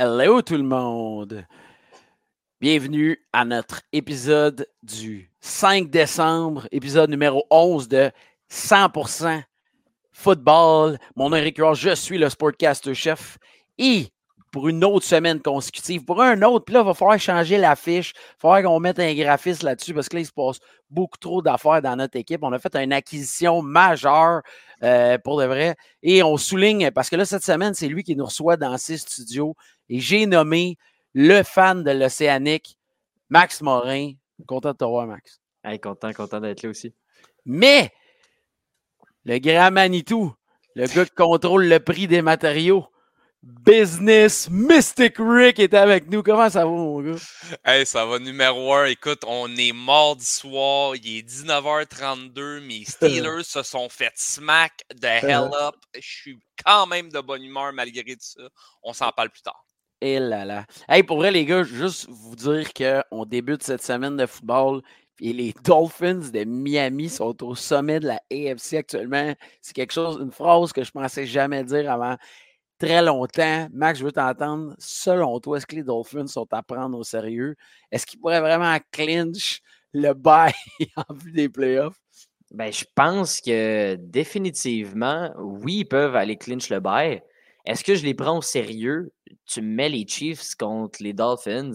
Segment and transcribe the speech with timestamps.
[0.00, 1.44] Hello tout le monde!
[2.60, 8.12] Bienvenue à notre épisode du 5 décembre, épisode numéro 11 de
[8.48, 9.42] 100%
[10.12, 10.98] football.
[11.16, 13.38] Mon nom est Eric je suis le sportcaster chef
[13.76, 14.06] et
[14.50, 18.12] pour une autre semaine consécutive, pour un autre, puis là, il va falloir changer l'affiche,
[18.14, 20.58] il va falloir qu'on mette un graphiste là-dessus parce que là, il se passe
[20.90, 22.42] beaucoup trop d'affaires dans notre équipe.
[22.42, 24.42] On a fait une acquisition majeure
[24.82, 28.16] euh, pour de vrai et on souligne, parce que là, cette semaine, c'est lui qui
[28.16, 29.54] nous reçoit dans ses studios
[29.88, 30.76] et j'ai nommé
[31.14, 32.78] le fan de l'Océanique,
[33.28, 34.12] Max Morin.
[34.46, 35.40] Content de te voir, Max.
[35.82, 36.94] content, content d'être là aussi.
[37.44, 37.92] Mais,
[39.24, 40.32] le grand Manitou,
[40.74, 42.86] le gars qui contrôle le prix des matériaux,
[43.42, 46.24] Business Mystic Rick est avec nous.
[46.24, 47.20] Comment ça va, mon gars?
[47.64, 48.86] Hey, ça va numéro un.
[48.86, 50.96] Écoute, on est mardi soir.
[50.96, 52.60] Il est 19h32.
[52.66, 55.76] Mes Steelers se sont fait smack de hell up.
[55.94, 58.42] Je suis quand même de bonne humeur malgré tout ça.
[58.82, 59.64] On s'en parle plus tard.
[60.00, 60.66] Et là là.
[60.88, 64.82] Hey, pour vrai, les gars, juste vous dire qu'on débute cette semaine de football.
[65.20, 69.34] Et les Dolphins de Miami sont au sommet de la AFC actuellement.
[69.62, 72.16] C'est quelque chose, une phrase que je pensais jamais dire avant
[72.78, 73.68] très longtemps.
[73.72, 74.74] Max, je veux t'entendre.
[74.78, 77.56] Selon toi, est-ce que les Dolphins sont à prendre au sérieux?
[77.90, 79.60] Est-ce qu'ils pourraient vraiment clinch
[79.92, 80.52] le bail
[80.96, 81.98] en vue des playoffs?
[82.50, 87.22] Ben, je pense que définitivement, oui, ils peuvent aller clinch le bail.
[87.66, 89.12] Est-ce que je les prends au sérieux?
[89.44, 91.72] Tu mets les Chiefs contre les Dolphins.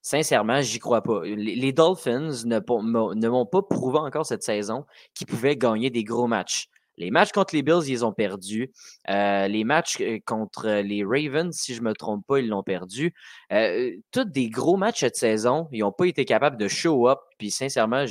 [0.00, 1.22] Sincèrement, j'y crois pas.
[1.24, 6.70] Les, Dolphins ne, m'ont pas prouvé encore cette saison qu'ils pouvaient gagner des gros matchs.
[6.98, 8.72] Les matchs contre les Bills, ils ont perdu.
[9.08, 12.64] Euh, les matchs euh, contre les Ravens, si je ne me trompe pas, ils l'ont
[12.64, 13.14] perdu.
[13.52, 17.20] Euh, tous des gros matchs cette saison, ils n'ont pas été capables de show up.
[17.38, 18.04] Puis sincèrement,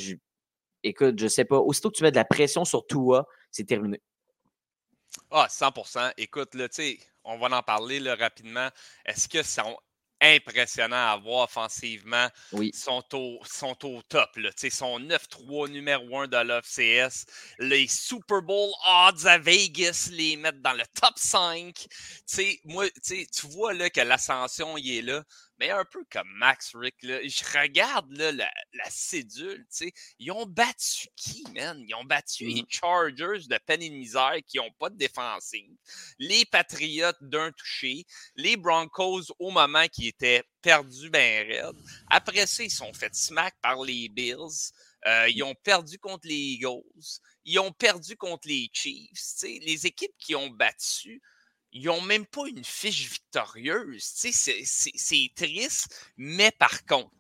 [0.84, 1.58] écoute, je sais pas.
[1.58, 4.02] Aussitôt que tu mets de la pression sur toi, c'est terminé.
[5.32, 8.70] Ah, 100% Écoute, là, tu on va en parler rapidement.
[9.06, 9.66] Est-ce que ça,
[10.22, 12.28] impressionnant à voir offensivement.
[12.52, 12.72] Oui.
[12.74, 14.30] Sont, au, sont au top.
[14.38, 14.50] Là.
[14.64, 17.26] Ils sont 9-3 numéro 1 de l'OFCS.
[17.60, 21.88] Les Super Bowl odds à Vegas les mettent dans le top 5.
[22.66, 25.24] moi, tu vois là, que l'ascension il est là.
[25.60, 29.66] Mais un peu comme Max Rick, là, je regarde là, la, la cédule.
[30.20, 31.84] Ils ont battu qui, man?
[31.88, 32.66] Ils ont battu les mmh.
[32.70, 35.76] Chargers de peine et de misère qui n'ont pas de défensive.
[36.20, 38.06] Les Patriots d'un touché.
[38.36, 41.76] Les Broncos au moment qui étaient perdus ben raide.
[42.10, 44.72] Après ça, ils sont fait smack par les Bills.
[45.06, 46.82] Euh, ils ont perdu contre les Eagles.
[47.46, 49.44] Ils ont perdu contre les Chiefs.
[49.44, 51.22] Les équipes qui ont battu
[51.72, 54.04] ils n'ont même pas une fiche victorieuse.
[54.04, 57.12] C'est triste, mais par contre,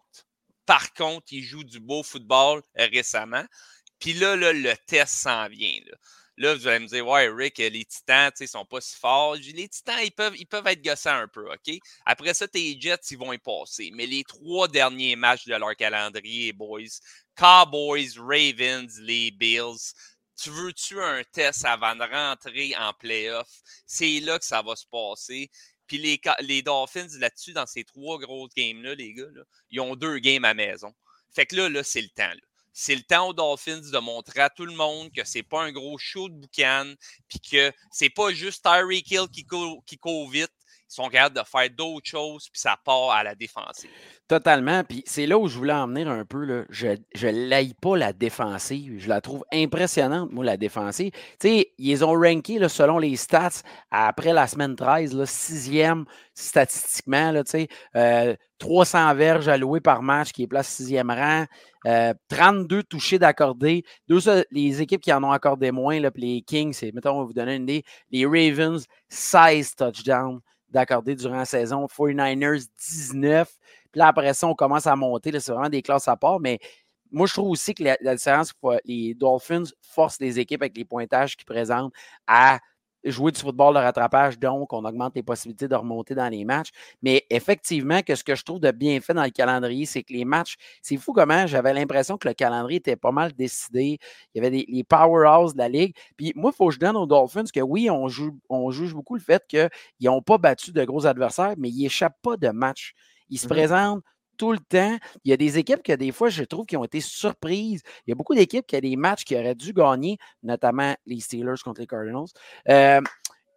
[0.66, 3.46] par contre, ils jouent du beau football euh, récemment.
[4.00, 5.80] Puis là, le test s'en vient.
[6.38, 6.54] Là.
[6.56, 9.36] vous allez me dire, ouais, Rick, les Titans, ils sont pas si forts.
[9.36, 11.76] Les Titans, ils peuvent, ils peuvent être gossants un peu, OK?
[12.06, 13.92] Après ça, tes Jets, ils vont y passer.
[13.94, 17.00] Mais les trois derniers matchs de leur calendrier, boys,
[17.36, 19.94] Cowboys, Ravens, les Bills,
[20.38, 23.50] tu veux-tu un test avant de rentrer en playoff?
[23.86, 25.50] C'est là que ça va se passer.
[25.88, 25.98] Puis
[26.40, 29.26] les, Dolphins, là-dessus, dans ces trois grosses games-là, les gars,
[29.72, 30.94] ils ont deux games à maison.
[31.34, 32.34] Fait que là, là c'est le temps.
[32.74, 35.72] C'est le temps aux Dolphins de montrer à tout le monde que c'est pas un
[35.72, 36.94] gros show de boucan,
[37.28, 39.46] puis que c'est pas juste Tyreek Hill qui,
[39.98, 40.52] court vite,
[40.88, 43.90] sont capables de faire d'autres choses, puis ça part à la défensive.
[44.28, 44.84] Totalement.
[44.84, 46.44] Puis c'est là où je voulais en venir un peu.
[46.44, 46.64] Là.
[46.70, 46.88] Je
[47.28, 49.00] ne l'aille pas la défensive.
[49.00, 51.12] Je la trouve impressionnante, moi, la défensive.
[51.40, 53.62] Tu sais, ils ont ranké là, selon les stats
[53.92, 57.32] après la semaine 13, là, sixième statistiquement.
[57.32, 57.44] Là,
[57.96, 61.46] euh, 300 verges allouées par match, qui est place sixième rang.
[62.30, 63.84] 32 euh, touchés d'accordés.
[64.52, 67.56] les équipes qui en ont accordé moins, là, les Kings, mettons, on va vous donner
[67.56, 67.84] une idée.
[68.12, 71.86] Les Ravens, 16 touchdowns d'accordés durant la saison.
[71.86, 73.50] 49ers, 19.
[73.92, 75.32] Puis là, après ça, on commence à monter.
[75.40, 76.40] c'est vraiment des classes à part.
[76.40, 76.60] Mais
[77.12, 78.54] moi, je trouve aussi que la, la différence,
[78.86, 81.94] les Dolphins forcent les équipes avec les pointages qu'ils présentent
[82.28, 82.60] à
[83.04, 86.70] jouer du football de rattrapage, donc on augmente les possibilités de remonter dans les matchs.
[87.02, 90.14] Mais effectivement, que ce que je trouve de bien fait dans le calendrier, c'est que
[90.14, 94.00] les matchs, c'est fou comment j'avais l'impression que le calendrier était pas mal décidé.
[94.34, 95.96] Il y avait des, les powerhouses de la Ligue.
[96.16, 98.94] Puis moi, il faut que je donne aux Dolphins que oui, on, joue, on juge
[98.94, 99.70] beaucoup le fait qu'ils
[100.02, 102.94] n'ont pas battu de gros adversaires, mais ils n'échappent pas de match.
[103.30, 104.04] Ils se mmh présentent
[104.38, 104.98] tout le temps.
[105.24, 107.82] Il y a des équipes que des fois, je trouve, qui ont été surprises.
[108.06, 111.20] Il y a beaucoup d'équipes qui ont des matchs qui auraient dû gagner, notamment les
[111.20, 112.28] Steelers contre les Cardinals.
[112.70, 113.02] Euh,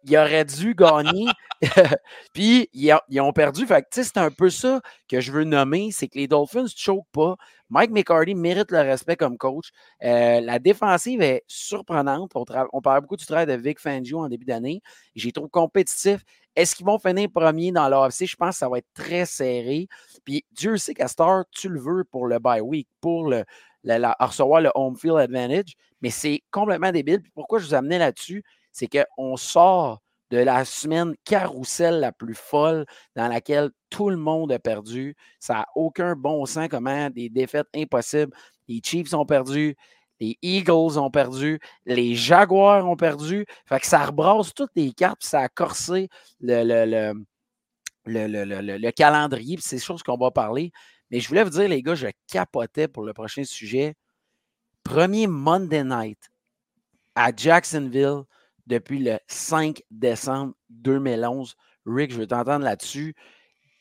[0.03, 1.27] ils auraient dû gagner.
[2.33, 3.65] puis ils, ont perdu.
[3.65, 7.11] Fait c'est un peu ça que je veux nommer, c'est que les Dolphins ne choquent
[7.11, 7.35] pas.
[7.69, 9.69] Mike McCarty mérite le respect comme coach.
[10.03, 12.31] Euh, la défensive est surprenante.
[12.35, 12.43] On,
[12.73, 14.81] on parle beaucoup du travail de Vic Fangio en début d'année.
[15.15, 16.23] J'ai trouvé compétitif.
[16.55, 18.25] Est-ce qu'ils vont finir premier dans l'AFC?
[18.25, 19.87] Je pense que ça va être très serré.
[20.25, 23.45] Puis Dieu sait qu'à Star, tu le veux pour le bye week, pour le,
[24.19, 27.21] recevoir le home field advantage, mais c'est complètement débile.
[27.21, 28.43] Puis pourquoi je vous amenais là-dessus?
[28.71, 30.01] C'est qu'on sort
[30.31, 32.85] de la semaine carousel la plus folle
[33.15, 35.15] dans laquelle tout le monde a perdu.
[35.39, 38.33] Ça n'a aucun bon sens comment des défaites impossibles.
[38.69, 39.75] Les Chiefs ont perdu,
[40.21, 43.45] les Eagles ont perdu, les Jaguars ont perdu.
[43.65, 46.07] Fait que ça rebrasse toutes les cartes, ça a corsé
[46.39, 47.13] le, le,
[48.05, 50.71] le, le calendrier, c'est des choses qu'on va parler.
[51.09, 53.95] Mais je voulais vous dire, les gars, je capotais pour le prochain sujet.
[54.83, 56.19] Premier Monday night
[57.15, 58.23] à Jacksonville
[58.71, 61.55] depuis le 5 décembre 2011.
[61.85, 63.15] Rick, je veux t'entendre là-dessus.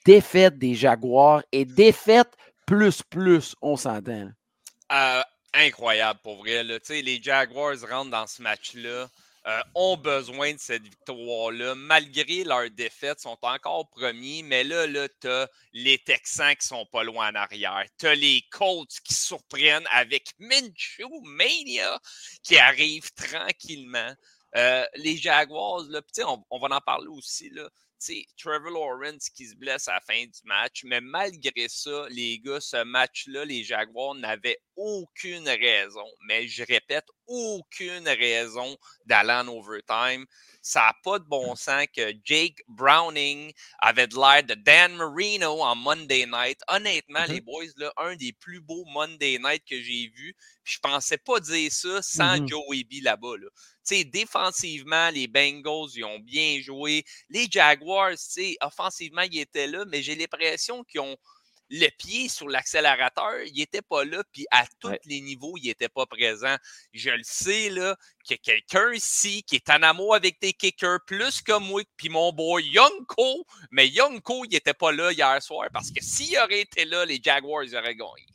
[0.04, 2.31] Défaite des Jaguars et défaite
[2.66, 4.31] plus plus, on s'entend.
[4.92, 5.22] Euh,
[5.54, 6.62] incroyable pour vrai.
[6.62, 9.08] Les Jaguars rentrent dans ce match-là.
[9.46, 11.75] Euh, ont besoin de cette victoire-là.
[11.75, 16.84] Malgré leur défaite, sont encore premiers, mais là, là tu as les Texans qui sont
[16.93, 17.86] pas loin en arrière.
[17.98, 21.98] Tu as les Colts qui surprennent avec Minshew Mania
[22.43, 24.12] qui arrive tranquillement.
[24.56, 27.50] Euh, les Jaguars, là, on, on, va en parler aussi.
[27.50, 27.69] Là,
[28.38, 32.61] Trevor Lawrence qui se blesse à la fin du match, mais malgré ça, les gars,
[32.61, 40.25] ce match-là, les Jaguars n'avaient aucune raison, mais je répète, aucune raison d'aller en overtime.
[40.62, 45.62] Ça n'a pas de bon sens que Jake Browning avait de l'air de Dan Marino
[45.62, 46.61] en Monday Night.
[46.69, 47.32] Honnêtement, mm-hmm.
[47.32, 50.35] les boys, là, un des plus beaux Monday Night que j'ai vu.
[50.64, 52.49] Je pensais pas dire ça sans mm-hmm.
[52.49, 53.37] Joey B là-bas.
[53.38, 53.49] Là.
[54.04, 57.04] Défensivement, les Bengals, ils ont bien joué.
[57.28, 58.14] Les Jaguars,
[58.60, 61.16] offensivement, ils étaient là, mais j'ai l'impression qu'ils ont
[61.70, 65.88] le pied sur l'accélérateur, il n'était pas là, puis à tous les niveaux, il n'était
[65.88, 66.56] pas présent.
[66.92, 70.52] Je le sais, là, qu'il y a quelqu'un ici qui est en amour avec tes
[70.52, 75.40] kickers, plus que moi, puis mon boy Youngko, mais Youngko, il n'était pas là hier
[75.43, 78.26] soir, parce que s'il aurait été là, les Jaguars auraient gagné.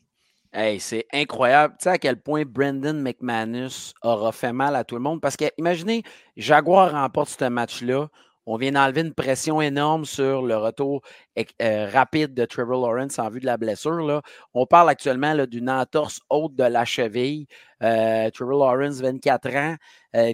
[0.58, 1.76] Hey, c'est incroyable.
[1.78, 5.20] Tu sais à quel point Brendan McManus aura fait mal à tout le monde?
[5.20, 6.04] Parce que, imaginez,
[6.38, 8.08] Jaguar remporte ce match-là.
[8.46, 11.02] On vient d'enlever une pression énorme sur le retour
[11.62, 14.22] euh, rapide de Trevor Lawrence en vue de la blessure.
[14.54, 17.48] On parle actuellement d'une entorse haute de la cheville.
[17.84, 19.76] Euh, Trevor Lawrence, 24 ans.
[20.16, 20.34] Euh,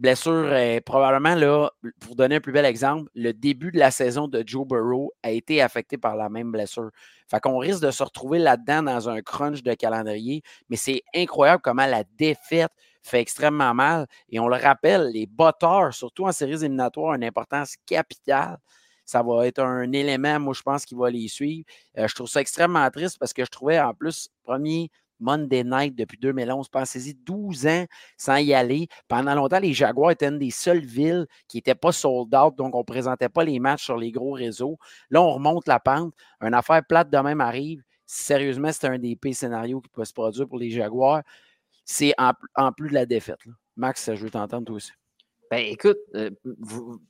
[0.00, 1.70] blessure, probablement, là,
[2.00, 5.30] pour donner un plus bel exemple, le début de la saison de Joe Burrow a
[5.30, 6.90] été affecté par la même blessure.
[7.28, 10.42] Fait qu'on risque de se retrouver là-dedans dans un crunch de calendrier.
[10.68, 14.06] Mais c'est incroyable comment la défaite fait extrêmement mal.
[14.30, 18.58] Et on le rappelle, les batteurs, surtout en séries éliminatoires, ont une importance capitale.
[19.04, 21.64] Ça va être un élément, moi, je pense, qui va les suivre.
[21.98, 24.90] Euh, je trouve ça extrêmement triste parce que je trouvais, en plus, premier
[25.20, 26.68] Monday Night depuis 2011.
[26.68, 27.84] Pensez-y, 12 ans
[28.16, 28.88] sans y aller.
[29.08, 32.74] Pendant longtemps, les Jaguars étaient une des seules villes qui n'étaient pas sold out, donc
[32.74, 34.78] on ne présentait pas les matchs sur les gros réseaux.
[35.10, 36.14] Là, on remonte la pente.
[36.40, 37.82] Une affaire plate de même arrive.
[38.06, 41.22] Sérieusement, c'est un des pires scénarios qui peut se produire pour les Jaguars
[41.90, 43.40] c'est en, plus de la défaite.
[43.76, 44.92] Max, je veux t'entendre toi aussi.
[45.50, 46.30] Ben écoute, euh,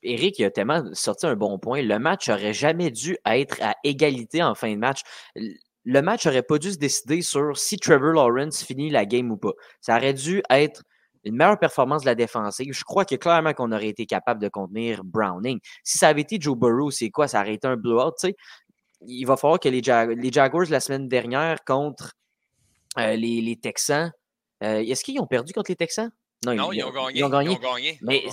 [0.03, 1.83] Eric a tellement sorti un bon point.
[1.83, 5.03] Le match n'aurait jamais dû être à égalité en fin de match.
[5.85, 9.37] Le match n'aurait pas dû se décider sur si Trevor Lawrence finit la game ou
[9.37, 9.53] pas.
[9.81, 10.83] Ça aurait dû être
[11.25, 12.73] une meilleure performance de la défensive.
[12.73, 15.59] Je crois que clairement qu'on aurait été capable de contenir Browning.
[15.85, 17.29] Si ça avait été Joe Burrow, c'est quoi?
[17.29, 18.13] Ça aurait été un blowout.
[19.07, 22.15] Il va falloir que les, Jaguars la semaine dernière contre
[22.99, 24.13] euh, les Texans
[24.63, 26.11] euh, est-ce qu'ils ont perdu contre les Texans?
[26.45, 27.59] Non, ils, ont, gagné, ils, ont, gagné.
[28.03, 28.25] Mais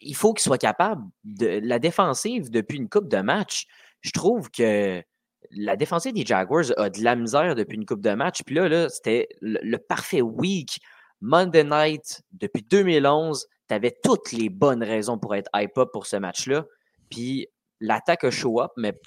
[0.00, 3.66] il faut qu'ils soient capables de la défensive depuis une coupe de match.
[4.00, 5.02] Je trouve que
[5.50, 8.42] la défensive des Jaguars a de la misère depuis une coupe de match.
[8.44, 10.80] Puis là, là c'était le, parfait week.
[11.20, 16.16] Monday night, depuis 2011, tu avais toutes les bonnes raisons pour être hype-up pour ce
[16.16, 16.64] match-là.
[17.10, 17.46] Puis
[17.80, 18.98] l'attaque a show up, mais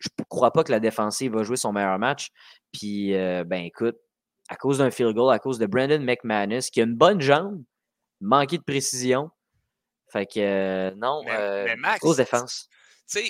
[0.00, 2.30] je ne crois pas que la défensive va jouer son meilleur match.
[2.72, 3.96] Puis, euh, ben écoute,
[4.48, 7.62] à cause d'un field goal, à cause de Brandon McManus, qui a une bonne jambe,
[8.20, 9.30] manqué de précision.
[10.08, 11.66] Fait que euh, non, euh,
[12.00, 12.68] grosse défense.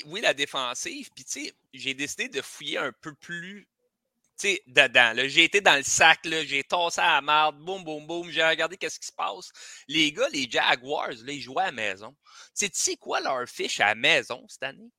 [0.07, 3.69] Oui, la défensive, puis tu sais, j'ai décidé de fouiller un peu plus
[4.37, 5.13] sais, dedans.
[5.27, 8.77] J'ai été dans le sac, j'ai tossé à la marde, boum, boum, boum, j'ai regardé
[8.77, 9.51] qu'est-ce qui se passe.
[9.89, 12.15] Les gars, les Jaguars, ils jouaient à la maison.
[12.57, 14.91] Tu sais quoi leur fiche à la maison cette année?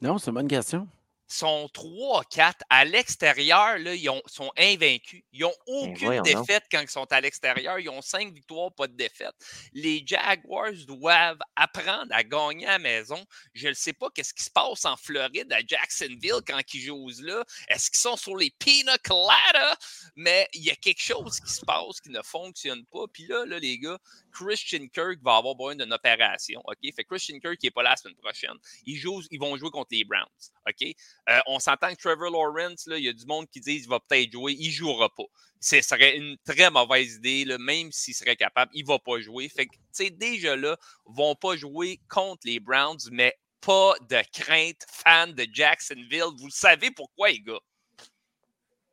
[0.00, 0.88] Non, c'est une bonne question.
[1.26, 5.22] Sont 3-4 à l'extérieur, là, ils ont, sont invaincus.
[5.32, 7.78] Ils n'ont Ben, aucune défaite quand ils sont à l'extérieur.
[7.78, 9.34] Ils ont 5 victoires, pas de défaite.
[9.72, 13.24] Les Jaguars doivent apprendre à gagner à la maison.
[13.54, 17.10] Je ne sais pas qu'est-ce qui se passe en Floride, à Jacksonville, quand ils jouent
[17.22, 17.44] là.
[17.68, 19.76] Est-ce qu'ils sont sur les pina coladas?
[20.16, 23.06] Mais il y a quelque chose qui se passe qui ne fonctionne pas.
[23.12, 23.98] Puis là, là, les gars,
[24.32, 26.60] Christian Kirk va avoir besoin d'une opération.
[26.64, 26.78] OK?
[26.82, 28.56] Fait que Christian Kirk qui n'est pas là la semaine prochaine.
[28.86, 30.26] Ils, jouent, ils vont jouer contre les Browns.
[30.68, 30.94] OK?
[31.28, 33.98] Euh, on s'entend que Trevor Lawrence, il y a du monde qui dit qu'il va
[34.00, 34.54] peut-être jouer.
[34.58, 35.24] Il ne jouera pas.
[35.60, 38.70] Ce serait une très mauvaise idée, là, même s'il serait capable.
[38.74, 39.48] Il ne va pas jouer.
[39.48, 40.76] Fait que, tu sais, déjà là,
[41.06, 46.34] vont pas jouer contre les Browns, mais pas de crainte, fan de Jacksonville.
[46.38, 47.60] Vous savez pourquoi, les gars?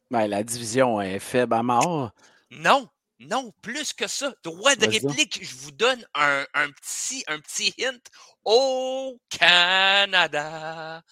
[0.09, 2.11] Ben, la division est faible à mort.
[2.51, 2.87] Non,
[3.19, 4.33] non, plus que ça.
[4.43, 8.01] Droit de réplique, je vous donne un, un petit, un petit hint.
[8.45, 11.03] Au Canada.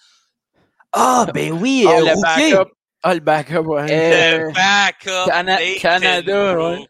[0.92, 2.70] Ah, ben oui, Ah, euh, le backup.
[3.02, 3.90] Ah, le backup, ouais.
[3.90, 6.76] Euh, Le backup Cana- Nathan Canada, ouais.
[6.76, 6.88] Rook.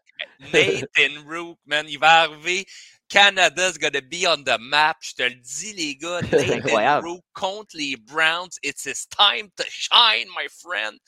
[0.52, 2.66] Nathan Rook, man, il va arriver.
[3.08, 4.96] Canada's gonna be on the map.
[5.00, 6.20] Je te le dis, les gars.
[6.32, 7.08] Nathan Incroyable.
[7.08, 8.50] Rook contre les Browns.
[8.62, 10.98] It's his time to shine, my friend.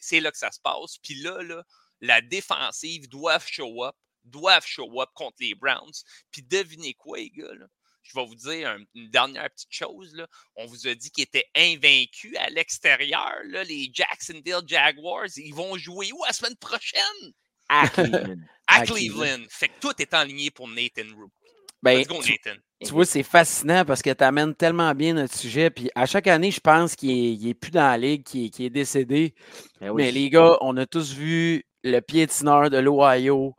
[0.00, 0.98] C'est là que ça se passe.
[1.02, 1.62] Puis là, là,
[2.00, 3.94] la défensive doivent show up,
[4.24, 6.02] doivent show up contre les Browns.
[6.30, 7.66] Puis devinez quoi, les gars, là?
[8.12, 10.14] Je vais vous dire un- une dernière petite chose.
[10.14, 10.26] Là.
[10.56, 13.32] On vous a dit qu'ils étaient invaincus à l'extérieur.
[13.46, 17.00] là, Les Jacksonville Jaguars, ils vont jouer où la semaine prochaine?
[17.68, 18.34] à Cleveland.
[18.66, 19.20] À, À Cleveland.
[19.24, 19.46] Cleveland.
[19.48, 21.30] Fait que tout est aligné pour Nathan Rook.
[21.82, 22.58] Ben, Let's go, tu, Nathan.
[22.84, 25.70] tu vois, c'est fascinant parce que tu amènes tellement bien notre sujet.
[25.70, 28.46] Puis à chaque année, je pense qu'il est, il est plus dans la ligue, qu'il
[28.46, 29.34] est, qu'il est décédé.
[29.80, 30.02] Ben oui.
[30.02, 33.54] Mais les gars, on a tous vu le piétineur de l'Ohio,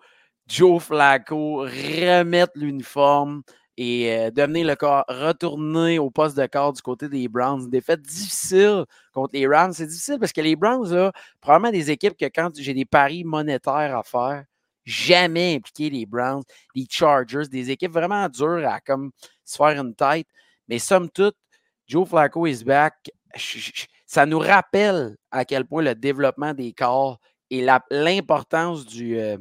[0.48, 3.42] Joe Flacco, remettre l'uniforme
[3.84, 7.64] et euh, devenir le corps, retourner au poste de corps du côté des Browns.
[7.64, 9.74] Une défaite difficile contre les Rams.
[9.74, 13.24] C'est difficile parce que les Browns, là, probablement des équipes que quand j'ai des paris
[13.24, 14.46] monétaires à faire,
[14.86, 16.44] jamais impliquer les Browns,
[16.76, 19.10] les Chargers, des équipes vraiment dures à comme
[19.44, 20.28] se faire une tête.
[20.68, 21.36] Mais somme toute,
[21.88, 23.10] Joe Flacco is back.
[24.06, 27.18] Ça nous rappelle à quel point le développement des corps
[27.50, 29.38] et l'importance euh,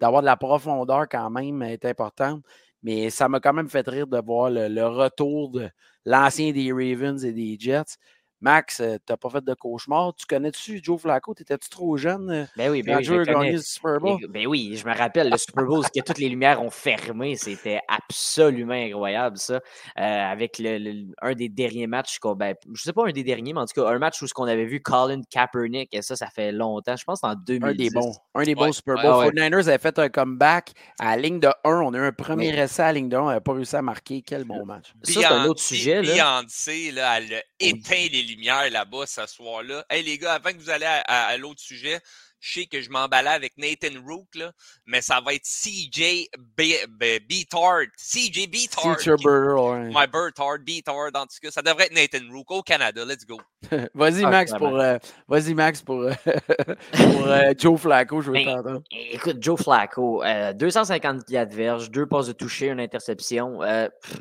[0.00, 2.42] d'avoir de la profondeur quand même est importante.
[2.84, 5.68] Mais ça m'a quand même fait rire de voir le, retour de
[6.04, 7.96] l'ancien des Ravens et des Jets.
[8.40, 10.14] Max, tu n'as pas fait de cauchemar?
[10.16, 11.32] Tu connais-tu Joe Flacco?
[11.34, 13.58] T'étais-tu trop jeune euh, Ben oui, ben oui, je Joe le connais.
[13.58, 14.18] Super Bowl?
[14.28, 17.36] Ben oui, je me rappelle le Super Bowl, que toutes les lumières ont fermé.
[17.36, 19.54] C'était absolument incroyable, ça.
[19.54, 19.60] Euh,
[20.02, 23.52] avec le, le- un des derniers matchs, qu'on- ben, je sais pas un des derniers,
[23.54, 26.14] mais en tout cas, un match où ce qu'on avait vu Colin Kaepernick, et ça,
[26.16, 26.96] ça fait longtemps.
[26.96, 27.64] Je pense en 2010.
[27.70, 28.12] Un des bons.
[28.34, 29.24] Un des Ouais, bons Super ouais, Bowl.
[29.24, 29.30] ouais.
[29.30, 31.80] 49ers avait fait un comeback à la ligne de 1.
[31.80, 33.20] On a eu un premier essai à la ligne de 1.
[33.22, 34.22] On n'avait pas réussi à marquer.
[34.22, 34.92] Quel bon match.
[35.02, 36.12] Ça, c'est un autre sujet, là.
[36.42, 39.84] Beyoncé, là, elle a éteint les lumières là-bas ce soir-là.
[39.90, 42.00] Hey, les gars, avant que vous allez à, à- à l'autre sujet,
[42.40, 44.52] je sais que je m'emballais avec Nathan Rook, là,
[44.84, 47.86] mais ça va être CJ B- B- Beathard.
[47.96, 49.88] CJ qui- Burger, ouais.
[49.88, 51.50] My Beathard, Beathard, en tout cas.
[51.50, 53.02] Ça devrait être Nathan Rook au Canada.
[53.06, 53.40] Let's go.
[53.94, 54.68] Vas-y, Ah, Max, clairement.
[54.70, 56.12] pour, euh, vas-y, Max, pour, euh,
[56.92, 58.20] pour euh, Joe Flacco.
[58.20, 58.82] Je veux Ben, t'entendre.
[58.90, 63.62] Écoute, Joe Flacco, euh, 254 verges, deux passes de toucher, une interception.
[63.62, 64.18] euh, pff,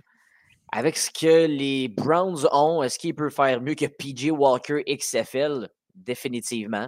[0.76, 5.70] avec ce que les Browns ont, est-ce qu'il peut faire mieux que PJ Walker XFL?
[5.94, 6.88] Définitivement.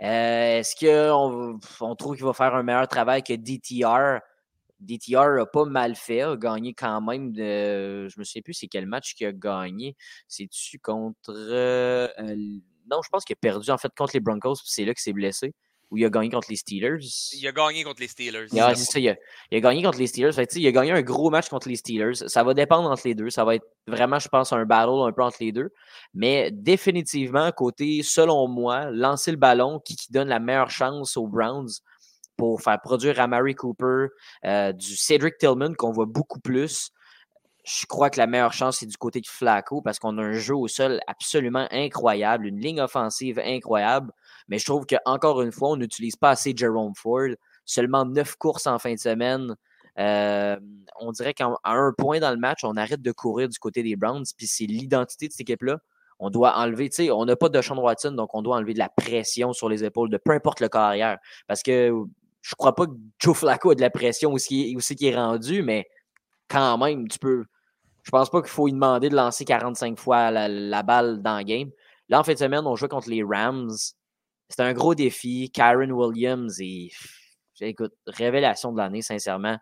[0.00, 4.20] Euh, est-ce qu'on on trouve qu'il va faire un meilleur travail que DTR?
[4.78, 7.34] DTR a pas mal fait, a gagné quand même.
[7.34, 9.96] Je me souviens plus c'est quel match qu'il a gagné.
[10.28, 11.30] C'est-tu contre.
[11.30, 12.36] euh, euh,
[12.88, 15.02] non, je pense qu'il a perdu en fait contre les Broncos, puis c'est là qu'il
[15.02, 15.52] s'est blessé.
[15.90, 17.00] Ou il a gagné contre les Steelers.
[17.32, 18.46] Il a gagné contre les Steelers.
[18.58, 19.16] Ah, c'est ça, il a,
[19.50, 20.32] il a gagné contre les Steelers.
[20.32, 22.28] Fait il a gagné un gros match contre les Steelers.
[22.28, 23.30] Ça va dépendre entre les deux.
[23.30, 25.72] Ça va être vraiment, je pense, un battle un peu entre les deux.
[26.14, 31.26] Mais définitivement, côté, selon moi, lancer le ballon, qui, qui donne la meilleure chance aux
[31.26, 31.68] Browns
[32.40, 34.06] pour faire produire à Mary Cooper,
[34.46, 36.90] euh, du Cedric Tillman qu'on voit beaucoup plus.
[37.66, 40.32] Je crois que la meilleure chance, c'est du côté de Flacco parce qu'on a un
[40.32, 44.10] jeu au sol absolument incroyable, une ligne offensive incroyable.
[44.50, 47.28] Mais je trouve qu'encore une fois, on n'utilise pas assez Jerome Ford.
[47.64, 49.56] Seulement neuf courses en fin de semaine.
[49.98, 50.56] Euh,
[50.98, 53.96] on dirait qu'à un point dans le match, on arrête de courir du côté des
[53.96, 55.78] Browns, puis c'est l'identité de cette équipe-là.
[56.18, 58.74] On doit enlever, tu sais, on n'a pas de Sean Watson, donc on doit enlever
[58.74, 61.18] de la pression sur les épaules de peu importe le carrière.
[61.46, 61.92] Parce que
[62.42, 65.62] je crois pas que Joe Flacco a de la pression aussi, aussi qui est rendu,
[65.62, 65.86] mais
[66.48, 67.44] quand même, tu peux.
[68.02, 71.38] Je pense pas qu'il faut lui demander de lancer 45 fois la, la balle dans
[71.38, 71.70] le game.
[72.08, 73.70] Là, en fin de semaine, on joue contre les Rams.
[74.50, 75.50] C'était un gros défi.
[75.54, 76.90] Kyron Williams et
[77.62, 79.58] écoute, révélation de l'année, sincèrement.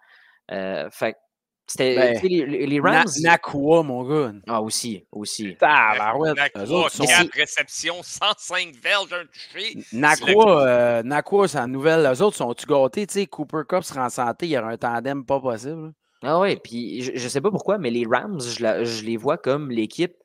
[0.51, 1.19] Euh, fait que
[1.67, 3.09] C'était Ben, les, les Na- Rams.
[3.21, 4.33] Nakua, mon gars.
[4.47, 5.55] Ah, aussi, aussi.
[5.61, 6.35] Nakua,
[6.71, 9.77] autres sont- quatre réceptions, 105 verges, un touché.
[9.93, 12.01] Nakua, euh, Nakua, c'est la nouvelle.
[12.11, 13.07] Eux autres sont-tu gâtés?
[13.07, 15.93] Tu sais, Cooper Cup sera en santé, il y aura un tandem pas possible.
[16.23, 19.17] Ah ouais, puis je, je sais pas pourquoi, mais les Rams, je, la- je les
[19.19, 20.17] vois comme l'équipe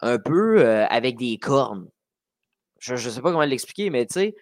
[0.00, 1.88] un peu euh, avec des cornes.
[2.84, 4.34] Je, je sais pas comment l'expliquer, mais tu sais,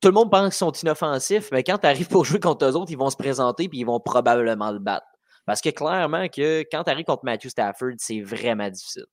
[0.00, 2.76] tout le monde pense qu'ils sont inoffensifs, mais quand tu arrives pour jouer contre eux
[2.76, 5.06] autres, ils vont se présenter puis ils vont probablement le battre.
[5.44, 9.06] Parce que clairement que quand tu arrives contre Matthew Stafford, c'est vraiment difficile.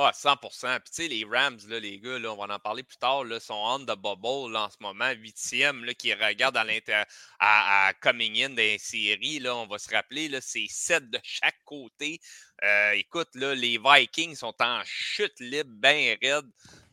[0.00, 0.38] Ah, 100%
[0.80, 3.24] Puis tu sais, les Rams, là, les gars, là, on va en parler plus tard,
[3.24, 6.64] là, sont on the bubble là, en ce moment, huitième, qui regarde à,
[7.40, 9.40] à, coming in des séries.
[9.40, 12.20] Là, on va se rappeler, c'est sept de chaque côté.
[12.62, 16.48] Euh, écoute, là, les Vikings sont en chute libre, bien raide.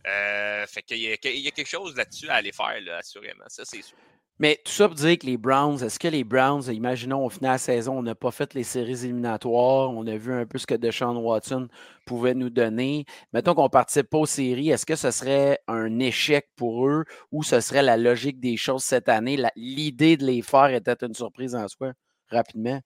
[0.07, 2.97] Euh, fait qu'il y, a- il y a quelque chose là-dessus à aller faire, là,
[2.97, 3.45] assurément.
[3.47, 3.97] Ça, c'est sûr.
[4.37, 7.51] Mais tout ça pour dire que les Browns, est-ce que les Browns, imaginons au final
[7.51, 10.57] de la saison, on n'a pas fait les séries éliminatoires, on a vu un peu
[10.57, 11.69] ce que Deshaun Watson
[12.05, 13.05] pouvait nous donner.
[13.31, 17.05] Mettons qu'on ne participe pas aux séries, est-ce que ce serait un échec pour eux
[17.31, 19.41] ou ce serait la logique des choses cette année?
[19.55, 21.93] L'idée de les faire était une surprise en soi,
[22.29, 22.81] rapidement.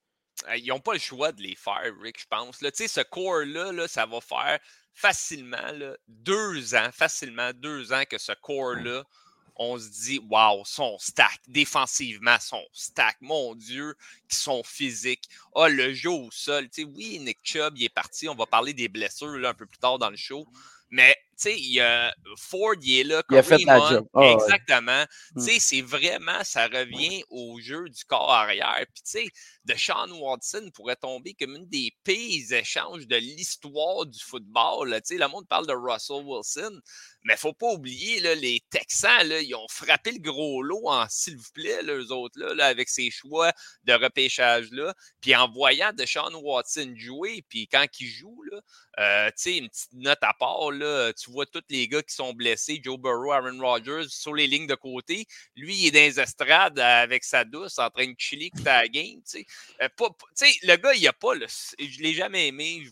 [0.50, 2.62] Euh, Ils n'ont pas le choix de les faire, Rick, je pense.
[2.62, 4.60] Là, Tu sais, ce core-là, là, ça va faire
[5.00, 9.06] facilement là, deux ans, facilement deux ans que ce core-là,
[9.56, 13.96] on se dit, waouh, son stack, défensivement, son stack, mon Dieu,
[14.30, 15.30] qui sont physiques.
[15.56, 16.70] Ah, le jeu au sol.
[16.70, 18.30] Tu sais, oui, Nick Chubb, il est parti.
[18.30, 20.46] On va parler des blessures là, un peu plus tard dans le show.
[20.90, 23.24] Mais, sais, il y a Ford, il est là.
[23.30, 24.08] Il a fait la job.
[24.14, 24.34] Ah ouais.
[24.34, 25.06] Exactement.
[25.36, 28.86] Tu sais, c'est vraiment, ça revient au jeu du corps arrière.
[28.94, 29.28] Puis, tu sais,
[29.66, 34.94] de Sean Watson pourrait tomber comme une des pires échanges de l'histoire du football.
[35.02, 36.82] Tu sais, le monde parle de Russell Wilson,
[37.24, 41.08] mais faut pas oublier, là, les Texans, là, ils ont frappé le gros lot en
[41.10, 43.52] s'il vous plaît, là, eux autres, là, là, avec ces choix
[43.84, 44.94] de repêchage-là.
[45.22, 48.62] Puis en voyant de Sean Watson jouer, puis quand il joue, là,
[49.00, 52.14] euh, tu sais, une petite note à part, là, tu vois tous les gars qui
[52.14, 55.26] sont blessés, Joe Burrow, Aaron Rodgers, sur les lignes de côté.
[55.56, 58.64] Lui, il est dans les estrades euh, avec sa douce, en train de chiller écouter
[58.66, 59.46] la game, tu sais.
[59.82, 60.10] Euh, pas-
[60.64, 61.34] le gars, il a pas.
[61.80, 62.90] Je l'ai jamais aimé, je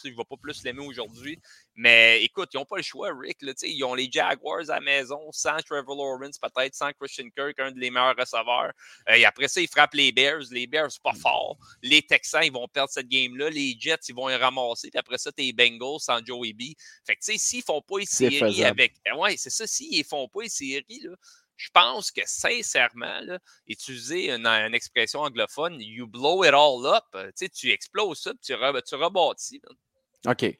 [0.00, 1.38] sais, je vais pas plus l'aimer aujourd'hui.
[1.82, 3.40] Mais écoute, ils n'ont pas le choix, Rick.
[3.40, 7.58] Là, ils ont les Jaguars à la maison, sans Trevor Lawrence, peut-être sans Christian Kirk,
[7.58, 8.70] un des meilleurs receveurs.
[9.08, 10.42] Euh, et après ça, ils frappent les Bears.
[10.50, 11.56] Les Bears, pas fort.
[11.82, 13.48] Les Texans, ils vont perdre cette game-là.
[13.48, 14.90] Les Jets, ils vont les ramasser.
[14.90, 16.74] Puis après ça, t'es Bengals sans Joey B.
[17.06, 18.96] Fait que, tu sais, s'ils font pas les séries avec.
[19.06, 19.66] Eh Ouais, c'est ça.
[19.66, 21.16] S'ils ne font pas les séries, là,
[21.56, 27.04] je pense que sincèrement, là, utiliser une, une expression anglophone, you blow it all up,
[27.14, 29.62] euh, tu sais, tu exploses ça, puis tu, re- tu rebâtis.
[29.64, 30.32] là.
[30.32, 30.58] OK.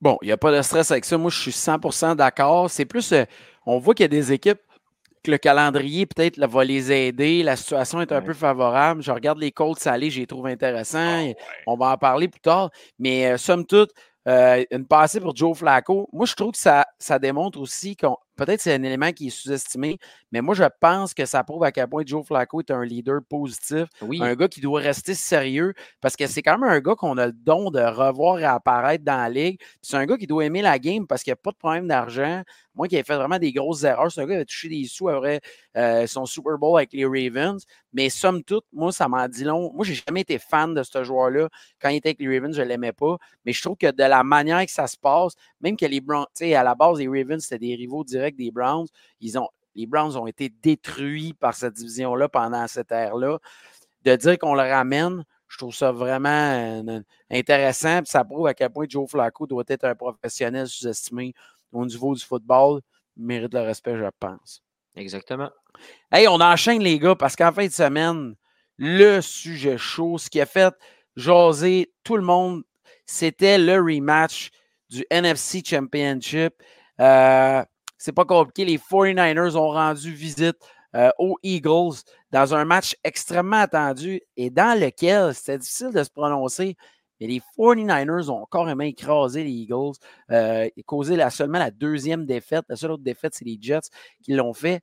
[0.00, 1.18] Bon, il n'y a pas de stress avec ça.
[1.18, 2.70] Moi, je suis 100% d'accord.
[2.70, 3.24] C'est plus, euh,
[3.66, 4.60] on voit qu'il y a des équipes
[5.22, 7.42] que le calendrier, peut-être, va les aider.
[7.42, 8.24] La situation est un Ouais.
[8.24, 9.02] peu favorable.
[9.02, 10.98] Je regarde les Colts aller, je les trouve intéressants.
[10.98, 11.36] Ah, ouais.
[11.66, 12.70] On va en parler plus tard.
[12.98, 13.90] Mais euh, somme toute,
[14.26, 18.16] euh, une passée pour Joe Flacco, moi, je trouve que ça, ça démontre aussi qu'on.
[18.40, 19.98] Peut-être c'est un élément qui est sous-estimé,
[20.32, 23.20] mais moi, je pense que ça prouve à quel point Joe Flacco est un leader
[23.28, 26.94] positif Oui, un gars qui doit rester sérieux parce que c'est quand même un gars
[26.94, 29.60] qu'on a le don de revoir et apparaître dans la ligue.
[29.82, 31.86] C'est un gars qui doit aimer la game parce qu'il n'y a pas de problème
[31.86, 32.42] d'argent.
[32.74, 34.84] Moi qui ai fait vraiment des grosses erreurs, c'est un gars qui avait touché des
[34.86, 35.40] sous après
[35.76, 37.62] euh, son Super Bowl avec les Ravens.
[37.92, 39.72] Mais somme toute, moi, ça m'en dit long.
[39.74, 41.48] Moi, j'ai jamais été fan de ce joueur-là.
[41.80, 43.16] Quand il était avec les Ravens, je ne l'aimais pas.
[43.44, 46.00] Mais je trouve que de la manière que ça se passe, même que les
[46.34, 48.86] sais, à la base, les Ravens, c'était des rivaux directs des Browns.
[49.20, 53.38] Ils ont, les Browns ont été détruits par cette division-là pendant cette ère-là.
[54.04, 56.28] De dire qu'on le ramène, je trouve ça vraiment
[56.88, 57.98] euh, intéressant.
[57.98, 61.34] Puis ça prouve à quel point Joe Flacco doit être un professionnel sous-estimé
[61.72, 62.80] au niveau du football.
[63.16, 64.62] Il mérite le respect, je pense.
[64.96, 65.50] exactement.
[66.10, 68.34] Hey, on enchaîne les gars parce qu'en fin de semaine,
[68.76, 70.74] le sujet chaud, ce qui a fait
[71.16, 72.62] jaser tout le monde,
[73.04, 74.50] c'était le rematch
[74.88, 76.54] du NFC Championship.
[77.00, 77.64] Euh,
[78.00, 78.64] c'est pas compliqué.
[78.64, 80.56] Les 49ers ont rendu visite
[80.96, 86.08] euh, aux Eagles dans un match extrêmement attendu et dans lequel c'était difficile de se
[86.08, 86.76] prononcer.
[87.20, 89.92] Mais les 49ers ont carrément écrasé les Eagles
[90.30, 92.64] euh, et causé la, seulement la deuxième défaite.
[92.70, 93.90] La seule autre défaite, c'est les Jets
[94.22, 94.80] qui l'ont fait.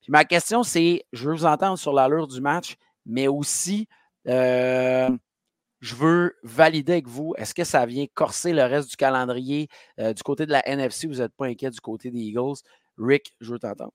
[0.00, 3.86] Puis ma question, c'est, je veux vous entendre sur l'allure du match, mais aussi,
[4.28, 5.10] euh,
[5.80, 10.12] je veux valider avec vous, est-ce que ça vient corser le reste du calendrier euh,
[10.12, 11.06] du côté de la NFC?
[11.06, 12.60] Vous n'êtes pas inquiet du côté des Eagles?
[12.98, 13.92] Rick, je veux t'entendre.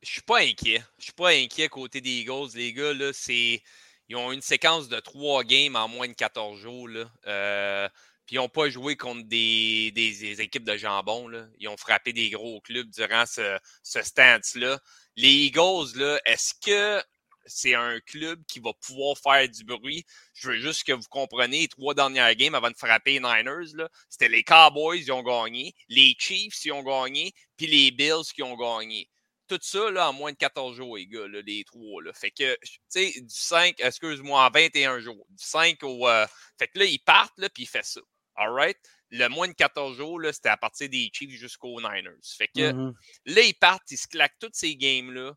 [0.00, 0.82] Je suis pas inquiet.
[0.98, 2.48] Je suis pas inquiet côté des Eagles.
[2.54, 3.62] Les gars, là, c'est.
[4.08, 6.88] Ils ont une séquence de trois games en moins de 14 jours.
[6.88, 7.04] Là.
[7.26, 7.88] Euh,
[8.24, 9.92] puis ils n'ont pas joué contre des
[10.38, 11.28] équipes de jambon.
[11.28, 11.46] Là.
[11.58, 14.78] Ils ont frappé des gros clubs durant ce, ce stance-là.
[15.16, 17.02] Les Eagles, là, est-ce que
[17.48, 20.04] c'est un club qui va pouvoir faire du bruit.
[20.34, 23.88] Je veux juste que vous compreniez, les trois dernières games avant de frapper les Niners,
[24.08, 28.42] c'était les Cowboys qui ont gagné, les Chiefs qui ont gagné, puis les Bills qui
[28.42, 29.08] ont gagné.
[29.48, 32.02] Tout ça là, en moins de 14 jours, les gars, les trois.
[32.02, 32.12] Là.
[32.12, 35.26] Fait que, tu sais, du 5, excuse-moi, en 21 jours.
[35.30, 36.06] Du 5 au.
[36.06, 36.26] Euh,
[36.58, 38.00] fait que là, ils partent, là, puis ils font ça.
[38.36, 38.78] All right?
[39.10, 42.18] le moins de 14 jours, c'était à partir des Chiefs jusqu'aux Niners.
[42.22, 42.94] Fait que mm-hmm.
[43.26, 45.34] là, ils partent, ils se claquent toutes ces games-là.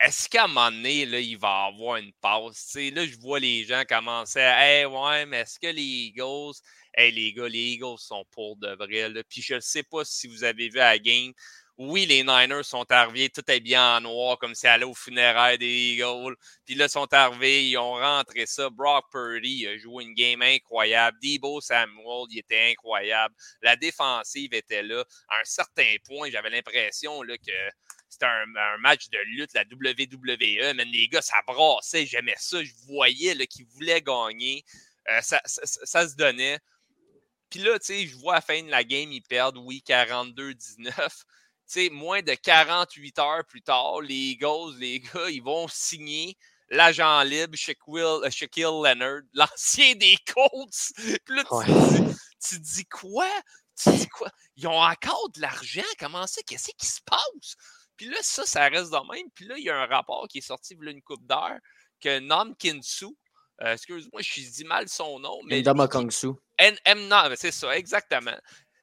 [0.00, 2.56] Est-ce qu'à un moment donné, là, il va avoir une pause?
[2.74, 6.54] là, je vois les gens commencer à Hey, ouais, mais est-ce que les Eagles.
[6.94, 9.10] Hey, les gars, les Eagles sont pour de vrai.
[9.10, 9.22] Là.
[9.28, 11.32] Puis je ne sais pas si vous avez vu à la game
[11.82, 15.94] oui, les Niners sont arrivés, tout bien en noir, comme si allaient au funéraire des
[15.94, 16.36] Eagles.
[16.66, 18.68] Puis là, ils sont arrivés, ils ont rentré ça.
[18.68, 21.16] Brock Purdy a joué une game incroyable.
[21.22, 23.34] Debo Samuel, il était incroyable.
[23.62, 25.02] La défensive était là.
[25.30, 27.70] À un certain point, j'avais l'impression que
[28.20, 30.74] c'était un, match de lutte, la WWE.
[30.74, 32.62] Mais les gars, ça brassait, j'aimais ça.
[32.62, 34.64] Je voyais qu'ils voulaient gagner.
[35.08, 36.58] Euh, ça, ça, se donnait.
[37.48, 39.82] Puis là, tu sais, je vois à la fin de la game, ils perdent, oui,
[39.86, 41.24] 42-19
[41.90, 46.36] moins de 48 heures plus tard, les Eagles, les gars, ils vont signer
[46.68, 50.92] l'agent libre Shaquille, euh, Shaquille Leonard, l'ancien des Colts.
[50.96, 51.44] Puis là,
[52.44, 53.28] tu, dis, quoi?
[53.76, 54.30] Tu dis quoi?
[54.56, 55.82] Ils ont encore de l'argent?
[55.98, 56.40] Comment ça?
[56.46, 57.56] Qu'est-ce qui se passe?
[58.00, 59.30] Puis là, ça, ça reste de même.
[59.34, 61.26] Puis là, il y a un rapport qui est sorti il y a une coupe
[61.26, 61.58] d'heure
[62.00, 63.08] que Nam Kinsu,
[63.60, 65.38] euh, excuse-moi, je dis mal son nom.
[65.44, 66.28] Mais Ndama Kongsu.
[67.36, 68.38] C'est ça, exactement.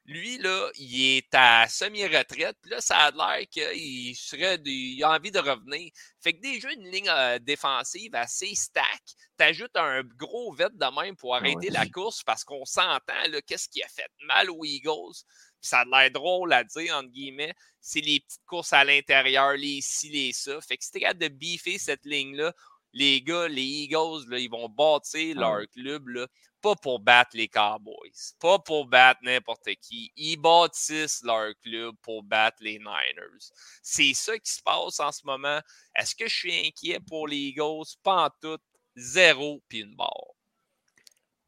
[0.05, 2.57] Lui, là, il est à semi-retraite.
[2.61, 5.91] Puis là, ça a l'air qu'il serait il a envie de revenir.
[6.21, 9.01] Fait que déjà, une ligne euh, défensive assez stack.
[9.35, 13.15] T'ajoutes un gros vet de même pour ah arrêter la course parce qu'on s'entend,
[13.47, 14.11] qu'est-ce qui a fait?
[14.27, 15.23] Mal aux Eagles.
[15.67, 17.53] Puis ça a l'air drôle à dire, entre guillemets.
[17.81, 20.59] C'est les petites courses à l'intérieur, les ci, les ça.
[20.61, 22.53] Fait que si t'es capable de biffer cette ligne-là,
[22.93, 26.07] les gars, les Eagles, là, ils vont bâtir ah leur club.
[26.07, 26.27] Là
[26.61, 30.11] pas pour battre les Cowboys, pas pour battre n'importe qui.
[30.15, 33.51] Ils bâtissent leur club pour battre les Niners.
[33.81, 35.59] C'est ça qui se passe en ce moment.
[35.95, 37.85] Est-ce que je suis inquiet pour les Eagles?
[38.03, 38.59] Pas en tout.
[38.95, 40.33] Zéro puis une barre.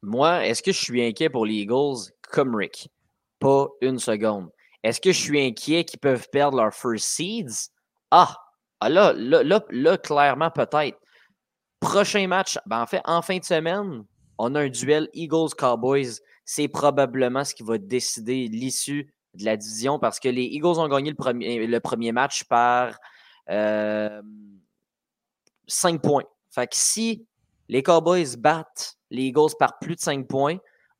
[0.02, 2.90] Moi, est-ce que je suis inquiet pour les Eagles comme Rick?
[3.40, 4.50] Pas une seconde.
[4.84, 7.72] Est-ce que je suis inquiet qu'ils peuvent perdre leur first seeds?
[8.12, 8.36] Ah,
[8.80, 10.98] ah là, là, là, là clairement, peut-être.
[11.80, 14.04] Prochain match, ben en fait, en fin de semaine,
[14.38, 16.20] on a un duel Eagles-Cowboys.
[16.46, 20.88] C'est probablement ce qui va décider l'issue de la division parce que les Eagles ont
[20.88, 22.98] gagné le premier, le premier match par
[23.50, 24.22] euh,
[25.68, 26.24] 5 points.
[26.52, 27.28] Fait que si
[27.68, 30.58] les Cowboys battent les Eagles par plus de 5 points,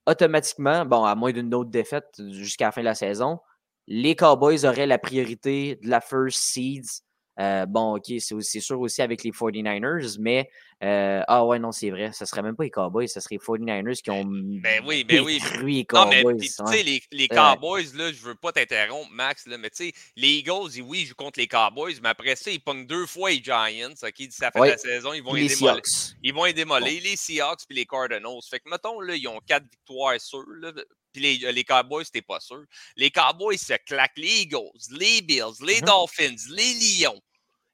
[0.10, 3.40] automatiquement, bon, à moins d'une autre défaite jusqu'à la fin de la saison,
[3.88, 7.04] les Cowboys auraient la priorité de la first seeds.
[7.40, 10.50] Euh, bon, OK, c'est sûr aussi avec les 49ers, mais
[10.82, 12.12] euh, ah ouais, non, c'est vrai.
[12.14, 15.20] Ce serait même pas les Cowboys, ce serait les 49ers qui ont ben oui, ben
[15.20, 15.42] oui.
[15.62, 16.24] les Cowboys.
[16.24, 19.94] Non, mais les, les, Cowboys, là, je veux pas t'interrompre, Max, là, mais tu sais,
[20.16, 23.30] les Eagles, oui, ils jouent contre les Cowboys, mais après ça, ils pognent deux fois
[23.30, 25.82] les Giants, OK, ça fait la saison, ils vont les démolir.
[26.24, 28.40] Ils vont les démolir, les Seahawks puis les Cardinals.
[28.50, 30.72] Fait que, mettons, là, ils ont quatre victoires sûres, là,
[31.12, 32.64] puis les, les, Cowboys, t'es pas sûr.
[32.96, 35.86] Les Cowboys se claquent les Eagles, les Bills, les mm-hmm.
[35.86, 37.20] Dolphins, les Lions.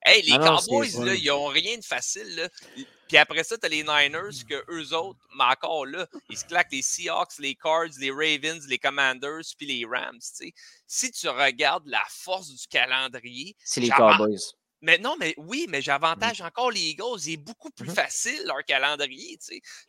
[0.03, 2.35] Hey, les ah Cowboys, là, ils n'ont rien de facile.
[2.35, 2.49] Là.
[3.07, 6.45] Puis après ça, tu as les Niners, que eux autres, mais encore là, ils se
[6.45, 10.19] claquent les Seahawks, les Cards, les Ravens, les Commanders, puis les Rams.
[10.87, 13.55] Si tu regardes la force du calendrier.
[13.63, 14.53] C'est les Cowboys.
[14.81, 16.45] Mais non, mais oui, mais j'avantage mmh.
[16.45, 17.19] encore les Eagles.
[17.25, 19.39] Il est beaucoup plus mmh facile leur calendrier.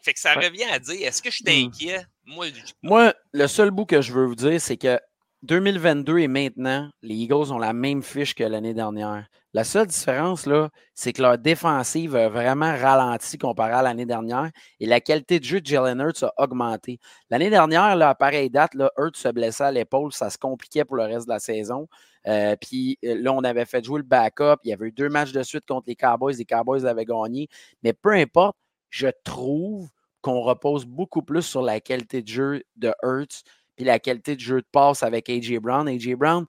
[0.03, 1.67] Fait que ça revient à dire est-ce que je suis mmh.
[1.67, 2.07] inquiet?
[2.25, 2.47] Moi,
[2.83, 4.99] Moi, le seul bout que je veux vous dire, c'est que
[5.43, 9.29] 2022 et maintenant, les Eagles ont la même fiche que l'année dernière.
[9.57, 10.47] La seule différence,
[10.93, 15.45] c'est que leur défensive a vraiment ralenti comparé à l'année dernière et la qualité de
[15.45, 17.01] jeu de Jalen Hurts a augmenté.
[17.31, 21.05] L'année dernière, à pareille date, Hurts se blessait à l'épaule, ça se compliquait pour le
[21.05, 21.89] reste de la saison.
[22.27, 24.57] Euh, puis euh, là, on avait fait jouer le backup.
[24.63, 26.35] Il y avait eu deux matchs de suite contre les Cowboys.
[26.35, 27.49] Les Cowboys avaient gagné.
[27.83, 28.59] Mais peu importe,
[28.91, 29.89] je trouve
[30.21, 33.43] qu'on repose beaucoup plus sur la qualité de jeu de Hurts
[33.75, 35.59] puis la qualité de jeu de passe avec A.J.
[35.59, 35.87] Brown.
[35.87, 36.15] A.J.
[36.15, 36.47] Brown,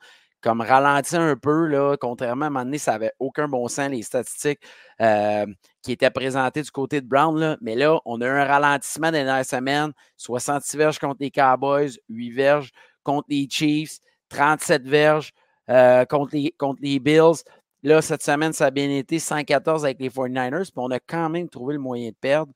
[0.48, 3.90] comme ralenti un peu, là, contrairement à un moment donné, ça n'avait aucun bon sens,
[3.90, 4.62] les statistiques
[5.02, 5.46] euh,
[5.82, 7.38] qui étaient présentées du côté de Brown.
[7.38, 7.58] Là.
[7.60, 11.90] Mais là, on a eu un ralentissement des dernières semaines 66 verges contre les Cowboys,
[12.08, 12.72] 8 verges
[13.04, 15.34] contre les Chiefs, 37 verges
[15.70, 17.44] euh, contre, les, contre les Bills.
[17.84, 21.28] Là, cette semaine, ça a bien été 114 avec les 49ers, puis on a quand
[21.28, 22.54] même trouvé le moyen de perdre.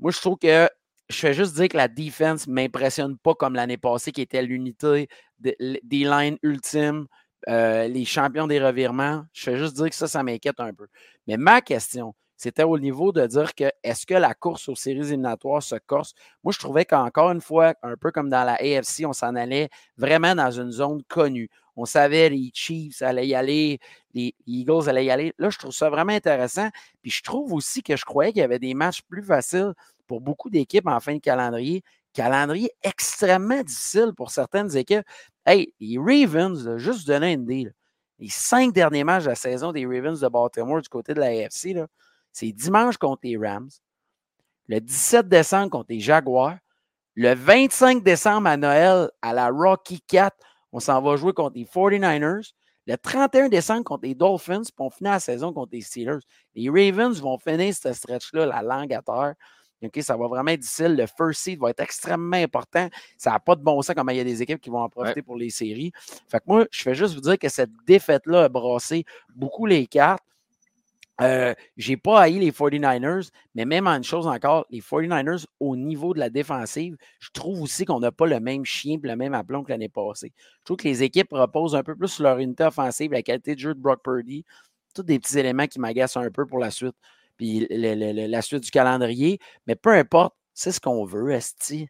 [0.00, 0.68] Moi, je trouve que
[1.14, 4.42] je fais juste dire que la défense ne m'impressionne pas comme l'année passée, qui était
[4.42, 7.06] l'unité des lines ultimes,
[7.48, 9.24] euh, les champions des revirements.
[9.32, 10.86] Je fais juste dire que ça, ça m'inquiète un peu.
[11.26, 15.08] Mais ma question, c'était au niveau de dire que est-ce que la course aux séries
[15.08, 16.14] éliminatoires se corse?
[16.42, 19.68] Moi, je trouvais qu'encore une fois, un peu comme dans la AFC, on s'en allait
[19.96, 21.48] vraiment dans une zone connue.
[21.76, 23.80] On savait les Chiefs allaient y aller,
[24.12, 25.34] les Eagles allaient y aller.
[25.38, 26.68] Là, je trouve ça vraiment intéressant.
[27.02, 29.72] Puis je trouve aussi que je croyais qu'il y avait des matchs plus faciles
[30.06, 31.82] pour beaucoup d'équipes en fin de calendrier.
[32.12, 35.04] Calendrier extrêmement difficile pour certaines équipes.
[35.44, 37.72] Hey, les Ravens, juste donner une idée,
[38.18, 41.26] les cinq derniers matchs de la saison des Ravens de Baltimore du côté de la
[41.26, 41.76] AFC,
[42.32, 43.70] c'est dimanche contre les Rams,
[44.68, 46.56] le 17 décembre contre les Jaguars,
[47.14, 50.36] le 25 décembre à Noël à la Rocky 4,
[50.74, 52.52] on s'en va jouer contre les 49ers.
[52.86, 56.18] Le 31 décembre contre les Dolphins, puis on finit la saison contre les Steelers.
[56.54, 59.34] Les Ravens vont finir ce stretch-là, la langue à terre.
[60.02, 60.96] ça va vraiment être difficile.
[60.96, 62.88] Le first seed va être extrêmement important.
[63.16, 64.88] Ça n'a pas de bon sens comme il y a des équipes qui vont en
[64.88, 65.92] profiter pour les séries.
[66.28, 69.86] Fait que moi, je fais juste vous dire que cette défaite-là a brassé beaucoup les
[69.86, 70.24] cartes.
[71.20, 75.76] Euh, j'ai pas haï les 49ers, mais même en une chose encore, les 49ers, au
[75.76, 79.14] niveau de la défensive, je trouve aussi qu'on n'a pas le même chien et le
[79.16, 80.32] même aplomb que l'année passée.
[80.60, 83.54] Je trouve que les équipes reposent un peu plus sur leur unité offensive, la qualité
[83.54, 84.44] de jeu de Brock Purdy,
[84.94, 86.96] tous des petits éléments qui m'agacent un peu pour la suite,
[87.36, 89.38] puis la suite du calendrier.
[89.66, 91.88] Mais peu importe, c'est ce qu'on veut, Esti.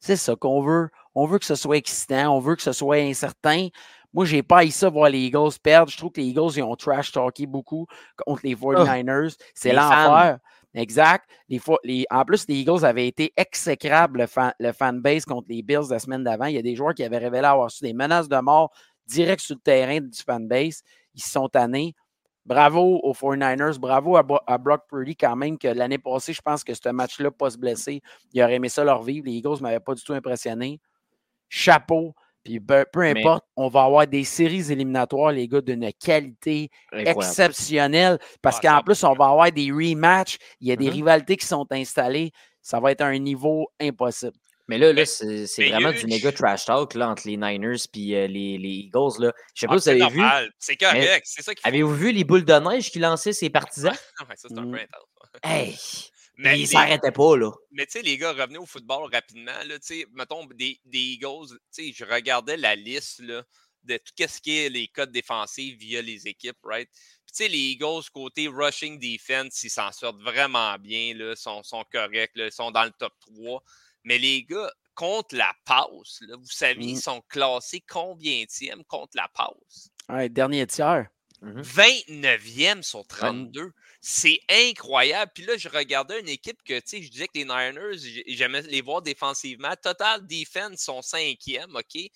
[0.00, 0.88] C'est ça qu'on veut.
[1.14, 3.68] On veut que ce soit excitant, on veut que ce soit incertain.
[4.12, 5.90] Moi, j'ai pas ça voir les Eagles perdre.
[5.90, 7.86] Je trouve que les Eagles, ils ont trash talké beaucoup
[8.26, 9.36] contre les 49ers.
[9.54, 10.38] C'est l'enfer.
[10.74, 11.28] Exact.
[11.48, 15.88] Les, en plus, les Eagles avaient été exécrables, le, fan, le fanbase contre les Bills
[15.90, 16.46] la semaine d'avant.
[16.46, 18.70] Il y a des joueurs qui avaient révélé avoir reçu des menaces de mort
[19.06, 20.82] direct sur le terrain du fanbase.
[21.14, 21.94] Ils se sont tannés.
[22.44, 26.64] Bravo aux 49ers, bravo à, à Brock Purdy quand même, que l'année passée, je pense
[26.64, 29.26] que ce match-là, pas se blesser, il aurait aimé ça leur vivre.
[29.26, 30.80] Les Eagles ne m'avaient pas du tout impressionné.
[31.48, 32.14] Chapeau.
[32.44, 38.18] Puis peu, importe, on va avoir des séries éliminatoires, les gars, d'une qualité exceptionnelle.
[38.40, 40.38] Parce ah, qu'en plus, on va avoir des rematchs.
[40.60, 40.90] Il y a des mm-hmm.
[40.90, 42.32] rivalités qui sont installées.
[42.60, 44.36] Ça va être un niveau impossible.
[44.68, 48.26] Mais là, là c'est vraiment du méga trash talk là, entre les Niners et euh,
[48.26, 49.18] les, les, Eagles.
[49.18, 49.32] Là.
[49.54, 50.22] Je sais pas si vous avez vu.
[50.58, 51.22] C'est correct.
[51.24, 53.92] C'est ça Avez-vous vu les boules de neige qui lançaient ses partisans?
[54.28, 55.40] ouais, ça, c'est un peu intense.
[55.42, 55.76] Hey!
[56.42, 57.50] Mais il s'arrêtait pas, là.
[57.70, 59.52] Mais tu sais, les gars, revenez au football rapidement.
[59.66, 59.76] Là,
[60.12, 63.42] mettons, des, des Eagles, je regardais la liste là,
[63.84, 66.88] de tout ce qui est les codes défensifs via les équipes, right?
[66.92, 71.62] Puis tu sais, les Eagles, côté rushing defense, ils s'en sortent vraiment bien, là, sont,
[71.62, 73.62] sont corrects, là, ils sont dans le top 3.
[74.04, 77.00] Mais les gars, contre la passe, là, vous savez, ils mmh.
[77.00, 78.44] sont classés combien
[78.88, 79.90] contre la passe?
[80.08, 81.08] Ouais, dernier tiers.
[81.42, 83.72] 29e mmh sur 32.
[84.04, 85.30] C'est incroyable.
[85.32, 88.62] Puis là, je regardais une équipe que, tu sais, je disais que les Niners, j'aimais
[88.62, 89.74] les voir défensivement.
[89.80, 92.10] Total Defense sont cinquième, OK?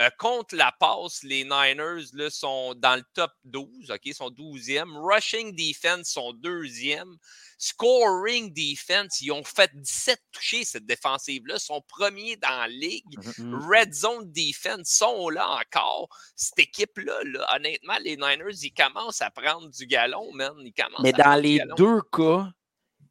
[0.00, 4.14] Euh, contre la passe, les Niners là, sont dans le top 12, OK?
[4.14, 4.96] sont 12e.
[4.96, 7.18] Rushing Defense sont deuxième.
[7.58, 11.58] Scoring Defense, ils ont fait 17 touchés, cette défensive-là.
[11.58, 13.18] sont premiers dans la ligue.
[13.38, 13.68] Mmh, mmh.
[13.68, 16.08] Red Zone Defense sont là encore.
[16.36, 17.20] Cette équipe-là,
[17.54, 20.54] honnêtement, les Niners, ils commencent à prendre du galon, man.
[20.64, 22.48] Ils commencent Mais dans les deux cas,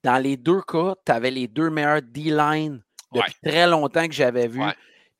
[0.04, 4.48] dans les deux cas, tu avais les deux meilleurs D-line depuis très longtemps que j'avais
[4.48, 4.64] vu.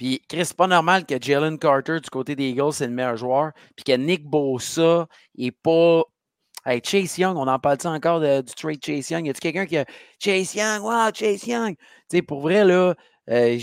[0.02, 3.18] Puis, Chris, c'est pas normal que Jalen Carter, du côté des Eagles, c'est le meilleur
[3.18, 3.52] joueur.
[3.76, 6.02] Puis que Nick Bosa est pas.
[6.66, 9.28] Hey, Chase Young, on en parle-tu encore du trade Chase Young?
[9.28, 9.86] Y a-tu quelqu'un qui a
[10.18, 10.82] Chase Young?
[10.82, 11.76] Wow, Chase Young!
[11.76, 12.96] Tu sais, pour vrai, là,
[13.30, 13.60] euh,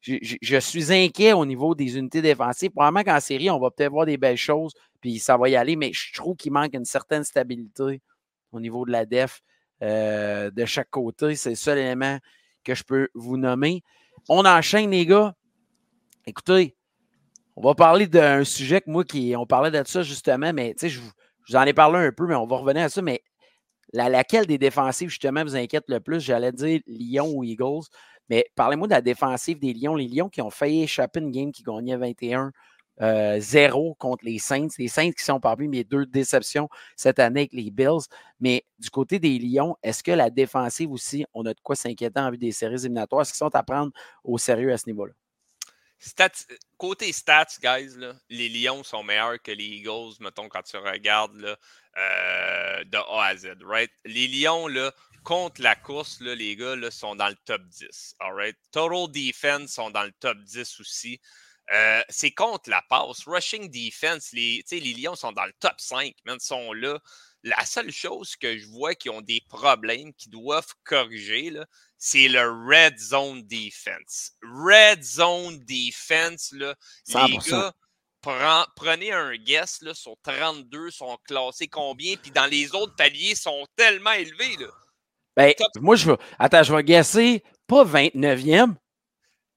[0.00, 2.72] je, suis inquiet au niveau des unités défensives.
[2.72, 5.76] Probablement qu'en série, on va peut-être voir des belles choses, puis ça va y aller,
[5.76, 8.02] mais je trouve qu'il manque une certaine stabilité
[8.50, 9.40] au niveau de la def
[9.84, 11.36] euh, de chaque côté.
[11.36, 12.18] C'est le seul élément
[12.64, 13.84] que je peux vous nommer.
[14.28, 15.32] On enchaîne, les gars.
[16.26, 16.76] Écoutez,
[17.56, 20.80] on va parler d'un sujet que moi, qui, on parlait de ça justement, mais tu
[20.80, 23.02] sais, je, vous en ai parlé un peu, mais on va revenir à ça.
[23.02, 23.22] Mais
[23.92, 26.20] laquelle des défensives, justement, vous inquiète le plus?
[26.20, 27.86] J'allais dire Lyon ou Eagles.
[28.28, 29.96] Mais parlez-moi de la défensive des Lions.
[29.96, 32.52] Les Lions qui ont failli échapper une game qui gagnait 21
[33.38, 34.68] 0 contre les Saints.
[34.78, 38.06] Les Saints qui sont parmi mes deux déceptions cette année avec les Bills.
[38.40, 42.20] Mais du côté des Lions, est-ce que la défensive aussi, on a de quoi s'inquiéter
[42.20, 43.22] en vue des séries éliminatoires?
[43.22, 45.14] Est-ce qu'ils sont à prendre au sérieux à ce niveau-là?
[46.78, 47.96] Côté stats, guys,
[48.28, 51.56] les Lions sont meilleurs que les Eagles, mettons, quand tu regardes là,
[51.96, 53.90] euh, de A à Z, right?
[54.04, 54.92] Les Lions, là,
[55.24, 58.16] contre la course, là, les gars, là, sont dans le top 10.
[58.20, 61.20] All Total defense sont dans le top 10 aussi.
[61.72, 63.24] Euh, c'est contre la passe.
[63.26, 66.98] Rushing defense, les, les Lions sont dans le top 5, Ils sont là.
[67.42, 71.52] La seule chose que je vois qui ont des problèmes, qui doivent corriger,
[71.96, 74.32] c'est le red zone defense.
[74.42, 76.74] Red zone defense, là,
[77.08, 77.72] les gars,
[78.76, 83.66] prenez un guess là, sur 32, sont classés combien, puis dans les autres paliers, sont
[83.76, 84.56] tellement élevés.
[84.58, 84.68] Là.
[85.36, 86.18] Ben, moi, je vais.
[86.38, 88.74] Attends, je vais guesser pas 29e.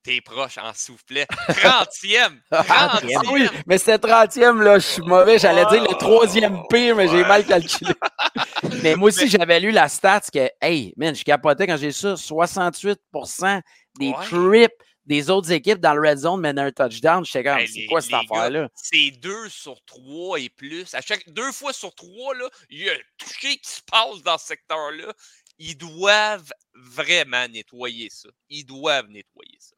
[0.04, 0.74] T'es proche, en
[1.08, 1.26] plaît.
[1.50, 2.38] 30e!
[2.52, 3.32] 30e!
[3.32, 5.40] oui, mais c'était 30e, là, je suis mauvais.
[5.40, 7.94] J'allais dire le troisième pire, mais j'ai mal calculé.
[8.84, 12.16] mais moi aussi, j'avais lu la stat que, hey, man, je capotais quand j'ai ça,
[12.16, 13.62] 68%
[13.98, 14.74] des trips
[15.06, 17.26] des autres équipes dans le red zone mènent un touchdown.
[17.26, 18.70] J'étais comme, c'est quoi cette affaire-là?
[18.74, 20.94] C'est deux sur trois et plus.
[20.94, 24.22] À chaque deux fois sur trois, là, il y a un touché qui se passe
[24.24, 25.14] dans ce secteur-là.
[25.60, 28.30] Ils doivent vraiment nettoyer ça.
[28.50, 29.76] Ils doivent nettoyer ça.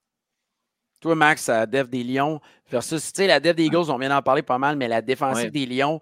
[1.05, 4.09] Toi, Max, la def des Lions versus, tu sais, la def des Eagles, on vient
[4.09, 5.99] d'en parler pas mal, mais la défensive des Lions,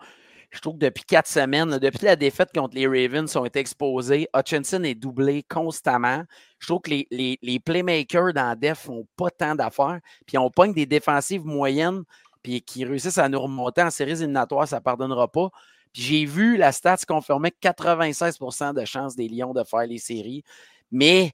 [0.49, 4.29] je trouve que depuis quatre semaines, depuis la défaite contre les Ravens, ont été exposés.
[4.33, 6.23] Hutchinson est doublé constamment.
[6.57, 9.99] Je trouve que les, les, playmakers dans la def font pas tant d'affaires.
[10.25, 12.05] Puis on pogne des défensives moyennes
[12.41, 15.49] puis qui réussissent à nous remonter en séries éliminatoires, ça ne pardonnera pas.
[15.91, 20.45] Puis j'ai vu la stat confirmer 96% de chances des Lions de faire les séries.
[20.93, 21.33] Mais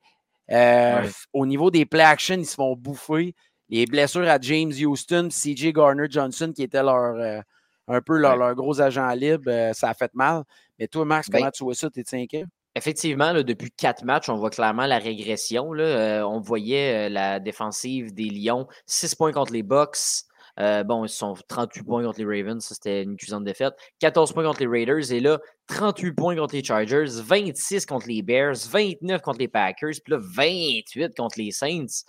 [0.52, 3.36] euh, au niveau des play action, ils se font bouffer
[3.70, 7.40] les blessures à James Houston, CJ Garner Johnson, qui était leur, euh,
[7.88, 10.44] un peu leur, gros agent libre, euh, ça a fait mal.
[10.80, 11.90] Mais toi, Max, ben comment tu vois ça?
[11.90, 12.46] T'es inquiet?
[12.76, 15.74] Effectivement, depuis quatre matchs, on voit clairement la régression.
[15.74, 15.84] Là.
[15.84, 20.24] Euh, on voyait la défensive des Lions, 6 points contre les Bucks.
[20.58, 23.74] bon, ils sont 38 points contre les Ravens, ça c'était une cuisante défaite.
[24.00, 28.22] 14 points contre les Raiders et là, 38 points contre les Chargers, 26 contre les
[28.22, 32.04] Bears, 29 contre les Packers, puis là, 28 contre les Saints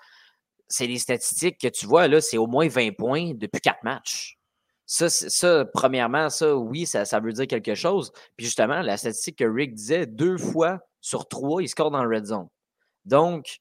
[0.70, 4.38] c'est les statistiques que tu vois, là, c'est au moins 20 points depuis quatre matchs.
[4.86, 8.12] Ça, ça premièrement, ça, oui, ça, ça, veut dire quelque chose.
[8.36, 12.16] Puis justement, la statistique que Rick disait, deux fois sur trois, il score dans le
[12.16, 12.48] red zone.
[13.04, 13.60] Donc,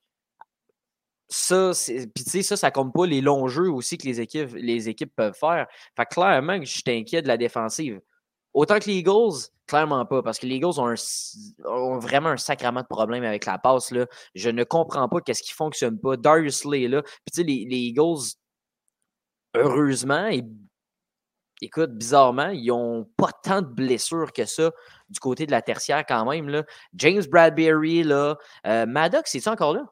[1.27, 4.53] ça, puis tu sais, ça, ça compte pas les longs jeux aussi que les équipes,
[4.55, 5.67] les équipes peuvent faire.
[5.95, 8.01] Fait clairement que je t'inquiète de la défensive.
[8.53, 12.87] Autant que les Eagles, clairement pas, parce que les Eagles ont, vraiment un sacrement de
[12.87, 13.91] problème avec la passe.
[13.91, 14.07] Là.
[14.35, 16.17] Je ne comprends pas qu'est-ce qui ne fonctionne pas.
[16.17, 17.03] Darius Lee là.
[17.03, 18.33] Puis tu sais, les, Eagles,
[19.55, 20.43] heureusement, et,
[21.61, 24.71] écoute, bizarrement, ils n'ont pas tant de blessures que ça
[25.09, 26.49] du côté de la tertiaire quand même.
[26.49, 26.63] Là.
[26.95, 28.37] James Bradbury, là.
[28.65, 29.85] Euh, Maddox, c'est-tu encore là?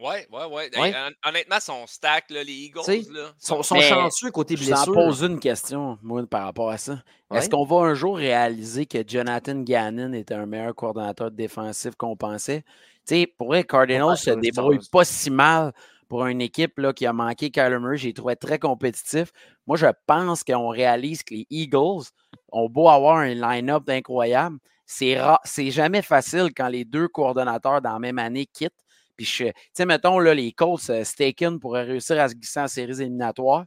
[0.00, 0.92] Ouais, ouais, ouais.
[1.24, 2.80] honnêtement, son stack, là, les Eagles,
[3.12, 4.76] là, sont, sont chanceux côté blessure.
[4.86, 7.02] Je pose une question, moi, par rapport à ça.
[7.32, 12.16] Est-ce qu'on va un jour réaliser que Jonathan Gannon était un meilleur coordonnateur défensif qu'on
[12.16, 12.62] pensait?
[13.06, 15.72] Tu sais, pour vrai, Cardinals se débrouille pas si mal
[16.08, 17.96] pour une équipe là, qui a manqué Kyler Murray.
[17.96, 19.32] J'ai trouvé très compétitif.
[19.66, 22.04] Moi, je pense qu'on réalise que les Eagles
[22.50, 24.58] ont beau avoir un line-up incroyable.
[24.84, 28.72] C'est jamais facile quand les deux coordonnateurs dans la même année quittent.
[29.16, 32.68] Puis, tu sais, mettons, là, les Colts, euh, Staken pourrait réussir à se glisser en
[32.68, 33.66] séries éliminatoires.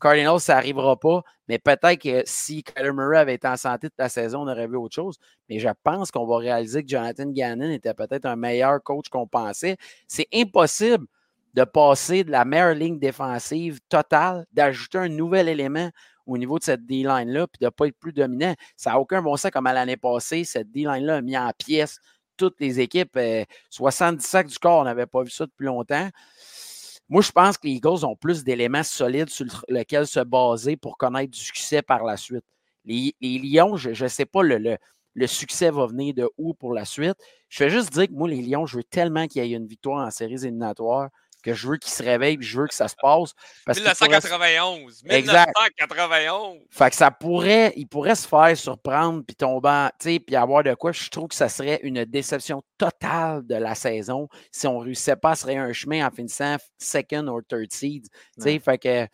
[0.00, 3.98] Cardinals, ça n'arrivera pas, mais peut-être que si Kyler Murray avait été en santé toute
[3.98, 5.16] la saison, on aurait vu autre chose.
[5.48, 9.26] Mais je pense qu'on va réaliser que Jonathan Gannon était peut-être un meilleur coach qu'on
[9.26, 9.76] pensait.
[10.06, 11.06] C'est impossible
[11.54, 15.90] de passer de la meilleure ligne défensive totale, d'ajouter un nouvel élément
[16.26, 18.54] au niveau de cette D-line-là, puis de ne pas être plus dominant.
[18.76, 21.98] Ça n'a aucun bon sens comme à l'année passée, cette D-line-là a mis en pièces
[22.36, 23.18] toutes les équipes.
[23.70, 26.08] 70 euh, sacs du corps, on n'avait pas vu ça depuis longtemps.
[27.08, 30.98] Moi, je pense que les Eagles ont plus d'éléments solides sur lesquels se baser pour
[30.98, 32.44] connaître du succès par la suite.
[32.84, 34.78] Les, Lions, je ne sais pas le,
[35.14, 37.16] le, succès va venir de où pour la suite.
[37.48, 39.66] Je vais juste dire que moi, les Lions, je veux tellement qu'il y ait une
[39.66, 41.10] victoire en séries éliminatoires
[41.46, 43.32] que je veux qu'il se réveille, je veux que ça se passe.
[43.68, 45.04] 1991.
[45.04, 46.58] 1991.
[46.70, 50.74] Fait que ça pourrait, il pourrait se faire surprendre puis tomber, tu puis avoir de
[50.74, 50.90] quoi.
[50.90, 55.16] Je trouve que ça serait une déception totale de la saison si on ne réussissait
[55.16, 58.06] pas à se un chemin en finissant second ou third seed.
[58.38, 59.06] sais, Fait que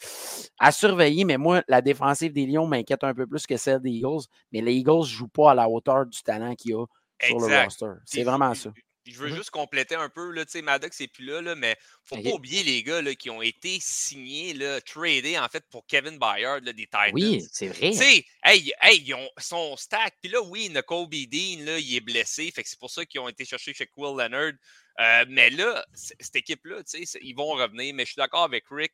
[0.59, 3.90] à surveiller, mais moi, la défensive des Lions m'inquiète un peu plus que celle des
[3.90, 4.25] Eagles.
[4.53, 6.85] Mais les Eagles ne jouent pas à la hauteur du talent qu'il y a
[7.23, 7.92] sur le roster.
[8.07, 8.71] C'est vraiment ça.
[9.04, 11.54] Je veux mmh juste compléter un peu, là, tu sais, Maddox n'est plus là, là,
[11.54, 15.64] mais faut pas oublier les gars là, qui ont été signés, là, tradés en fait
[15.70, 17.10] pour Kevin Byard des Titans.
[17.12, 17.90] Oui, c'est vrai.
[17.90, 20.14] Tu sais, hey, hey, ils ont son stack.
[20.22, 22.50] Puis là, oui, Nicole Dean, là, il est blessé.
[22.50, 24.52] Fait que c'est pour ça qu'ils ont été chercher chez Quill Leonard.
[25.00, 27.94] Euh, mais là, cette équipe-là, tu sais, ils vont revenir.
[27.94, 28.92] Mais je suis d'accord avec Rick.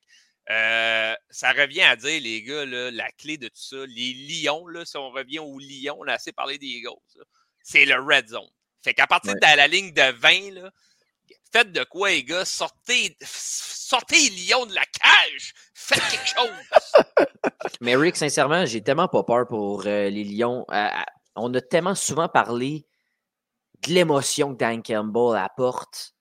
[0.50, 4.66] Euh, ça revient à dire, les gars, là, la clé de tout ça, les Lions,
[4.66, 6.96] là, si on revient aux Lions, on a assez parlé des Eagles,
[7.62, 8.48] c'est le red zone.
[8.88, 10.70] Fait qu'à partir de la ligne de 20, là,
[11.52, 12.46] faites de quoi, les gars?
[12.46, 15.52] Sortez, sortez Lyon de la cage!
[15.74, 17.26] Faites quelque chose!
[17.82, 20.64] Mais Rick, sincèrement, j'ai tellement pas peur pour euh, les Lions.
[21.36, 22.86] on a tellement souvent parlé
[23.86, 26.14] de l'émotion que Dan Campbell apporte.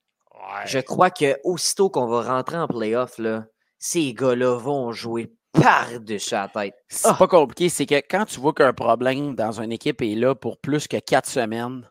[0.65, 3.45] Je crois que aussitôt qu'on va rentrer en playoff, là,
[3.79, 6.75] ces gars-là vont jouer par-dessus la tête.
[6.89, 7.13] C'est Ah!
[7.13, 10.59] pas compliqué, c'est que quand tu vois qu'un problème dans une équipe est là pour
[10.59, 11.89] plus que quatre semaines,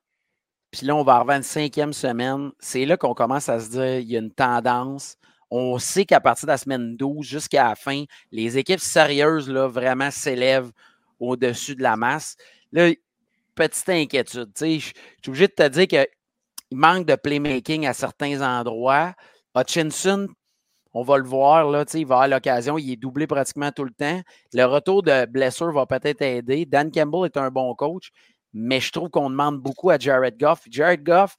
[0.70, 3.70] puis là, on va arriver à une cinquième semaine, c'est là qu'on commence à se
[3.70, 5.16] dire il y a une tendance.
[5.50, 9.68] On sait qu'à partir de la semaine 12 jusqu'à la fin, les équipes sérieuses, là,
[9.68, 10.72] vraiment s'élèvent
[11.20, 12.36] au-dessus de la masse.
[12.72, 12.90] Là,
[13.54, 14.50] petite inquiétude.
[14.60, 14.92] Je suis
[15.28, 16.06] obligé de te dire qu'il
[16.72, 19.14] manque de playmaking à certains endroits.
[19.56, 20.28] Hutchinson,
[20.92, 23.90] on va le voir, là, il va avoir l'occasion, il est doublé pratiquement tout le
[23.90, 24.20] temps.
[24.52, 26.66] Le retour de blessure va peut-être aider.
[26.66, 28.10] Dan Campbell est un bon coach,
[28.52, 30.62] mais je trouve qu'on demande beaucoup à Jared Goff.
[30.70, 31.36] Jared Goff,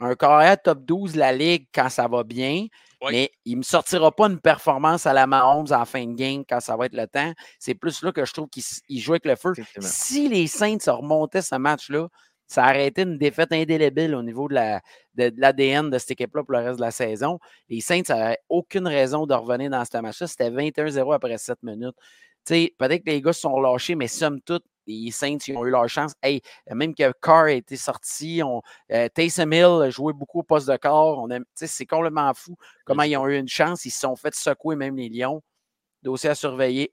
[0.00, 2.66] un carrière top 12 de la ligue quand ça va bien,
[3.02, 3.12] Oui.
[3.12, 6.42] mais il ne me sortira pas une performance à la Mahomes en fin de game
[6.48, 7.32] quand ça va être le temps.
[7.58, 9.52] C'est plus là que je trouve qu'il joue avec le feu.
[9.80, 12.08] Si les Saints remontaient ce match-là,
[12.46, 14.80] ça aurait été une défaite indélébile au niveau de la-
[15.14, 17.38] de, l'ADN de cette équipe-là pour le reste de la saison.
[17.68, 20.26] Les Saints n'avaient aucune raison de revenir dans ce match-là.
[20.26, 21.96] C'était 21-0 après 7 minutes.
[22.46, 25.70] Peut-être que les gars se sont lâchés, mais somme toute, les Saints ils ont eu
[25.70, 26.12] leur chance.
[26.22, 28.62] Hey, même que Carr a été sorti, on,
[28.92, 31.18] euh, Taysom Hill a joué beaucoup au poste de corps.
[31.18, 33.84] On C'est complètement fou comment ils ont eu une chance.
[33.84, 35.42] Ils se sont fait secouer, même les Lions.
[36.02, 36.92] Dossier à surveiller.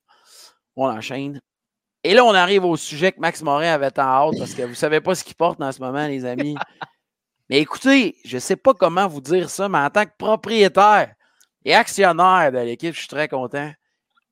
[0.75, 1.41] On enchaîne.
[2.03, 4.69] Et là, on arrive au sujet que Max Morin avait tant hâte parce que vous
[4.69, 6.55] ne savez pas ce qu'il porte en ce moment, les amis.
[7.49, 11.13] Mais écoutez, je ne sais pas comment vous dire ça, mais en tant que propriétaire
[11.65, 13.73] et actionnaire de l'équipe, je suis très content.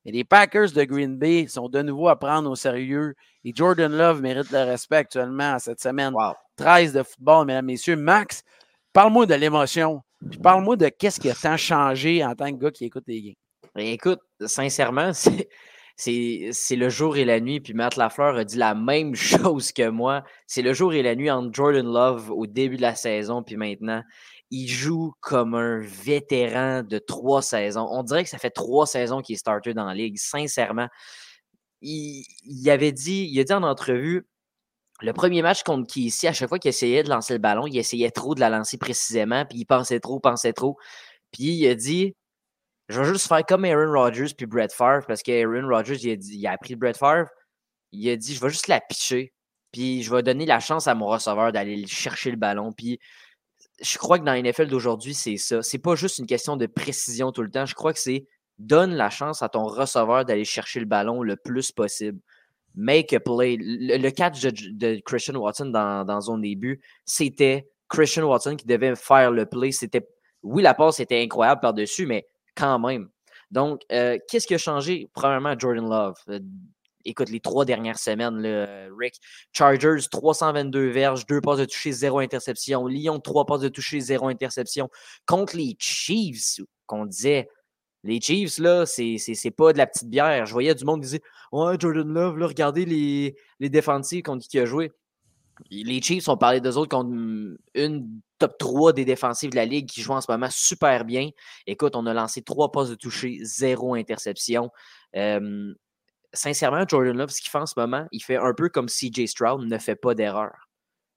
[0.09, 3.13] Et les Packers de Green Bay sont de nouveau à prendre au sérieux.
[3.45, 6.33] Et Jordan Love mérite le respect actuellement cette semaine Wow.
[6.55, 7.95] 13 de football, mesdames, messieurs.
[7.95, 8.41] Max,
[8.91, 10.01] parle-moi de l'émotion.
[10.27, 13.21] Puis Parle-moi de qu'est-ce qui a tant changé en tant que gars qui écoute les
[13.21, 13.35] games.
[13.75, 15.11] Ben, Écoute, sincèrement,
[15.95, 17.59] c'est le jour et la nuit.
[17.59, 20.23] Puis Matt Lafleur a dit la même chose que moi.
[20.47, 23.57] C'est le jour et la nuit entre Jordan Love au début de la saison puis
[23.57, 24.01] maintenant.
[24.51, 27.87] Il joue comme un vétéran de trois saisons.
[27.91, 30.17] On dirait que ça fait trois saisons qu'il est starter dans la ligue.
[30.17, 30.87] Sincèrement,
[31.81, 34.27] il, avait dit, il a dit en entrevue,
[35.01, 37.67] le premier match contre qui ici, à chaque fois qu'il essayait de lancer le ballon,
[37.67, 40.77] il essayait trop de la lancer précisément, puis il pensait trop, pensait trop.
[41.31, 42.15] Puis il a dit
[42.89, 46.15] Je vais juste faire comme Aaron Rodgers puis Brett Favre, parce qu'Aaron Rodgers, il a,
[46.15, 47.29] dit, il a Brett Favre.
[47.91, 49.33] Il a dit Je vais juste la pitcher,
[49.71, 52.73] puis je vais donner la chance à mon receveur d'aller chercher le ballon.
[52.73, 52.99] Puis
[53.81, 55.61] je crois que dans la NFL d'aujourd'hui, c'est ça.
[55.61, 57.65] C'est pas juste une question de précision tout le temps.
[57.65, 58.25] Je crois que c'est
[58.57, 62.19] donne la chance à ton receveur d'aller chercher le ballon le plus possible.
[62.75, 63.57] Make a play.
[63.59, 69.31] Le, catch de, Christian Watson dans, dans son début, c'était Christian Watson qui devait faire
[69.31, 69.71] le play.
[69.71, 70.07] C'était
[70.43, 72.25] oui, la passe était incroyable par-dessus, mais
[72.55, 73.09] quand même.
[73.51, 75.09] Donc, euh, qu'est-ce qui a changé?
[75.13, 76.15] Premièrement, Jordan Love.
[77.05, 79.15] Écoute, les trois dernières semaines, là, Rick.
[79.53, 82.87] Chargers, 322 verges, deux passes de toucher, zéro interception.
[82.87, 84.89] Lyon, trois passes de toucher, zéro interception.
[85.25, 87.47] Contre les Chiefs, qu'on disait,
[88.03, 90.45] les Chiefs, là, c'est pas de la petite bière.
[90.45, 91.21] Je voyais du monde qui disait
[91.51, 94.91] Ouais, Jordan Love, là, regardez les, les défensifs contre qui il a joué.
[95.69, 97.11] Les Chiefs, on parlait d'eux autres contre
[97.73, 101.29] une top 3 des défensives de la Ligue qui joue en ce moment super bien.
[101.67, 104.71] Écoute, on a lancé trois passes de toucher, zéro interception.
[105.17, 105.73] Euh,
[106.33, 109.25] sincèrement, Jordan Love, ce qu'il fait en ce moment, il fait un peu comme CJ
[109.27, 110.69] Stroud, ne fait pas d'erreur.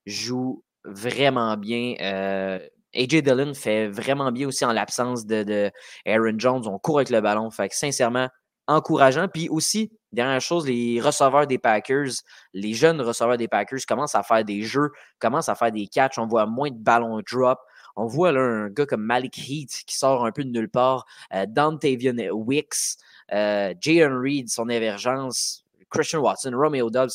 [0.07, 1.95] Joue vraiment bien.
[2.01, 2.59] Euh,
[2.95, 5.71] AJ Dillon fait vraiment bien aussi en l'absence de,
[6.07, 6.67] Aaron Jones.
[6.67, 7.51] On court avec le ballon.
[7.51, 8.29] Fait que sincèrement,
[8.67, 9.29] encourageant.
[9.29, 12.11] Puis aussi, dernière chose, les receveurs des Packers,
[12.53, 16.19] les jeunes receveurs des Packers commencent à faire des jeux, commencent à faire des catchs.
[16.19, 17.59] On voit moins de ballons drop.
[17.97, 21.05] On voit un gars comme Malik Heat qui sort un peu de nulle part.
[21.35, 22.97] Euh, Dontavian Wicks,
[23.33, 27.11] euh, Jalen Reed, son émergence, Christian Watson, Romeo Dobbs.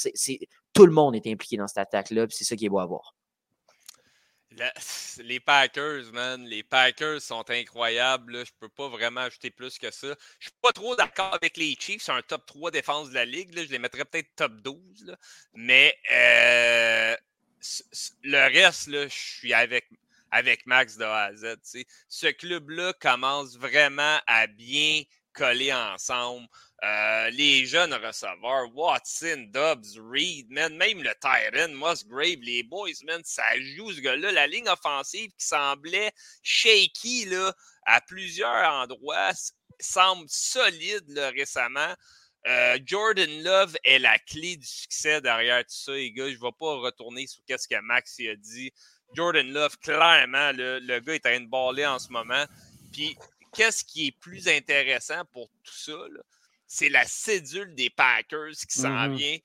[0.73, 2.27] tout le monde est impliqué dans cette attaque-là.
[2.27, 2.87] puis C'est ça qui est beau à
[5.19, 8.45] les Packers, man, les Packers sont incroyables.
[8.45, 10.15] Je peux pas vraiment ajouter plus que ça.
[10.39, 12.03] Je suis pas trop d'accord avec les Chiefs.
[12.03, 13.51] C'est un top 3 défense de la Ligue.
[13.55, 15.05] Je les mettrais peut-être top 12.
[15.05, 15.17] là.
[15.53, 17.15] Mais euh,
[18.23, 19.89] le reste, je suis avec,
[20.31, 21.57] avec Max de A à Z.
[22.07, 25.03] Ce club-là commence vraiment à bien
[25.37, 26.47] coller ensemble.
[26.83, 33.21] Euh, les jeunes receveurs, Watson, Dobbs, Reed, man, même le Tyron, Musgrave, les boys, man,
[33.23, 34.31] ça joue ce gars-là.
[34.31, 36.11] La ligne offensive qui semblait
[36.43, 37.53] shaky là,
[37.85, 39.31] à plusieurs endroits
[39.79, 41.93] semble solide récemment.
[42.47, 46.29] Euh, Jordan Love est la clé du succès derrière tout ça, les gars.
[46.29, 48.71] Je ne vais pas retourner sur ce que Max a dit.
[49.13, 52.45] Jordan Love, clairement, le, le gars est en train de baller en ce moment.
[52.91, 53.17] Puis,
[53.57, 55.97] qu'est-ce qui est plus intéressant pour tout ça?
[56.67, 59.15] C'est la cédule des Packers qui s'en Mhm.
[59.15, 59.37] vient.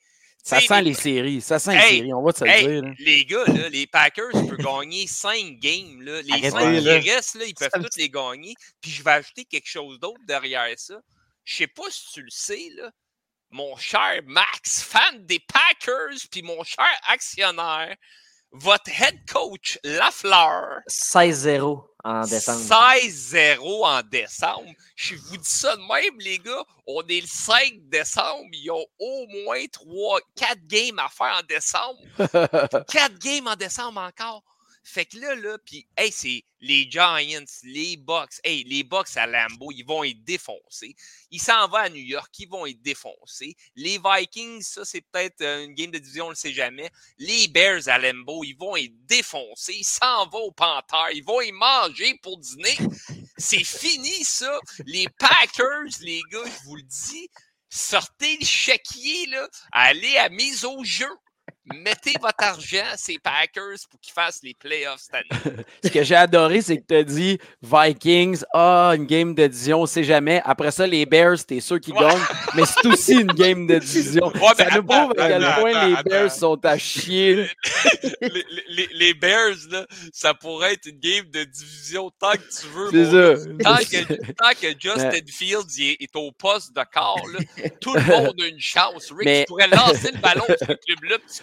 [0.44, 1.40] Ça sent les séries.
[1.40, 2.12] Ça sent les séries.
[2.12, 2.82] On va te le Hey, dire.
[2.82, 2.90] là.
[2.98, 6.02] les gars, là, les Packers peuvent gagner 5 games.
[6.02, 6.20] Là.
[6.22, 8.54] Les Arrêtez, 5 qui restent, ils peuvent tous les gagner.
[8.80, 11.00] Puis je vais ajouter quelque chose d'autre derrière ça.
[11.44, 12.90] je sais pas si tu le sais, là,
[13.50, 17.96] mon cher Max, fan des Packers, puis mon cher actionnaire,
[18.53, 20.80] votre head coach Lafleur.
[20.88, 22.61] 16-0 en décembre.
[22.61, 24.70] 16-0 en décembre.
[24.96, 26.64] Je vous dis ça de même, les gars.
[26.86, 28.48] On est le 5 décembre.
[28.53, 32.00] Ils ont au moins 3, 4 games à faire en décembre.
[32.92, 34.42] 4 games en décembre encore.
[34.84, 38.40] Fait que là, là, puis, hey, c'est les Giants, les Bucks.
[38.42, 40.96] Hey, les Bucks à Lambeau, ils vont être défoncés.
[41.30, 43.56] Ils s'en vont à New York, ils vont être défoncés.
[43.76, 46.90] Les Vikings, ça, c'est peut-être euh, une game de division, on ne le sait jamais.
[47.18, 49.74] Les Bears à Lambeau, ils vont être défoncés.
[49.74, 52.76] Ils s'en vont au Panthers, ils vont y manger pour dîner.
[53.36, 54.58] C'est fini, ça.
[54.86, 57.28] Les Packers, les gars, je vous le dis,
[57.68, 61.08] sortez le chéquier, là, allez à mise au jeu
[61.64, 65.64] mettez votre argent à ces Packers pour qu'ils fassent les playoffs cette année.
[65.84, 69.82] Ce que j'ai adoré, c'est que tu as dit Vikings, ah, une game de division,
[69.82, 70.42] on sait jamais.
[70.44, 72.20] Après ça, les Bears, t'es sûr qu'ils gagnent,
[72.54, 74.32] mais c'est aussi une game de division.
[74.56, 77.48] ça nous prouve à quel point les Bears sont à chier.
[78.20, 82.66] les, les, les, Bears, là, ça pourrait être une game de division tant que tu
[82.68, 82.90] veux.
[82.90, 83.46] C'est ça.
[83.62, 88.40] Tant que, tant que Justin Fields est, au poste de corps, là, tout le monde
[88.40, 89.12] a une chance.
[89.16, 91.42] Rick, tu pourrais lancer le ballon sur le club-là, tu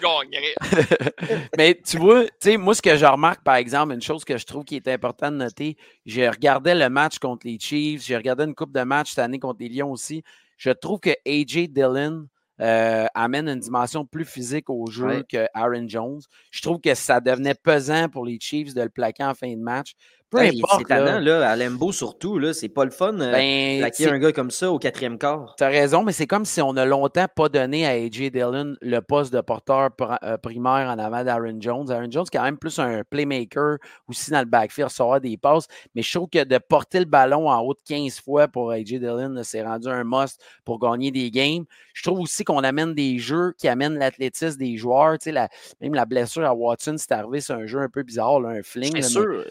[1.57, 4.37] Mais tu vois, tu sais, moi, ce que je remarque, par exemple, une chose que
[4.37, 8.15] je trouve qui est importante de noter, j'ai regardé le match contre les Chiefs, j'ai
[8.15, 10.23] regardé une coupe de match cette année contre les Lions aussi.
[10.57, 12.27] Je trouve que AJ Dillon
[12.61, 16.19] euh, amène une dimension plus physique au jeu que Aaron Jones.
[16.51, 19.61] Je trouve que ça devenait pesant pour les Chiefs de le plaquer en fin de
[19.61, 19.93] match.
[20.29, 20.83] Peu importe.
[20.87, 24.19] C'est là, là, à Lembo surtout, là, c'est pas le fun euh, ben, plaquer un
[24.19, 25.55] gars comme ça au quatrième quart.
[25.57, 28.75] Tu as raison, mais c'est comme si on a longtemps pas donné à AJ Dillon
[28.79, 29.89] le poste de porteur
[30.23, 31.89] euh, primaire en avant d'Aaron Jones.
[31.91, 33.77] Aaron Jones, quand même plus un playmaker
[34.07, 35.65] aussi dans le backfield, recevoir des passes.
[35.95, 38.99] Mais je trouve que de porter le ballon en haut de 15 fois pour AJ
[38.99, 41.65] Dillon, c'est rendu un must pour gagner des games.
[41.93, 45.17] Je trouve aussi qu'on amène des jeux qui amènent l'athlétisme des joueurs.
[45.17, 45.49] Tu sais, la,
[45.81, 48.95] même la blessure à Watson, c'est arrivé, c'est un jeu un peu bizarre, un fling.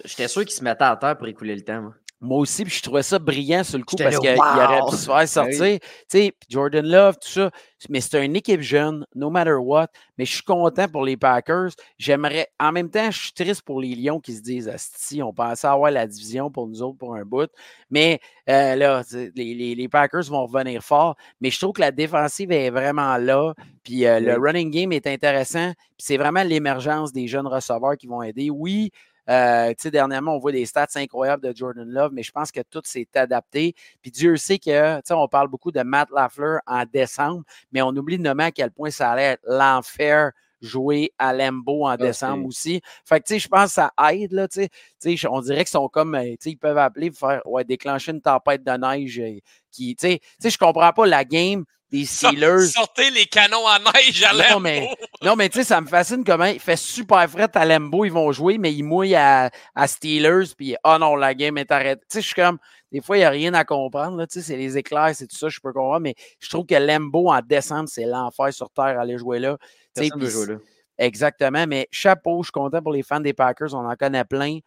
[0.04, 1.90] J'étais sûr qu'il se à terre pour écouler le temps.
[2.20, 2.38] Moi.
[2.38, 5.16] aussi, puis je trouvais ça brillant sur le coup parce qu'il aurait pu se faire
[5.16, 5.78] ben sortir.
[5.80, 7.50] Tu sais, Jordan Love, tout ça.
[7.88, 9.86] Mais c'est une équipe jeune, no matter what.
[10.16, 11.70] Mais je suis content pour les Packers.
[11.96, 12.48] J'aimerais.
[12.58, 15.68] En même temps, je suis triste pour les Lions qui se disent si on pensait
[15.68, 17.50] avoir la division pour nous autres pour un bout.
[17.88, 19.02] Mais euh, là,
[19.36, 21.14] les, les, Packers vont revenir fort.
[21.40, 23.54] Mais je trouve que la défensive est vraiment là.
[23.84, 25.72] Puis euh, le running game est intéressant.
[25.96, 28.50] Puis c'est vraiment l'émergence des jeunes receveurs qui vont aider.
[28.50, 28.90] Oui,
[29.28, 32.82] euh, dernièrement, on voit des stats incroyables de Jordan Love, mais je pense que tout
[32.84, 33.74] s'est adapté.
[34.00, 38.18] Puis Dieu sait que, on parle beaucoup de Matt Lafleur en décembre, mais on oublie
[38.18, 42.80] de nommer à quel point ça allait être l'enfer jouer à Lembo en décembre aussi.
[43.04, 44.66] Fait que, tu sais, je pense que ça aide, là, tu
[44.98, 45.28] sais.
[45.28, 48.12] On dirait qu'ils sont comme, euh, tu sais, ils peuvent appeler pour faire, ouais, déclencher
[48.12, 49.38] une tempête de neige euh,
[49.70, 52.66] qui, tu sais, je comprends pas la game des Steelers.
[52.66, 54.54] Sortez les canons à neige à Lembo.
[54.54, 57.64] Non, mais, non, mais tu sais, ça me fascine comment il fait super frais à
[57.64, 61.56] Lembo, ils vont jouer, mais ils mouillent à, à Steelers, puis oh non, la game
[61.58, 62.02] est arrêtée.
[62.02, 62.58] Tu sais, je suis comme,
[62.92, 65.36] des fois, il n'y a rien à comprendre, tu sais, c'est les éclairs, c'est tout
[65.36, 68.98] ça, je peux comprendre, mais je trouve que Lembo en décembre, c'est l'enfer sur Terre,
[68.98, 69.56] aller jouer là.
[69.94, 70.54] Personne veut jouer là.
[70.98, 74.58] Exactement, mais chapeau, je suis content pour les fans des Packers, on en connaît plein.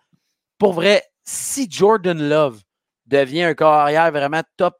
[0.57, 2.61] Pour vrai, si Jordan Love
[3.05, 4.75] devient un carrière vraiment top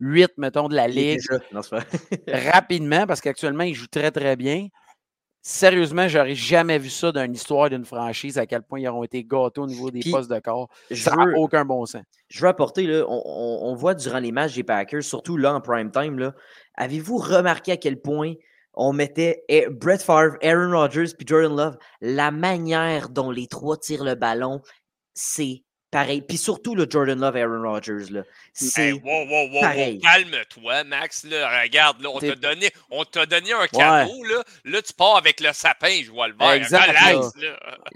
[0.00, 1.20] 8, mettons, de la Ligue.
[2.28, 4.68] rapidement, parce qu'actuellement, il joue très, très bien.
[5.40, 9.04] Sérieusement, j'aurais jamais vu ça dans une histoire d'une franchise, à quel point ils auront
[9.04, 10.68] été gâtés au niveau des postes de corps.
[10.90, 12.02] Ça n'a aucun bon sens.
[12.28, 15.90] Je veux apporter, là, on, voit durant les matchs des Packers, surtout là en prime
[15.90, 16.32] time,
[16.74, 18.34] avez-vous remarqué à quel point
[18.74, 24.04] on mettait Brett Favre, Aaron Rodgers puis Jordan Love, la manière dont les trois tirent
[24.04, 24.60] le ballon,
[25.14, 26.22] c'est pareil.
[26.22, 28.10] Puis surtout le Jordan Love, Aaron Rodgers.
[28.10, 28.22] Là.
[28.52, 29.60] C'est wow, wow, wow,
[30.00, 31.24] Calme-toi, Max.
[31.24, 31.62] Là.
[31.62, 34.24] Regarde, là, on t'a donné, on donné un cadeau.
[34.24, 34.42] Là.
[34.64, 36.52] là, tu pars avec le sapin, je vois le vert.
[36.52, 36.92] Exact.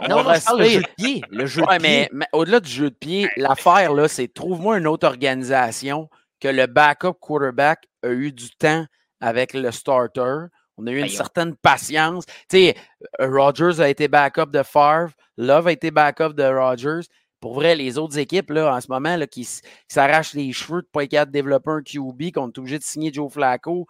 [0.08, 1.22] Non, non, je parle le jeu de pied.
[1.30, 2.08] Le jeu de pied.
[2.12, 6.08] Mais, au-delà du jeu de pied, l'affaire, là, c'est trouve-moi une autre organisation
[6.40, 8.84] que le backup quarterback a eu du temps
[9.20, 10.46] avec le starter.
[10.76, 12.24] On a eu une certaine patience.
[12.48, 12.76] Tu sais,
[13.20, 15.12] Rodgers a été backup de Favre.
[15.36, 17.06] Love a été backup de Rodgers
[17.42, 19.46] pour vrai, les autres équipes là, en ce moment là, qui,
[19.88, 23.12] s'arrachent les cheveux de pas être de développer un QB, qu'on est obligé de signer
[23.12, 23.86] Joe Flacco,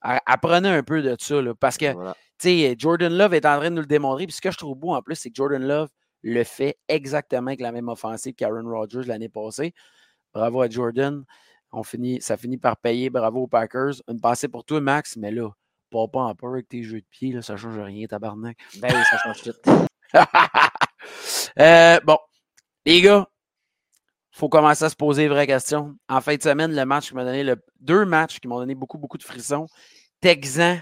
[0.00, 1.42] apprenez un peu de ça.
[1.42, 1.94] Là, parce que
[2.78, 4.26] Jordan Love est en train de nous le démontrer.
[4.26, 5.90] Puis ce que je trouve beau en plus, c'est que Jordan Love
[6.22, 9.74] le fait exactement avec la même offensive qu'Aaron Rodgers l'année passée.
[10.32, 11.24] Bravo à Jordan.
[11.72, 13.10] On finit, ça finit par payer.
[13.10, 13.96] Bravo aux Packers.
[14.08, 15.50] Une passée pour toi, Max, mais là,
[15.90, 18.56] pas pas en peur avec tes jeux de pied, là, ça ne change rien, tabarnak.
[18.80, 19.52] Ben oui, ça change tout.
[21.60, 22.16] euh, bon,
[22.88, 23.28] les gars,
[24.30, 25.94] faut commencer à se poser les vraies questions.
[26.08, 28.74] En fin de semaine, le match qui m'a donné le, deux matchs qui m'ont donné
[28.74, 29.66] beaucoup, beaucoup de frissons.
[30.22, 30.80] Texans,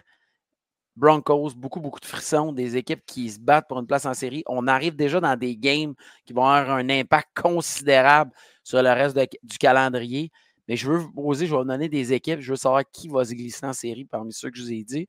[0.94, 4.44] Broncos, beaucoup, beaucoup de frissons, des équipes qui se battent pour une place en série.
[4.46, 5.94] On arrive déjà dans des games
[6.24, 8.30] qui vont avoir un impact considérable
[8.62, 10.30] sur le reste du calendrier.
[10.68, 13.08] Mais je veux vous poser, je vais vous donner des équipes, je veux savoir qui
[13.08, 15.08] va se glisser en série parmi ceux que je vous ai dit.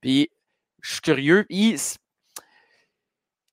[0.00, 0.30] Puis,
[0.80, 1.44] je suis curieux.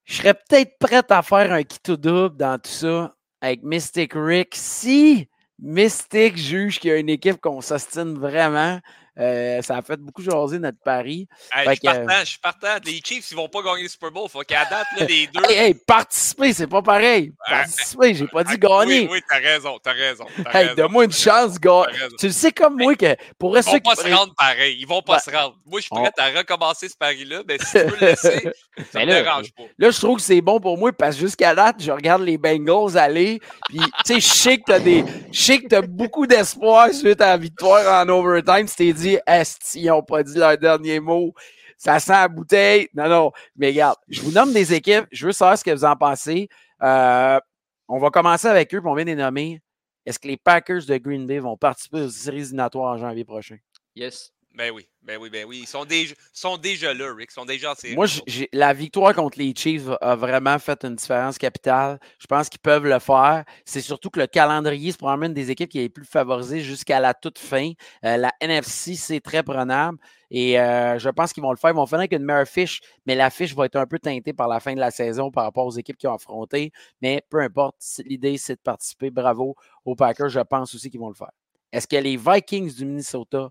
[0.06, 4.54] Je serais peut-être prêt à faire un kit double dans tout ça avec Mystic Rick
[4.56, 5.28] si
[5.60, 8.80] Mystic juge qu'il y a une équipe qu'on s'ostine vraiment.
[9.18, 11.28] Euh, ça a fait beaucoup jaser notre pari.
[11.56, 12.76] je, suis partant, je suis partant.
[12.84, 14.28] Les Chiefs, ils vont pas gagner le Super Bowl.
[14.30, 15.42] Faut qu'à date, là, les deux.
[15.46, 17.32] Hey, hey participer, c'est pas pareil.
[17.48, 19.02] Participer, j'ai pas dit gagner.
[19.02, 20.26] Oui, oui, t'as raison, t'as raison.
[20.54, 21.86] hey, donne-moi une chance, gars.
[22.20, 24.78] Tu le sais comme moi que pour Ils vont pas se rendre pareil.
[24.80, 25.56] Ils vont pas se rendre.
[25.66, 27.44] Moi, je suis prêt à recommencer ce pari-là.
[27.48, 28.50] Mais si tu veux le laisser,
[28.92, 29.64] ça me dérange pas.
[29.78, 32.38] Là, je trouve que c'est bon pour moi parce que jusqu'à date, je regarde les
[32.38, 33.40] Bengals aller.
[33.70, 35.06] Puis, tu sais, je sais que t'as des.
[35.32, 38.68] Je sais que t'as beaucoup d'espoir suite à la victoire en overtime.
[38.68, 41.34] Tu t'es dit est ils n'ont pas dit leur dernier mot.
[41.78, 42.90] Ça sent la bouteille.
[42.94, 43.32] Non, non.
[43.56, 45.06] Mais regarde, je vous nomme des équipes.
[45.12, 46.50] Je veux savoir ce que vous en pensez.
[46.82, 47.40] Euh,
[47.88, 49.62] on va commencer avec eux, puis on vient les nommer.
[50.06, 53.58] Est-ce que les Packers de Green Bay vont participer aux séries éliminatoires en janvier prochain?
[53.96, 54.32] Yes.
[54.58, 55.60] Ben oui, ben oui, ben oui.
[55.64, 57.30] Ils sont déjà, sont déjà là, Rick.
[57.30, 58.06] Ils sont déjà en Moi,
[58.54, 62.00] la victoire contre les Chiefs a vraiment fait une différence capitale.
[62.20, 63.44] Je pense qu'ils peuvent le faire.
[63.66, 66.62] C'est surtout que le calendrier, c'est probablement une des équipes qui est les plus favorisée
[66.62, 67.72] jusqu'à la toute fin.
[68.06, 69.98] Euh, la NFC, c'est très prenable.
[70.32, 71.72] Et euh, je pense qu'ils vont le faire.
[71.72, 74.32] Ils vont faire avec une meilleure fiche, mais la fiche va être un peu teintée
[74.32, 76.72] par la fin de la saison par rapport aux équipes qui ont affronté.
[77.02, 77.76] Mais peu importe,
[78.06, 79.12] l'idée, c'est de participer.
[79.12, 80.30] Bravo aux Packers.
[80.30, 81.32] Je pense aussi qu'ils vont le faire.
[81.74, 83.50] Est-ce que les Vikings du Minnesota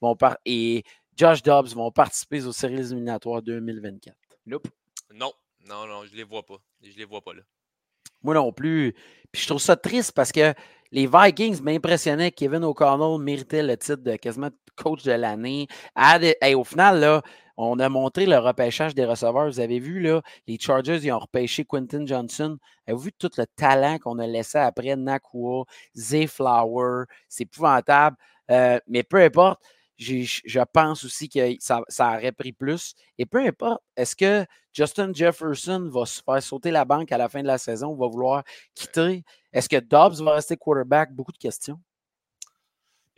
[0.00, 0.84] vont et
[1.16, 4.16] Josh Dobbs vont participer aux séries éliminatoires 2024.
[4.46, 4.68] Nope.
[5.14, 5.32] Non,
[5.66, 6.58] non, non, je les vois pas.
[6.82, 7.42] Je les vois pas là.
[8.22, 8.94] Moi non plus.
[9.32, 10.54] Puis je trouve ça triste parce que
[10.92, 12.30] les Vikings m'impressionnaient.
[12.30, 15.66] Kevin O'Connell méritait le titre de quasiment coach de l'année.
[16.42, 17.22] Et au final, là,
[17.56, 19.46] on a montré le repêchage des receveurs.
[19.46, 22.58] Vous avez vu, là, les Chargers, ils ont repêché Quentin Johnson.
[22.86, 25.64] Avez-vous vu tout le talent qu'on a laissé après Nakua,
[25.96, 27.04] Zay Flower?
[27.28, 28.16] C'est épouvantable.
[28.50, 29.62] Euh, mais peu importe,
[29.98, 32.94] je pense aussi que ça, aurait pris plus.
[33.18, 37.28] Et peu importe, est-ce que Justin Jefferson va se faire sauter la banque à la
[37.28, 38.44] fin de la saison, va vouloir
[38.74, 39.24] quitter?
[39.52, 41.12] Est-ce que Dobbs va rester quarterback?
[41.12, 41.80] Beaucoup de questions.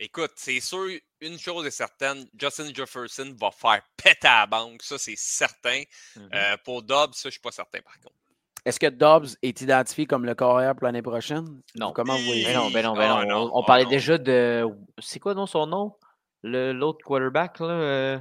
[0.01, 0.87] Écoute, c'est sûr,
[1.19, 5.83] une chose est certaine, Justin Jefferson va faire péter à la banque, ça c'est certain.
[6.15, 8.15] Mmh euh, pour Dobbs, ça je suis pas certain par contre.
[8.65, 11.61] Est-ce que Dobbs est identifié comme le carrière pour l'année prochaine?
[11.75, 11.91] Non.
[11.93, 12.45] Comment vous voyez?
[12.45, 13.49] Ben non, ben non, ben ah, non.
[13.53, 14.65] On, parlait déjà de.
[14.99, 15.95] C'est quoi non son nom?
[16.43, 18.19] L'autre quarterback, là, euh,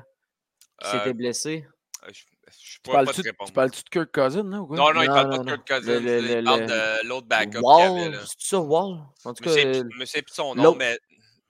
[0.80, 1.66] qui s'était euh, blessé.
[2.04, 4.66] Euh, je, je tu parles-tu parles de Kirk Cousin, non?
[4.70, 5.98] Non, non, il parle pas de Kirk Cousin.
[5.98, 7.60] il parle de l'autre backup.
[7.60, 8.98] Wall, c'est ça, Wall?
[9.24, 9.50] En tout cas.
[9.50, 10.98] Je ne sais plus son nom, mais.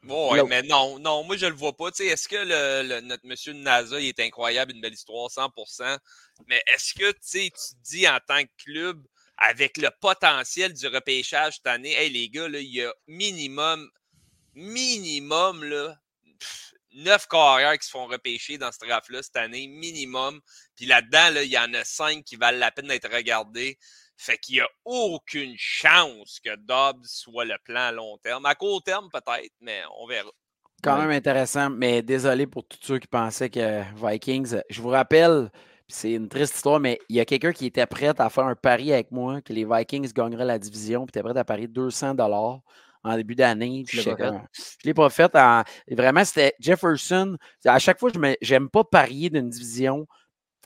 [0.04, 1.88] Ouais, mais non, non, moi je le vois pas.
[1.88, 5.98] Est-ce que le, notre monsieur de NASA il est incroyable, une belle histoire, 100%,
[6.46, 7.50] mais est-ce que tu
[7.82, 9.02] dis en tant que club,
[9.36, 13.90] avec le potentiel du repêchage cette année, hey les gars, là, il y a minimum,
[14.54, 15.96] minimum, là,
[16.92, 20.40] neuf carrières qui se font repêcher dans ce draft-là cette année, minimum.
[20.76, 23.78] Puis là-dedans, il y en a cinq qui valent la peine d'être regardés.
[24.16, 28.46] Fait qu'il n'y a aucune chance que Dobbs soit le plan à long terme.
[28.46, 30.30] À court terme, peut-être, mais on verra.
[30.82, 34.60] Quand même intéressant, mais désolé pour tous ceux qui pensaient que Vikings.
[34.70, 35.50] Je vous rappelle,
[35.88, 38.54] c'est une triste histoire, mais il y a quelqu'un qui était prêt à faire un
[38.54, 42.14] pari avec moi que les Vikings gagneraient la division, puis était prêt à parier 200
[43.04, 43.84] en début d'année.
[43.88, 44.38] Je ne
[44.84, 45.32] l'ai pas fait.
[45.90, 47.36] vraiment, c'était Jefferson.
[47.64, 50.06] À chaque fois, je n'aime pas parier d'une division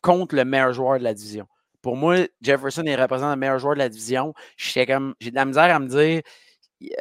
[0.02, 1.46] contre le meilleur joueur de la division.
[1.80, 4.34] Pour moi, Jefferson, il représente le meilleur joueur de la division.
[4.86, 6.22] comme, j'ai de la misère à me dire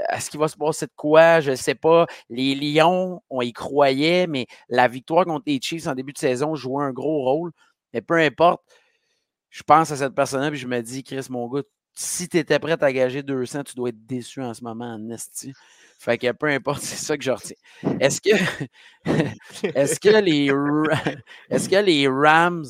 [0.10, 1.40] est-ce qu'il va se passer de quoi?
[1.42, 2.06] Je ne sais pas.
[2.30, 6.56] Les Lions, on y croyait, mais la victoire contre les Chiefs en début de saison
[6.56, 7.52] jouait un gros rôle.
[7.94, 8.62] Mais peu importe,
[9.50, 11.64] je pense à cette personne-là et je me dis, Chris, mon gars,
[11.94, 15.10] si tu étais prêt à gager 200, tu dois être déçu en ce moment en
[15.10, 15.54] esti.
[16.00, 17.56] Fait que peu importe, c'est ça que je retiens.
[18.00, 18.36] Est-ce que,
[19.76, 20.48] est-ce que, les,
[21.50, 22.66] est-ce que les Rams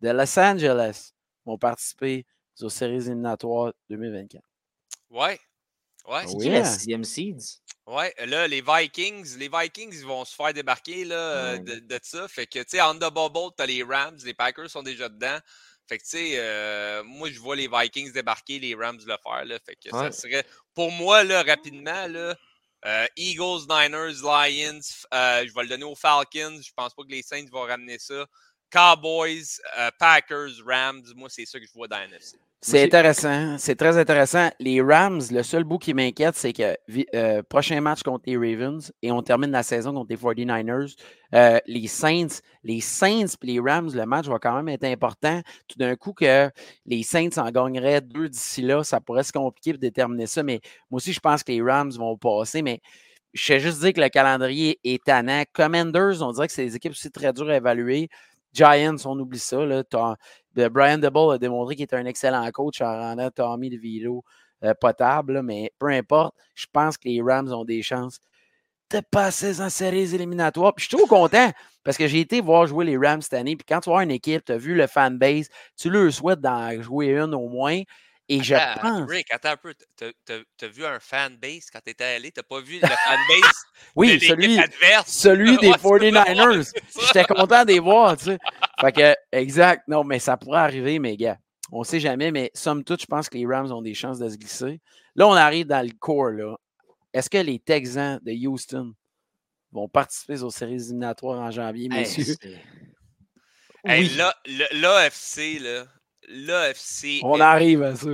[0.00, 1.12] de Los Angeles
[1.44, 2.26] vont participer
[2.60, 4.42] aux séries éliminatoires 2024?
[5.10, 5.38] Ouais.
[6.06, 6.26] Ouais.
[6.26, 7.60] C'est qui la sixième seeds?
[7.86, 12.00] Ouais, là, les Vikings, les Vikings, ils vont se faire débarquer là, euh, de, de,
[12.02, 12.26] ça.
[12.26, 15.38] Fait que, tu sais, on the bubble, t'as les Rams, les Packers sont déjà dedans.
[15.88, 19.44] Fait que, tu sais, euh, moi, je vois les Vikings débarquer, les Rams le faire.
[19.44, 22.36] Là, fait que ça serait, pour moi, là, rapidement, là,
[22.84, 24.80] euh, Eagles, Niners, Lions,
[25.14, 26.60] euh, je vais le donner aux Falcons.
[26.60, 28.26] Je pense pas que les Saints vont ramener ça.
[28.70, 32.36] Cowboys, euh, Packers, Rams, moi, c'est ça que je vois dans la NFC.
[32.62, 33.58] C'est intéressant.
[33.58, 34.50] C'est très intéressant.
[34.58, 36.76] Les Rams, le seul bout qui m'inquiète, c'est que
[37.14, 40.96] euh, prochain match contre les Ravens et on termine la saison contre les 49ers.
[41.34, 45.42] Euh, les Saints, les Saints et les Rams, le match va quand même être important.
[45.68, 46.50] Tout d'un coup, que
[46.86, 50.42] les Saints en gagneraient deux d'ici là, ça pourrait se compliquer de déterminer ça.
[50.42, 50.60] Mais
[50.90, 52.62] moi aussi, je pense que les Rams vont passer.
[52.62, 52.80] Mais
[53.32, 55.44] je sais juste dire que le calendrier est tannant.
[55.52, 58.08] Commanders, on dirait que c'est des équipes aussi très dures à évaluer.
[58.56, 59.58] Giants, on oublie ça.
[60.70, 64.24] Brian DeBall a démontré qu'il était un excellent coach en rendant Tommy DeVito
[64.64, 68.18] euh, potable, mais peu importe, je pense que les Rams ont des chances
[68.90, 70.74] de passer en séries éliminatoires.
[70.74, 71.50] Puis je suis trop content
[71.84, 73.56] parce que j'ai été voir jouer les Rams cette année.
[73.56, 76.80] Puis quand tu vois une équipe, tu as vu le fanbase, tu leur souhaites d'en
[76.80, 77.82] jouer une au moins.
[78.28, 79.08] Et je pense.
[79.08, 79.74] Rick, attends un peu.
[79.96, 82.32] T'as vu un fanbase quand t'étais allé?
[82.32, 83.64] T'as pas vu le fanbase
[83.96, 84.58] oui, celui,
[85.06, 86.72] celui des 49ers.
[87.06, 88.38] J'étais content de les voir, tu sais.
[88.80, 89.84] Fait que, exact.
[89.86, 91.38] Non, mais ça pourrait arriver, mes gars.
[91.70, 94.28] On sait jamais, mais somme toute, je pense que les Rams ont des chances de
[94.28, 94.80] se glisser.
[95.14, 96.56] Là, on arrive dans le core, là.
[97.12, 98.92] Est-ce que les Texans de Houston
[99.72, 102.36] vont participer aux séries éliminatoires en janvier, messieurs?
[103.84, 104.34] Hey, là,
[104.72, 105.86] l'AFC, là,
[106.28, 107.20] l'AFC.
[107.22, 108.10] On arrive à ça.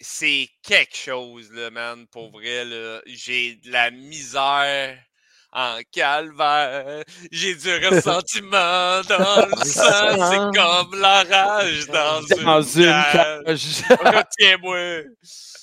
[0.00, 2.64] C'est quelque chose, là, man, pour vrai.
[3.06, 4.98] J'ai de la misère
[5.52, 7.04] en calvaire.
[7.30, 10.30] J'ai du ressentiment dans le sang.
[10.30, 13.82] C'est comme la rage dans, dans une, cage.
[13.90, 15.02] Retiens-moi.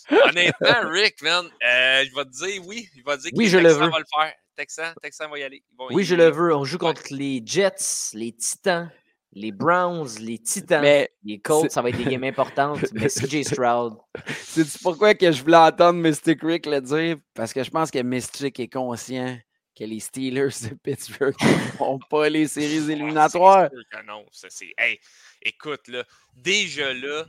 [0.10, 2.88] Honnêtement, Rick, man, euh, je vais te dire oui.
[2.96, 3.90] Il va dire que oui, je le veux.
[3.90, 4.34] va le faire.
[4.56, 5.64] Texan, Texan va y aller.
[5.92, 6.56] oui, je le veux.
[6.56, 8.90] On joue contre les Jets, les Titans
[9.34, 13.98] les Browns, les Titans, les Colts, ça va être des games importantes, mais CJ Stroud.
[14.28, 17.18] C'est pourquoi que je voulais entendre Mystic Rick le dire?
[17.34, 19.38] Parce que je pense que Mystic est conscient
[19.78, 21.36] que les Steelers de Pittsburgh
[21.80, 23.70] n'ont pas les séries éliminatoires.
[24.06, 24.74] non, ça c'est.
[24.78, 25.00] Hey,
[25.42, 26.04] écoute, là,
[26.36, 27.26] déjà là,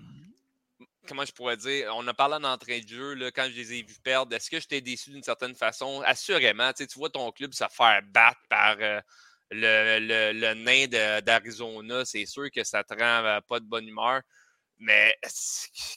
[1.06, 3.72] comment je pourrais dire, on a parlé en entrain de jeu, là, quand je les
[3.74, 4.34] ai vus perdre.
[4.34, 6.02] Est-ce que j'étais déçu d'une certaine façon?
[6.06, 8.76] Assurément, tu vois ton club se faire battre par.
[8.80, 9.00] Euh,
[9.50, 10.86] le, nain
[11.22, 14.22] d'Arizona, c'est sûr que ça te rend euh, pas de bonne humeur.
[14.78, 15.14] Mais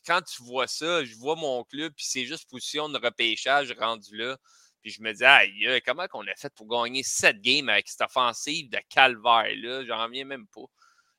[0.06, 4.18] quand tu vois ça, je vois mon club, puis c'est juste position de repêchage rendu
[4.18, 4.38] là.
[4.82, 8.02] Puis je me dis, aïe, comment qu'on a fait pour gagner cette game avec cette
[8.02, 9.86] offensive de calvaire-là?
[9.86, 10.66] J'en reviens même pas.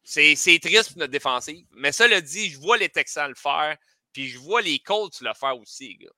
[0.03, 1.64] C'est triste pour notre défensive.
[1.70, 3.76] Mais ça le dit, je vois les Texans le faire,
[4.12, 6.11] puis je vois les Colts le faire aussi, gars.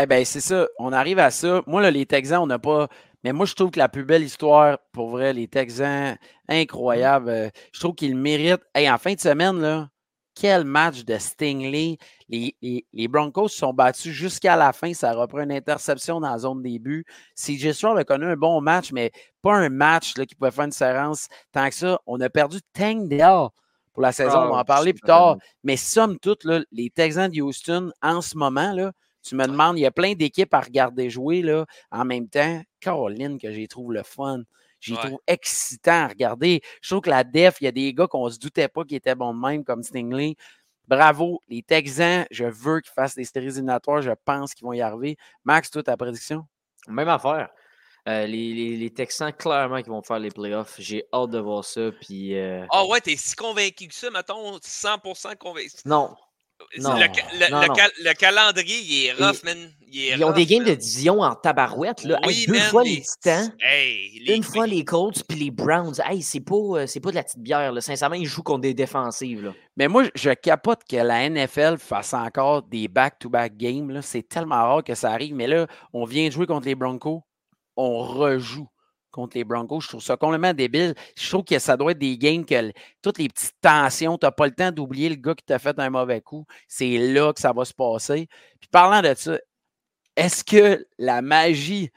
[0.00, 0.68] Eh bien, c'est ça.
[0.78, 1.62] On arrive à ça.
[1.66, 2.88] Moi, là, les Texans, on n'a pas.
[3.24, 6.16] Mais moi, je trouve que la plus belle histoire, pour vrai, les Texans,
[6.48, 7.28] incroyable.
[7.28, 8.64] Euh, je trouve qu'ils méritent.
[8.76, 9.88] Et en fin de semaine, là,
[10.38, 11.98] quel match de Stingley.
[12.28, 12.54] Les,
[12.92, 14.94] les, Broncos se sont battus jusqu'à la fin.
[14.94, 17.04] Ça reprend une interception dans la zone début.
[17.34, 19.10] CJ Stroud a connu un bon match, mais
[19.42, 21.28] pas un match là, qui pouvait faire une séance.
[21.52, 23.48] Tant que ça, on a perdu Tangdale
[23.92, 24.38] pour la saison.
[24.38, 25.38] on va en parler plus tard.
[25.64, 28.92] Mais somme toute, là, les Texans de Houston, en ce moment, là,
[29.28, 32.62] tu me demandes, il y a plein d'équipes à regarder jouer là, en même temps.
[32.80, 34.42] Caroline, que j'ai trouve le fun.
[34.80, 36.60] J'ai trouve excitant à regarder.
[36.80, 38.84] Je trouve que la def, il y a des gars qu'on ne se doutait pas
[38.84, 40.36] qui étaient bons de même, comme Stingley.
[40.86, 44.00] Bravo, les Texans, je veux qu'ils fassent des séries éliminatoires.
[44.00, 45.16] Je pense qu'ils vont y arriver.
[45.44, 46.46] Max, toi, ta prédiction?
[46.86, 47.50] Même affaire.
[48.08, 50.76] Euh, les, Texans, clairement, qui vont faire les playoffs.
[50.78, 51.90] J'ai hâte de voir ça.
[52.00, 55.76] Puis, euh Ah ouais, t'es si convaincu que ça, mettons, 100% convaincu.
[55.84, 56.16] Non,
[56.76, 59.56] le, calendrier, il est rough, man.
[59.90, 62.04] ils ont des games de division en tabarouette.
[62.04, 62.20] Là.
[62.46, 63.52] deux fois les Titans,
[64.26, 65.94] une fois les Colts, puis les Browns.
[66.04, 67.72] Hey, c'est pas, euh, pas de la petite bière.
[67.72, 67.80] Là.
[67.80, 69.52] Sincèrement, ils jouent contre des défensives.
[69.76, 74.00] Mais moi, je capote que la NFL fasse encore des back-to-back games.
[74.02, 75.34] C'est tellement rare que ça arrive.
[75.34, 77.22] Mais là, on vient de jouer contre les Broncos.
[77.76, 78.68] On rejoue
[79.18, 79.80] contre les Broncos.
[79.80, 80.94] Je trouve ça complètement débile.
[81.16, 84.30] Je trouve que ça doit être des games que toutes les petites tensions, tu n'as
[84.30, 86.46] pas le temps d'oublier le gars qui t'a fait un mauvais coup.
[86.68, 88.28] C'est là que ça va se passer.
[88.60, 89.36] Puis parlant de ça,
[90.14, 91.90] est-ce que la magie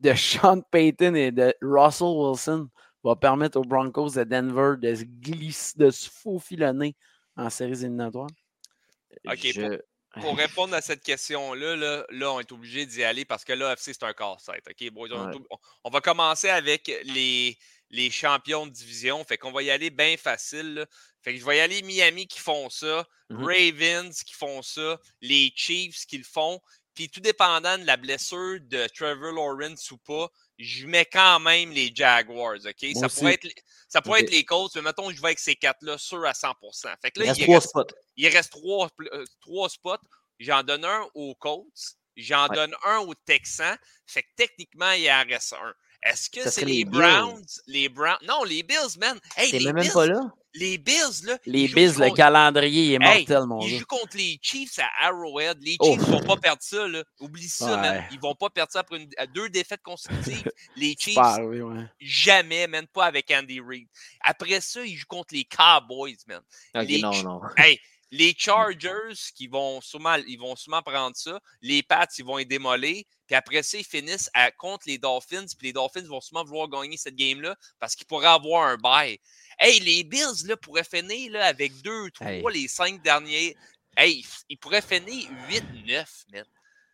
[0.00, 2.68] de Sean Payton et de Russell Wilson
[3.04, 6.96] va permettre aux Broncos de Denver de se glisser, de se faufiler
[7.36, 8.30] en séries éliminatoires?
[9.28, 9.46] OK,
[10.20, 13.92] pour répondre à cette question-là, là, on est obligé d'y aller parce que là, FC,
[13.92, 14.64] c'est un casse-tête.
[15.84, 17.58] on, va commencer avec les,
[17.90, 19.24] les champions de division.
[19.24, 20.86] Fait qu'on va y aller bien facile.
[21.22, 24.98] Fait que je vais y aller Miami qui font ça, mmh Ravens qui font ça,
[25.20, 26.60] les Chiefs qui le font.
[26.94, 31.70] Puis tout dépendant de la blessure de Trevor Lawrence ou pas, je mets quand même
[31.70, 32.58] les Jaguars.
[32.64, 32.86] OK?
[32.94, 33.48] ça pourrait, être,
[33.88, 36.94] ça pourrait être les Colts, mais mettons, je vais avec ces quatre-là sûr à 100%
[37.00, 37.86] Fait que là, il, reste, spots.
[38.16, 39.96] il reste trois, euh, trois spots.
[40.40, 43.76] J'en donne un aux Colts, j'en donne un aux Texans.
[44.06, 45.74] Fait que techniquement, il en reste un.
[46.02, 46.84] Est-ce que c'est les.
[46.84, 47.44] Browns?
[47.66, 48.18] Les Browns.
[48.22, 49.18] Non, les Bills, man.
[49.36, 50.20] Hey, T'es même Bills, pas là?
[50.58, 51.38] Les Bills, là.
[51.46, 53.78] Les Bills, le calendrier est Hey, mortel, mon Ils gars.
[53.78, 55.58] jouent contre les Chiefs à Arrowhead.
[55.62, 55.94] Les Oh.
[55.94, 57.02] Chiefs vont pas perdre ça, là.
[57.20, 57.96] Oublie ça, man.
[57.98, 58.08] Ouais.
[58.12, 60.50] Ils vont pas perdre ça après une- deux défaites consécutives.
[60.76, 61.84] les Chiefs, pas arrivé, ouais.
[62.00, 63.88] jamais, même pas avec Andy Reid.
[64.20, 66.42] Après ça, ils jouent contre les Cowboys, man.
[66.74, 67.40] Les non, non.
[67.56, 67.80] Hey,
[68.10, 71.38] les Chargers qui vont sûrement, ils vont sûrement prendre ça.
[71.60, 73.04] Les Pats, ils vont les démolir.
[73.26, 75.44] Puis après ça, ils finissent à, contre les Dolphins.
[75.58, 79.18] Puis les Dolphins vont sûrement vouloir gagner cette game-là parce qu'ils pourraient avoir un bye.
[79.58, 82.44] Hey, les Bills là, pourraient finir là, avec 2, 3, Hey.
[82.52, 83.56] les 5 derniers.
[83.96, 86.44] Hey, ils pourraient finir 8-9, man.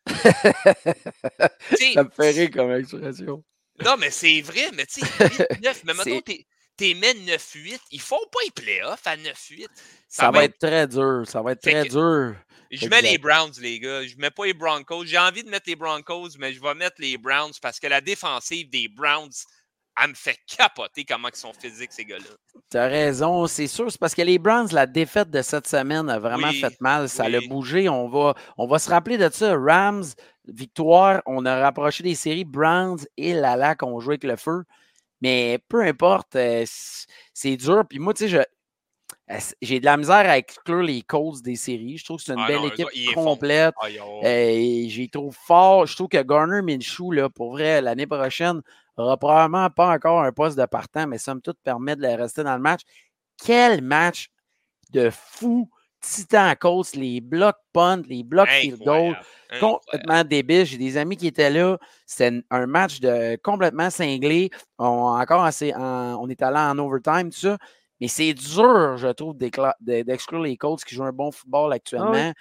[1.95, 3.45] Ça me fait rire comme expression.
[3.85, 6.47] non, mais c'est vrai, mais tu sais, 8-9, mais maintenant, t'es
[6.77, 7.79] t'es mis 9-8.
[7.93, 9.67] Ils font pas les playoffs à 9-8.
[10.09, 11.23] Ça va être très dur.
[11.27, 12.35] Ça va être Fait très dur.
[12.71, 13.19] Je mets les.
[13.19, 14.05] Browns, les gars.
[14.07, 15.05] Je mets pas les Broncos.
[15.05, 18.01] J'ai envie de mettre les Broncos, mais je vais mettre les Browns parce que la
[18.01, 19.31] défensive des Browns,
[20.03, 22.25] elle me fait capoter comment ils sont physiques, ces gars-là.
[22.69, 23.91] T'as raison, c'est sûr.
[23.91, 27.09] C'est parce que les Browns, la défaite de cette semaine a vraiment Oui, fait mal.
[27.09, 27.49] Ça l'a oui.
[27.49, 27.89] bougé.
[27.89, 29.55] On va, on va se rappeler de ça.
[29.57, 30.05] Rams,
[30.47, 31.23] victoire.
[31.27, 32.45] On a rapproché des séries.
[32.45, 34.65] Browns et Lala qui ont joué avec le feu.
[35.21, 36.65] Mais peu importe, euh,
[37.33, 37.85] c'est dur.
[37.89, 38.39] Puis moi, tu sais, je-
[39.31, 41.97] euh, j'ai de la misère à exclure les Colts des séries.
[41.99, 43.75] Je trouve que c'est une Ah belle non, équipe ils complète.
[43.81, 43.87] Ah.
[44.25, 45.87] Euh, J'y trouve fort.
[45.87, 48.61] Je trouve que Garner Minshew, là, pour vrai, l'année prochaine,
[48.97, 52.43] aura probablement pas encore un poste de partant, mais somme toute permet de le rester
[52.45, 52.83] dans le match.
[53.43, 54.29] Quel match
[54.93, 55.69] de fou!
[56.07, 59.17] Titan Colts, les blocs punt, les blocs field goal,
[59.59, 60.67] complètement débile.
[60.67, 61.79] J'ai des amis qui étaient là.
[62.05, 64.51] C'était un match de complètement cinglé.
[64.79, 64.85] On,
[65.19, 67.57] encore assez, en- on est allé en overtime, tout ça.
[68.03, 69.35] Mais c'est dur, je trouve,
[69.81, 72.33] d'exclure les Colts qui jouent un bon football actuellement.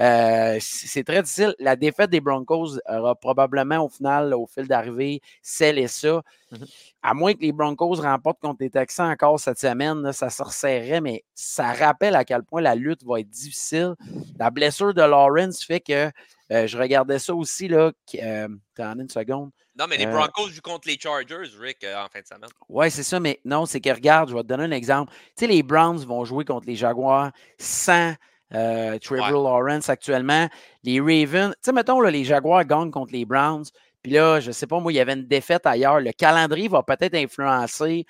[0.00, 1.54] Euh, c'est très difficile.
[1.58, 6.22] La défaite des Broncos aura probablement au final, au fil d'arrivée, scellé ça.
[6.50, 6.66] Mhm.
[7.02, 10.42] À moins que les Broncos remportent contre les Texans encore cette semaine, là, ça se
[10.42, 13.94] resserrait, mais ça rappelle à quel point la lutte va être difficile.
[14.38, 16.10] La blessure de Lawrence fait que
[16.50, 17.68] euh, je regardais ça aussi.
[17.68, 19.50] Là, euh, T'en as une seconde.
[19.76, 22.50] Non, mais les euh, Broncos jouent contre les Chargers, Rick, en fin de semaine.
[22.68, 25.12] Oui, c'est ça, mais non, c'est que regarde, je vais te donner un exemple.
[25.12, 28.14] Tu sais, les Browns vont jouer contre les Jaguars sans
[28.52, 29.32] euh, Trevor Ouais.
[29.32, 30.48] Lawrence actuellement.
[30.82, 33.64] Les Ravens, tu sais, mettons, là, les Jaguars gagnent contre les Browns.
[34.02, 35.98] Puis là, je sais pas, moi, il y avait une défaite ailleurs.
[35.98, 38.04] Le calendrier va peut-être influencer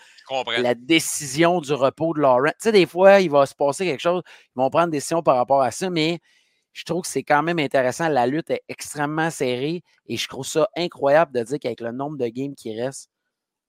[0.62, 2.55] la décision du repos de Lawrence.
[2.61, 4.22] Tu sais, des fois, il va se passer quelque chose.
[4.57, 6.18] Ils vont prendre des décisions par rapport à ça, mais
[6.72, 8.09] je trouve que c'est quand même intéressant.
[8.09, 12.18] La lutte est extrêmement serrée et je trouve ça incroyable de dire qu'avec le nombre
[12.18, 13.09] de games qui restent,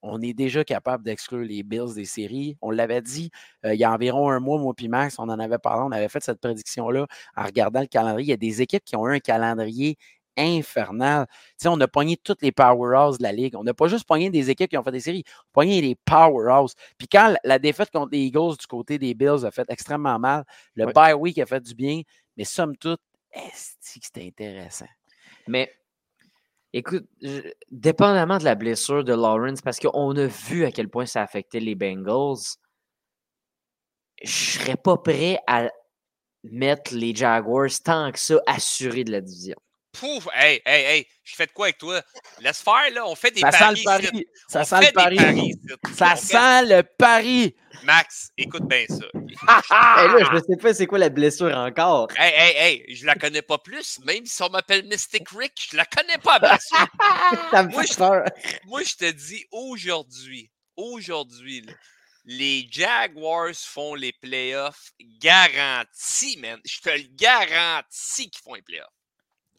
[0.07, 2.57] on est déjà capable d'exclure les Bills des séries.
[2.61, 3.31] On l'avait dit
[3.65, 5.91] euh, il y a environ un mois, moi puis Max, on en avait parlé, on
[5.91, 8.27] avait fait cette prédiction-là en regardant le calendrier.
[8.27, 9.97] Il y a des équipes qui ont eu un calendrier
[10.37, 11.27] infernal.
[11.65, 13.55] On a pogné toutes les powerhouses de la Ligue.
[13.55, 15.81] On n'a pas juste pogné des équipes qui ont fait des séries, on a pogné
[15.81, 16.73] les powerhouses.
[16.97, 20.43] Puis quand la- défaite contre les Eagles du côté des Bills a fait extrêmement mal,
[20.75, 20.93] le Ouais.
[20.93, 22.01] bye week a fait du bien,
[22.37, 22.99] mais somme toute,
[23.31, 24.87] est-ce que c'était intéressant?
[25.47, 25.71] Mais
[26.75, 27.07] écoute,
[27.71, 31.61] dépendamment de la blessure de Lawrence, parce qu'on a vu à quel point ça affectait
[31.61, 32.57] les Bengals,
[34.21, 35.69] je serais pas prêt à
[36.43, 39.55] mettre les Jaguars tant que ça assurés de la division.
[39.95, 40.27] Pouf!
[40.33, 42.01] Hey, hey, hey, je fais de quoi avec toi?
[42.39, 43.05] Laisse faire, là.
[43.07, 43.75] On fait des Ça sent paris.
[43.77, 44.03] le pari.
[44.13, 44.25] ici.
[44.47, 45.15] Ça On sent fait le pari.
[45.17, 45.51] paris.
[45.95, 47.55] Ça On fait- sent le pari.
[47.83, 49.05] Max, écoute bien ça.
[49.69, 52.07] Hey, là, je sais pas c'est quoi la blessure encore.
[52.17, 52.55] Hey, hey,
[52.87, 53.99] hey, je la connais pas plus.
[54.05, 56.87] Même si on m'appelle Mystic Rick, je la connais pas, bien sûr.
[57.51, 58.23] Ça me Moi, fait je- peur.
[58.65, 61.65] Moi, je te dis aujourd'hui, aujourd'hui,
[62.23, 64.91] les Jaguars font les playoffs
[65.21, 66.59] garantis, man.
[66.65, 68.87] Je te le garantis qu'ils font les playoffs.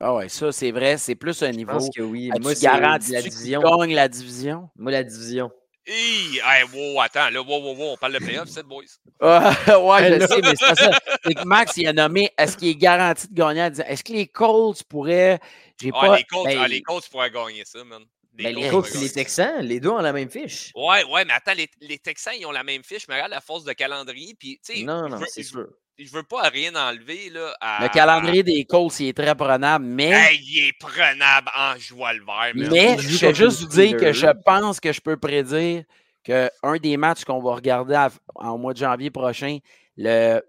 [0.00, 0.98] Ah ouais, ça, c'est vrai.
[0.98, 1.72] C'est plus un Je niveau.
[1.72, 2.30] pense que oui.
[2.40, 3.60] Moi, garantis la division.
[3.60, 4.68] gagnent la division?
[4.76, 5.50] Moi, la division.
[5.88, 8.82] Hey, hey, wow, attends, là, wow, wow, wow, on parle de playoffs, c'est boys.
[9.20, 10.90] Ouais, je sais, mais c'est pas ça.
[11.24, 14.02] C'est que Max, il a nommé est-ce qu'il est garanti de gagner à 10 Est-ce
[14.02, 15.38] que les Colts pourraient.
[15.80, 16.16] J'ai Ah, pas.
[16.16, 18.02] les Colts, ben, ah, les Colts pourraient gagner ça, man.
[18.32, 19.14] Ben, les Colts Colts les ça.
[19.14, 20.72] Texans, les deux ont la même fiche.
[20.74, 23.40] Ouais, ouais, mais attends, les, les Texans, ils ont la même fiche, mais regarde la
[23.40, 24.34] force de calendrier.
[24.36, 25.68] Puis, tu sais, Non, non, c'est sûr.
[25.98, 27.56] Je veux pas rien enlever, là.
[27.60, 30.10] À, Le calendrier des Colts, il est très prenable, mais.
[30.10, 32.52] Hey, il est prenable en joie le vert.
[32.54, 35.84] Mais je vais juste vous dire que je pense que je peux prédire
[36.22, 39.58] qu'un des matchs qu'on va regarder à- en mois de janvier prochain,
[39.96, 40.42] le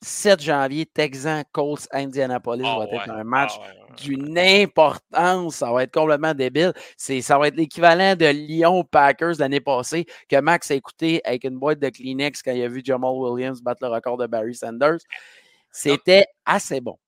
[0.00, 3.77] 7 janvier, Texan Colts Indianapolis Ah va ouais, être un match ah ouais.
[4.00, 5.56] D'une importance.
[5.56, 6.72] Ça va être complètement débile.
[6.96, 11.44] C'est, ça va être l'équivalent de Lyon Packers l'année passée que Max a écouté avec
[11.44, 14.54] une boîte de Kleenex quand il a vu Jamal Williams battre le record de Barry
[14.54, 14.98] Sanders.
[15.70, 16.98] C'était assez bon.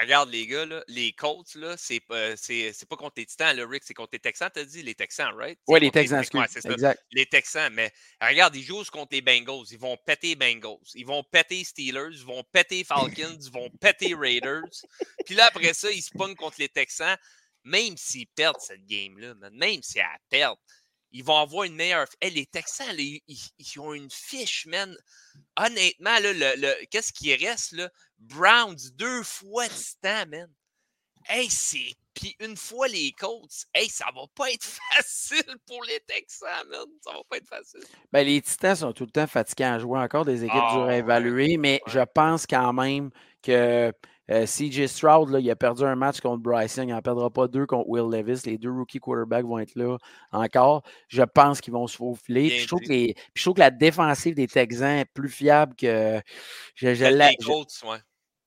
[0.00, 3.94] Regarde les gars, là, les Colts, là, c'est, pas contre les Titans, le Rick, c'est
[3.94, 5.58] contre les Texans, t'as dit les Texans, right?
[5.68, 7.02] Oui, les Texans, c'est exact.
[7.12, 11.06] Les Texans, mais regarde, ils jouent contre les Bengals, ils vont péter les Bengals, ils
[11.06, 14.62] vont péter Steelers, ils vont péter Falcons, ils vont péter Raiders.
[15.24, 17.16] Puis là, après ça, ils se pognent contre les Texans,
[17.64, 20.58] même s'ils perdent cette game-là, même s'ils la perdent
[21.12, 22.06] ils vont avoir une meilleure.
[22.22, 24.96] les Texans, ils, ont une fiche, man.
[25.56, 27.90] Honnêtement, là, le, qu'est-ce qui reste, là?
[28.18, 30.50] Browns, deux fois Titan, man.
[31.28, 31.94] Hey, c'est.
[32.14, 36.86] Puis une fois les Colts, hey, ça va pas être facile pour les Texans, man.
[37.02, 37.82] Ça va pas être facile.
[38.10, 39.98] Ben, les Titans sont tout le temps fatigués à jouer.
[39.98, 43.10] Encore des équipes dures à évaluer, mais je pense quand même
[43.42, 43.92] que
[44.30, 46.82] euh, CJ Stroud, là, il a perdu un match contre Bryson.
[46.82, 48.42] Il n'en perdra pas deux contre Will Levis.
[48.46, 49.98] Les deux rookie quarterbacks vont être là
[50.30, 50.82] encore.
[51.08, 52.48] Je pense qu'ils vont se faufiler.
[52.48, 56.20] je, trouve que je trouve que la défensive des Texans est plus fiable que.
[56.74, 57.98] Je, je des Colts, ouais.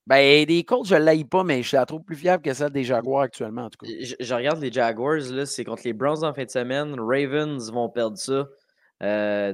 [0.07, 2.69] Ben, des Colts, je ne l'aille pas, mais je la trouve plus fiable que celle
[2.69, 3.91] des Jaguars actuellement, en tout cas.
[4.19, 6.95] Je, regarde les Jaguars, là, c'est contre les Browns en fin de semaine.
[6.99, 8.47] Ravens vont perdre ça.
[9.01, 9.53] Euh,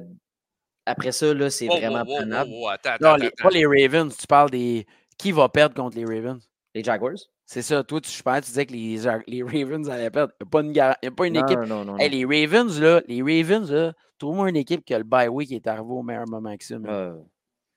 [0.86, 2.46] après ça, là, c'est vraiment wow, non,
[3.00, 4.86] pas les Ravens, tu parles des,
[5.22, 6.42] qui va perdre contre les Ravens?
[6.74, 7.18] Les Jaguars?
[7.46, 7.84] C'est ça.
[7.84, 8.98] Toi, tu, je pense, tu disais que les,
[9.28, 10.34] les Ravens allaient perdre.
[10.40, 11.60] Il n'y a, pas une, équipe.
[11.60, 15.04] Non, non, non, les Ravens, là, les Ravens, là, trouve-moi une équipe qui a le
[15.04, 16.78] bye week est arrivé au meilleur moment que ça.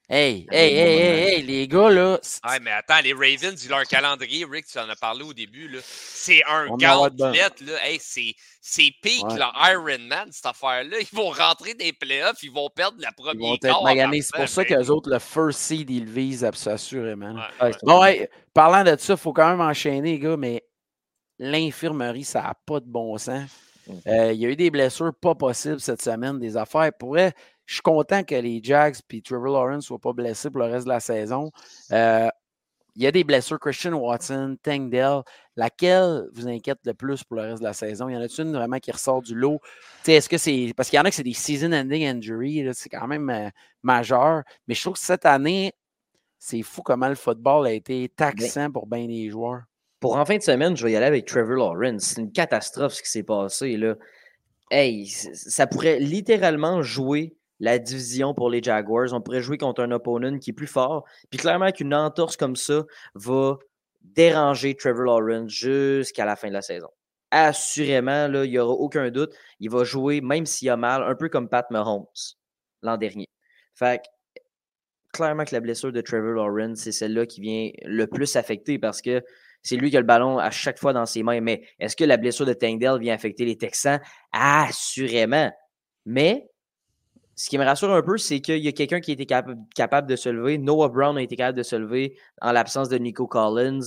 [0.07, 2.21] Hey, hey, hey, hey, les gars, là.
[2.47, 5.79] Ouais, mais attends, les Ravens, leur calendrier, Rick, tu en as parlé au début, là.
[5.83, 7.87] C'est un gauntlet, là.
[7.87, 9.73] Hey, c'est, c'est peak, ouais.
[9.73, 10.99] Iron Man, cette affaire-là.
[11.01, 14.21] Ils vont rentrer des playoffs, ils vont perdre la première Ils vont être maganés.
[14.21, 17.37] C'est pour ça qu'eux autres, le first seed, ils le visent assurément.
[17.83, 20.65] bon, ouais, parlant de ça, il faut quand même enchaîner, les gars, mais
[21.39, 23.49] l'infirmerie, ça n'a pas de bon sens.
[23.87, 23.93] Mmh.
[24.07, 26.91] Euh, il y a eu des blessures pas possibles cette semaine, des affaires.
[26.99, 27.35] Pourrait
[27.67, 30.67] je suis content que les Jags et Trevor Lawrence ne soient pas blessés pour le
[30.67, 31.51] reste de la saison.
[31.93, 32.29] Euh,
[32.97, 33.59] il y a des blessures.
[33.59, 35.23] Christian Watson, Tangdale.
[35.57, 38.09] Laquelle vous inquiète le plus pour le reste de la saison?
[38.09, 39.61] Il y en a-t-il une vraiment qui ressort du lot?
[40.07, 40.73] Est-ce que c'est.
[40.77, 42.69] Parce qu'il y en a que c'est des season-ending injuries.
[42.73, 43.49] C'est quand même euh,
[43.83, 44.43] majeur.
[44.69, 45.73] Mais je trouve que cette année,
[46.39, 49.62] c'est fou comment le football a été taxant pour bien des joueurs.
[49.99, 52.03] Pour en fin de semaine, je vais y aller avec Trevor Lawrence.
[52.03, 53.77] C'est une catastrophe ce qui s'est passé.
[53.77, 53.95] Là.
[54.71, 59.13] Hey, ça pourrait littéralement jouer la division pour les Jaguars.
[59.13, 61.05] On pourrait jouer contre un opponent qui est plus fort.
[61.31, 62.85] Puis clairement qu'une entorse comme ça
[63.15, 63.59] va
[64.03, 66.89] déranger Trevor Lawrence jusqu'à la fin de la saison.
[67.31, 69.35] Assurément, là, il n'y aura aucun doute.
[69.59, 72.07] Il va jouer, même s'il a mal, un peu comme Pat Mahomes
[72.83, 73.27] l'an dernier.
[73.75, 74.01] Fait
[75.13, 79.01] clairement que la blessure de Trevor Lawrence, c'est celle-là qui vient le plus affecter parce
[79.01, 79.23] que
[79.63, 81.41] c'est lui qui a le ballon à chaque fois dans ses mains.
[81.41, 84.01] Mais est-ce que la blessure de Tangdale vient affecter les Texans?
[84.33, 85.51] Assurément.
[86.05, 86.51] Mais
[87.37, 90.07] ce qui me rassure un peu, c'est qu'il y a quelqu'un qui a été capable
[90.07, 90.59] de se lever.
[90.59, 93.80] Noah Brown a été capable de se lever en l'absence de Nico Collins.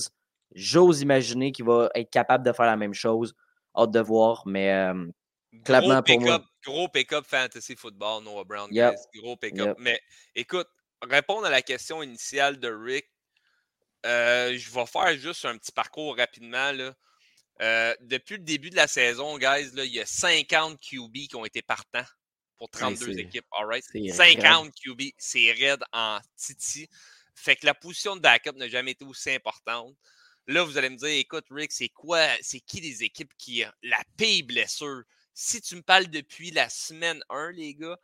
[0.54, 3.34] J'ose imaginer qu'il va être capable de faire la même chose.
[3.76, 5.06] Hâte de voir, mais euh,
[5.64, 6.44] clairement pour moi.
[6.64, 8.70] Gros pick-up fantasy football, Noah Brown.
[9.14, 9.76] Gros pick-up.
[9.78, 10.00] Mais
[10.34, 10.68] écoute,
[11.02, 13.06] répondre à la question initiale de Rick,
[14.04, 16.72] euh, je vais faire juste un petit parcours rapidement.
[16.72, 16.92] Là.
[17.60, 21.36] Euh, depuis le début de la saison, guys, là, il y a 50 QB qui
[21.36, 22.04] ont été partants
[22.58, 23.46] pour 32 équipes.
[23.52, 23.84] All right?
[23.84, 26.88] 50 QB, c'est raide en Titi.
[27.34, 29.94] Fait que la position de backup n'a jamais été aussi importante.
[30.48, 34.02] Là, vous allez me dire, écoute, Rick, c'est quoi, c'est qui les équipes qui la
[34.16, 35.02] paye blessure?
[35.34, 37.98] Si tu me parles depuis la semaine 1, les gars,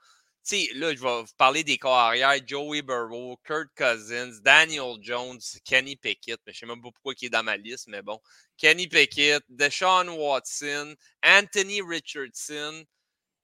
[0.46, 2.36] tu sais, là, je vais vous parler des corps arrière.
[2.46, 6.38] Joey Burrow, Kurt Cousins, Daniel Jones, Kenny Pickett.
[6.46, 8.20] Mais je ne sais même pas pourquoi il est dans ma liste, mais bon.
[8.58, 10.94] Kenny Pickett, Deshaun Watson,
[11.24, 12.84] Anthony Richardson,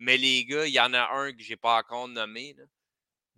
[0.01, 2.57] mais les gars, il y en a un que je n'ai pas encore nommé.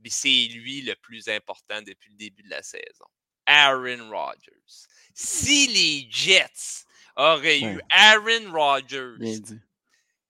[0.07, 3.05] C'est lui le plus important depuis le début de la saison.
[3.47, 4.87] Aaron Rodgers.
[5.13, 6.85] Si les Jets
[7.17, 9.15] auraient eu Aaron Rodgers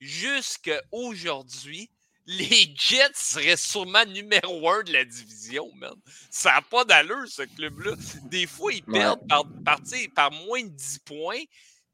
[0.00, 1.90] jusqu'à aujourd'hui,
[2.26, 5.94] les Jets seraient sûrement numéro un de la division, man.
[6.30, 7.94] Ça n'a pas d'allure, ce club-là.
[8.24, 9.80] Des fois, ils perdent par, par,
[10.14, 11.42] par moins de 10 points,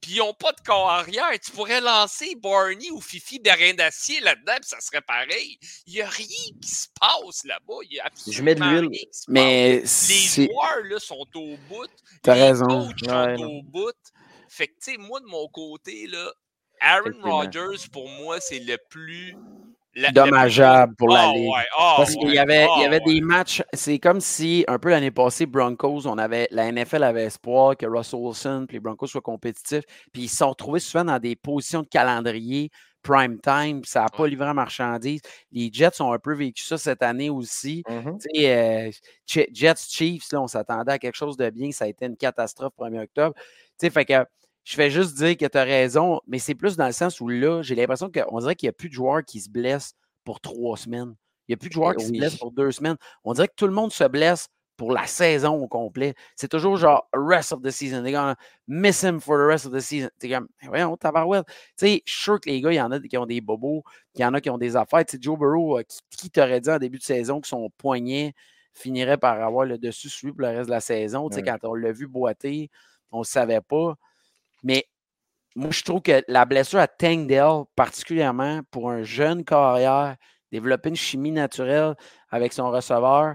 [0.00, 1.30] puis ils n'ont pas de corps arrière.
[1.42, 5.58] Tu pourrais lancer Barney ou Fifi Berrin d'acier là-dedans, puis ça serait pareil.
[5.86, 7.78] Il n'y a rien qui se passe là-bas.
[7.84, 9.06] Il y a Je mets de l'huile.
[9.28, 11.90] Mais les joueurs là, sont au bout.
[12.22, 12.88] T'as les raison.
[12.88, 13.92] coachs sont au bout.
[14.48, 16.32] Fait que, tu sais, moi, de mon côté, là,
[16.80, 19.36] Aaron Rodgers, pour moi, c'est le plus
[20.12, 21.48] dommageable pour la oh, Ligue.
[21.48, 24.64] Ouais, oh, Parce qu'il y avait, il y avait oh, des matchs, c'est comme si,
[24.68, 28.72] un peu l'année passée, Broncos, on avait, la NFL avait espoir que Russell Wilson et
[28.74, 32.70] les Broncos soient compétitifs, puis ils se sont retrouvés souvent dans des positions de calendrier
[33.02, 35.20] prime time, ça n'a pas livré en marchandises.
[35.52, 37.82] Les Jets ont un peu vécu ça cette année aussi.
[37.88, 38.44] Mm-hmm.
[38.44, 38.90] Euh,
[39.26, 42.72] Jets Chiefs, là, on s'attendait à quelque chose de bien, ça a été une catastrophe
[42.78, 43.34] 1er octobre.
[43.80, 44.24] fait que
[44.68, 47.28] je vais juste dire que tu as raison, mais c'est plus dans le sens où
[47.28, 49.94] là, j'ai l'impression qu'on dirait qu'il n'y a plus de joueurs qui se blessent
[50.24, 51.14] pour trois semaines.
[51.46, 52.96] Il n'y a plus de joueurs qui se blessent pour deux semaines.
[53.24, 56.14] On dirait que tout le monde se blesse pour la saison au complet.
[56.36, 58.02] C'est toujours genre rest of the season.
[58.02, 60.10] They're gonna miss him for the rest of the season.
[60.18, 61.46] T'es comme, voyons, tabarouette.
[61.46, 63.40] Tu sais, je suis sûr que les gars, il y en a qui ont des
[63.40, 65.02] bobos, qu'il y en a qui ont des affaires.
[65.06, 68.34] Tu sais, Joe Burrow, euh, qui, t'aurait dit en début de saison que son poignet
[68.74, 71.30] finirait par avoir le dessus sur lui pour le reste de la saison?
[71.30, 72.70] Tu sais, quand on l'a vu boiter,
[73.10, 73.96] on ne savait pas.
[74.62, 74.84] Mais
[75.56, 80.16] moi, je trouve que la blessure à Tangdale, particulièrement pour un jeune carrière,
[80.52, 81.94] développer une chimie naturelle
[82.30, 83.34] avec son receveur,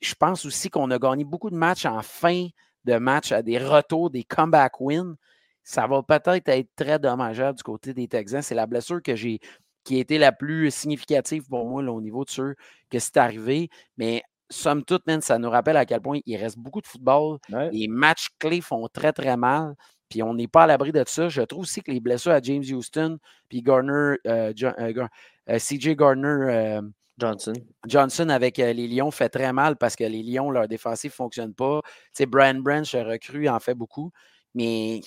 [0.00, 2.48] je pense aussi qu'on a gagné beaucoup de matchs en fin
[2.84, 5.16] de match à des retours, des comeback wins.
[5.62, 8.42] Ça va peut-être être très dommageable du côté des Texans.
[8.42, 9.40] C'est la blessure que j'ai
[9.84, 12.54] qui a été la plus significative pour moi au niveau de ceux
[12.90, 13.68] que c'est arrivé.
[13.96, 17.38] Mais somme toute, ça nous rappelle à quel point il reste beaucoup de football.
[17.72, 19.74] Les matchs clés font très, très mal.
[20.08, 21.28] Puis on n'est pas à l'abri de ça.
[21.28, 25.08] Je trouve aussi que les blessures à James Houston, puis Garner, euh, euh,
[25.50, 26.80] euh, CJ Gardner
[27.18, 27.54] Johnson.
[27.88, 31.54] Johnson avec les Lions fait très mal parce que les Lions, leur défensif ne fonctionne
[31.54, 31.80] pas.
[31.84, 34.12] Tu sais, Brian Branch, recrue, en fait beaucoup.
[34.54, 35.00] Mais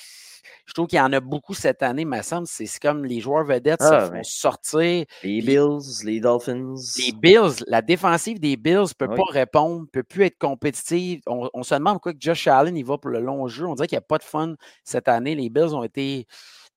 [0.66, 2.48] je trouve qu'il y en a beaucoup cette année, me semble.
[2.48, 5.06] C'est comme les joueurs vedettes se ah, font sortir.
[5.24, 6.76] Les Bills, les Dolphins.
[6.98, 11.22] Les Bills, la défensive des Bills ne peut pas répondre, ne peut plus être compétitive.
[11.28, 13.66] On, se demande pourquoi Josh Allen il va pour le long jeu.
[13.66, 15.36] On dirait qu'il n'y a pas de fun cette année.
[15.36, 16.26] Les Bills ont été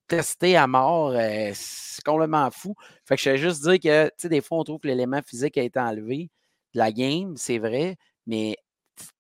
[0.08, 1.10] testés à mort.
[1.10, 2.74] Euh, c'est complètement fou.
[3.04, 5.62] Fait que je vais juste dire que, des fois, on trouve que l'élément physique a
[5.62, 6.30] été enlevé
[6.74, 7.96] de la game, c'est vrai,
[8.26, 8.56] mais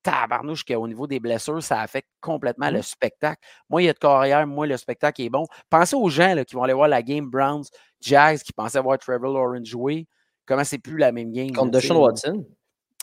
[0.02, 2.82] tabarnouche qu'au niveau des blessures, ça affecte complètement le mmh.
[2.82, 3.40] spectacle.
[3.68, 5.46] Moi, il y a de carrière, moi, le spectacle est bon.
[5.70, 7.64] Pensez aux gens là, qui vont aller voir la game Browns,
[8.00, 10.06] Jags, qui pensaient voir Trevor Lawrence jouer.
[10.46, 11.52] Comment c'est plus la même game.
[11.52, 12.44] Contre Deshaun Watson.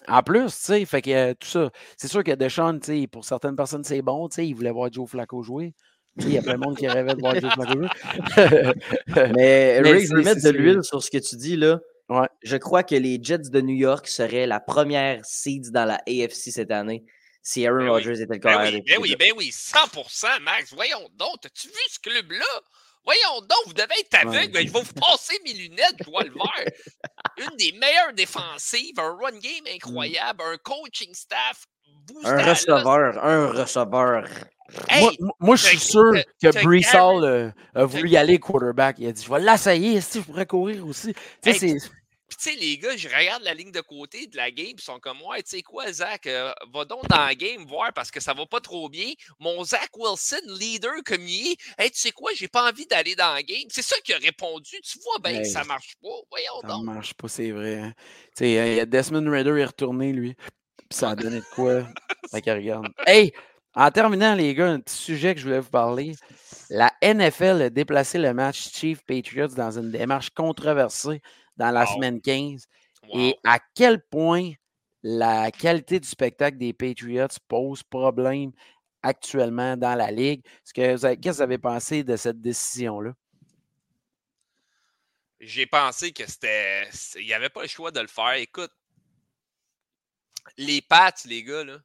[0.07, 1.69] En plus, tu sais, fait que euh, tout ça.
[1.97, 4.27] C'est sûr que Deshaun, tu sais, pour certaines personnes, c'est bon.
[4.29, 5.73] Tu sais, ils voulaient voir Joe Flacco jouer.
[6.17, 7.87] Il y a plein de monde qui rêvait de voir Joe Flacco jouer.
[9.35, 11.79] Mais, Rick, je veux mettre de l'huile sur ce que tu dis, là.
[12.41, 16.51] Je crois que les Jets de New York seraient la première seed dans la AFC
[16.51, 17.05] cette année
[17.41, 20.73] si Aaron ben Rodgers était le ben oui, ben oui, ben oui, 100%, Max.
[20.73, 22.45] Voyons donc, as-tu vu ce club-là?
[23.03, 24.51] Voyons donc, vous devez être aveugle.
[24.51, 26.65] Ben, je vais vous passer mes lunettes, je vois le vert.
[27.37, 29.75] Une des meilleures défensives, un run game mm.
[29.75, 31.65] incroyable, un coaching staff.
[32.23, 34.25] Un receveur, un receveur.
[35.39, 38.97] moi, je suis sûr que Brees euh, a voulu y aller quarterback.
[38.99, 41.13] Il a dit Je vais l'essayer, si je pourrais courir aussi.
[41.41, 41.77] Tu sais, c'est
[42.29, 44.81] puis, tu sais, les gars, je regarde la ligne de côté de la game, ils
[44.81, 48.11] sont comme, ouais, tu sais quoi, Zach, euh, va donc dans la game voir parce
[48.11, 49.11] que ça va pas trop bien.
[49.39, 53.15] Mon Zach Wilson, leader comme il est, hey, tu sais quoi, j'ai pas envie d'aller
[53.15, 53.67] dans la game.
[53.69, 54.79] C'est ça qu'il a répondu.
[54.83, 56.09] Tu vois, ben, ça marche pas.
[56.29, 56.85] Voyons donc.
[56.85, 57.79] Ça marche pas, c'est vrai.
[57.79, 57.93] Hein.
[58.37, 60.35] Tu sais, Desmond Raider est retourné, lui.
[60.35, 61.87] Puis ça a donné de quoi?
[62.31, 62.87] fait regarde.
[63.05, 63.33] Hey!
[63.75, 66.15] En terminant, les gars, un petit sujet que je voulais vous parler.
[66.69, 71.21] La NFL a déplacé le match Chief Patriots dans une démarche controversée
[71.59, 72.67] dans la semaine 15
[73.13, 74.51] et à quel point
[75.03, 78.51] la qualité du spectacle des Patriots pose problème
[79.03, 80.43] actuellement dans la Ligue?
[80.73, 83.13] Qu'est-ce que vous avez pensé de cette décision-là?
[85.39, 86.89] J'ai pensé que c'était.
[87.15, 88.33] Il n'y avait pas le choix de le faire.
[88.33, 88.71] Écoute,
[90.57, 91.77] les Pats, les gars, là,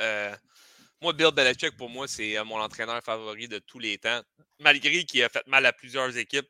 [0.00, 0.36] euh,
[1.00, 4.22] moi, Bill Belichick, pour moi, c'est euh, mon entraîneur favori de tous les temps.
[4.60, 6.48] Malgré qu'il a fait mal à plusieurs équipes,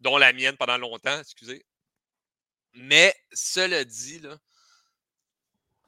[0.00, 1.64] dont la mienne pendant longtemps, excusez.
[2.74, 4.20] Mais cela dit,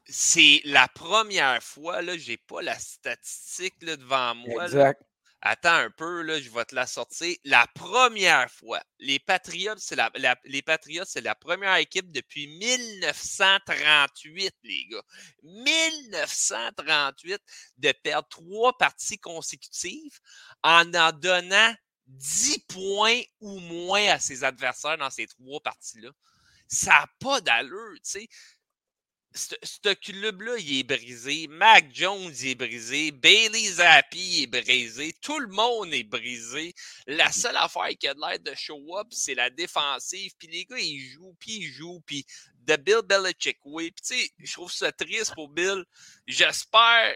[0.05, 4.63] c'est la première fois, là, j'ai pas la statistique là, devant moi.
[4.65, 5.03] Exact.
[5.41, 7.37] Attends un peu, là, je vais te la sortir.
[7.43, 10.09] La première fois, les Patriots, c'est la,
[10.45, 15.03] les Patriots, c'est la première équipe depuis 1938, les gars.
[15.43, 17.39] 1938
[17.77, 20.19] de perdre trois parties consécutives
[20.63, 21.75] en en donnant
[22.07, 26.09] 10 points ou moins à ses adversaires dans ces trois parties-là.
[26.67, 28.27] Ça n'a pas d'allure, tu sais.
[29.33, 31.47] Ce club-là, il est brisé.
[31.47, 33.11] Mac Jones, il est brisé.
[33.11, 35.13] Bailey Zappi est brisé.
[35.21, 36.73] Tout le monde est brisé.
[37.05, 37.33] La mmh.
[37.33, 40.31] seule affaire qui a de l'air de show-up, c'est la défensive.
[40.39, 42.01] Puis les gars, ils jouent, puis ils jouent.
[42.05, 42.25] Puis
[42.61, 43.91] de Bill Belichick, oui.
[43.91, 45.85] Puis tu sais, je trouve ça triste pour Bill.
[46.25, 47.15] J'espère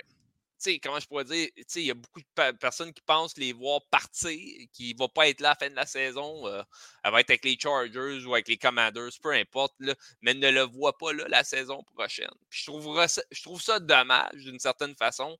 [0.81, 4.31] comment je pourrais dire, il y a beaucoup de personnes qui pensent les voir partir,
[4.73, 6.47] qui ne vont pas être là à la fin de la saison.
[6.47, 6.63] Euh,
[7.03, 10.49] elle va être avec les Chargers ou avec les Commanders, peu importe, là, mais ne
[10.49, 12.31] le voit pas là la saison prochaine.
[12.49, 15.37] je, trouve ça, je trouve ça dommage d'une certaine façon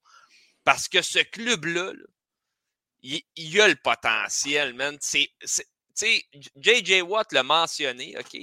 [0.64, 1.94] parce que ce club-là,
[3.04, 4.98] il, a le potentiel, man.
[6.56, 7.02] J.J.
[7.02, 8.38] Watt l'a mentionné, OK,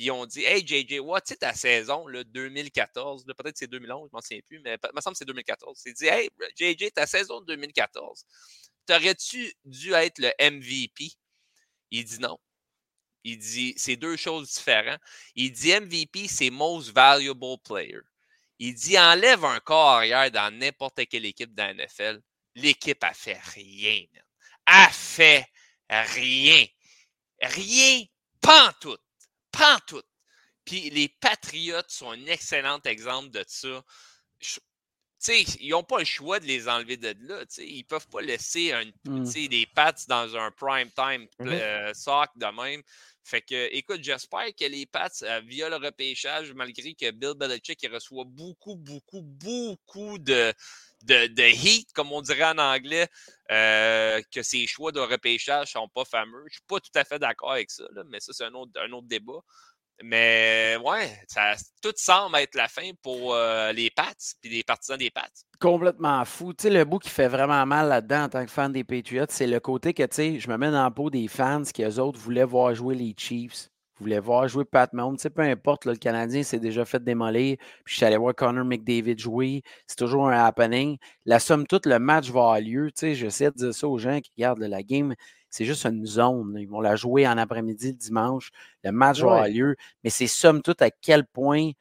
[0.00, 1.00] ils ont dit Hey, J.J.
[1.00, 4.76] Watt, tu sais, ta saison, là, 2014, peut-être c'est 2011, je m'en souviens plus, mais
[4.82, 5.82] il me semble que c'est 2014.
[5.86, 8.24] Il dit Hey, J.J., ta saison de 2014,
[8.86, 11.12] t'aurais-tu dû être le MVP
[11.90, 12.38] Il dit non.
[13.24, 15.00] Il dit c'est deux choses différentes.
[15.34, 18.00] Il dit MVP, c'est Most Valuable Player.
[18.58, 22.20] Il dit enlève un corps arrière dans n'importe quelle équipe dans la NFL.
[22.54, 24.22] L'équipe a fait rien, man.
[24.66, 25.46] A fait
[25.88, 26.66] rien.
[27.42, 28.04] Rien,
[28.40, 29.00] pantoute.
[29.52, 30.06] Pantoute.
[30.64, 33.82] Puis les Patriots sont un excellent exemple de ça.
[35.28, 37.44] ils n'ont pas le choix de les enlever de là.
[37.58, 39.24] Ils ne peuvent pas laisser un, mmh.
[39.48, 42.82] des Pats dans un prime time mmh euh, sock de même.
[43.30, 47.86] Fait que, écoute, j'espère que les Pats, euh, via le repêchage, malgré que Bill Belichick
[47.88, 50.52] reçoit beaucoup, beaucoup, beaucoup de,
[51.04, 53.06] de, heat, comme on dirait en anglais,
[53.52, 56.40] euh, que ses choix de repêchage ne sont pas fameux.
[56.40, 58.72] Je ne suis pas tout à fait d'accord avec ça, mais ça, c'est un autre,
[58.84, 59.38] un autre débat.
[60.02, 64.12] Mais ouais, ça, tout semble être la fin pour euh, les Pats
[64.42, 65.28] et les partisans des Pats.
[65.58, 66.52] Complètement fou.
[66.64, 69.60] Le bout qui fait vraiment mal là-dedans en tant que fan des Patriots, c'est le
[69.60, 72.74] côté que, je me mets dans le peau des fans qui, eux autres, voulaient voir
[72.74, 73.68] jouer les Chiefs,
[73.98, 75.18] voulaient voir jouer Pat Mahomes.
[75.18, 77.58] Peu importe, le Canadien s'est déjà fait démolir.
[77.84, 79.62] Puis je suis allé voir Connor McDavid jouer.
[79.86, 80.96] C'est toujours un happening.
[81.26, 82.90] La somme toute, le match va avoir lieu.
[82.94, 85.14] Sais, j'essaie de dire ça aux gens qui regardent la game
[85.50, 86.56] c'est juste une zone.
[86.58, 88.50] Ils vont la jouer en après-midi le dimanche.
[88.84, 89.76] Le match avoir lieu.
[90.04, 91.72] Mais c'est somme toute à quel point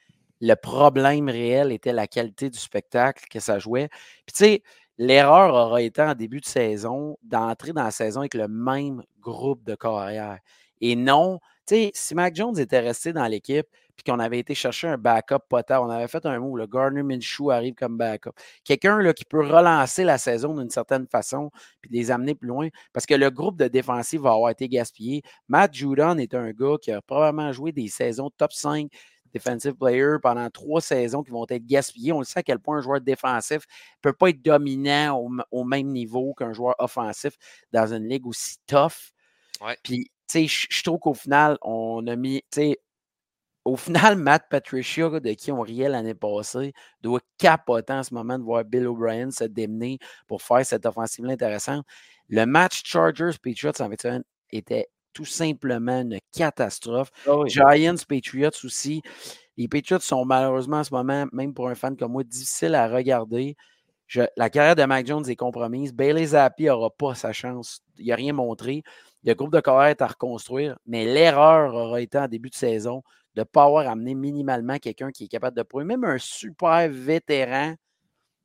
[0.41, 3.90] le problème réel était la qualité du spectacle que ça jouait.
[4.26, 4.64] Puis tu sais,
[4.98, 9.64] l'erreur aura été en début de saison d'entrer dans la saison avec le même groupe
[9.64, 10.40] de carrière.
[10.82, 13.68] Et non, tu sais, si Mac Jones était resté dans l'équipe,
[14.02, 15.86] puis qu'on avait été chercher un backup potable.
[15.86, 18.32] On avait fait un mot, le Gardner Minshew arrive comme backup.
[18.64, 21.52] Quelqu'un qui peut relancer la saison d'une certaine façon,
[21.82, 25.22] puis les amener plus loin, parce que le groupe de défensifs va avoir été gaspillé.
[25.50, 28.90] Matt Judon est un gars qui a probablement joué des saisons top 5
[29.34, 32.14] defensive player pendant trois saisons qui vont être gaspillées.
[32.14, 35.22] On le sait à quel point un joueur défensif ne peut pas être dominant
[35.52, 37.34] au, même niveau qu'un joueur offensif
[37.72, 39.12] dans une ligue aussi tough.
[39.84, 42.80] Puis, tu sais, je trouve qu'au final, on a mis, tu sais,
[43.65, 48.38] au final, Matt Patricia, de qui on riait l'année passée, doit capoter en ce moment
[48.38, 51.86] de voir Bill O'Brien se démener pour faire cette offensive intéressante.
[52.30, 54.07] Le match Chargers-Patriots en fait
[54.52, 57.11] était tout simplement une catastrophe.
[57.27, 59.02] Ah Giants-Patriots aussi.
[59.57, 62.88] Les Patriots sont malheureusement en ce moment, même pour un fan comme moi, difficiles à
[62.88, 63.57] regarder.
[64.38, 65.94] la carrière de Mac Jones est compromise.
[65.94, 67.81] Bailey Zappi n'aura pas sa chance.
[67.98, 68.84] Il n'a rien montré.
[69.23, 73.03] Le groupe de carrière est à reconstruire, mais l'erreur aura été en début de saison
[73.36, 76.90] de ne pas avoir amené minimalement quelqu'un qui est capable de prouver, même un super
[76.90, 77.76] vétéran,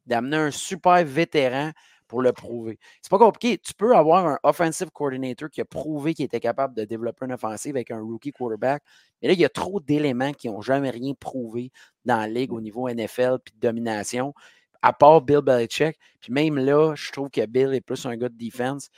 [0.06, 1.72] d'amener un super vétéran
[2.06, 2.78] pour le prouver.
[3.00, 3.58] C'est pas compliqué.
[3.58, 7.32] Tu peux avoir un offensive coordinator qui a prouvé qu'il était capable de développer une
[7.32, 8.82] offensive avec un rookie quarterback.
[9.20, 11.70] Mais là, il y a trop d'éléments qui n'ont jamais rien prouvé
[12.04, 14.34] dans la ligue au niveau NFL puis de domination,
[14.82, 15.98] à part Bill Belichick.
[16.20, 18.90] Puis même là, je trouve que Bill est plus un gars de defense.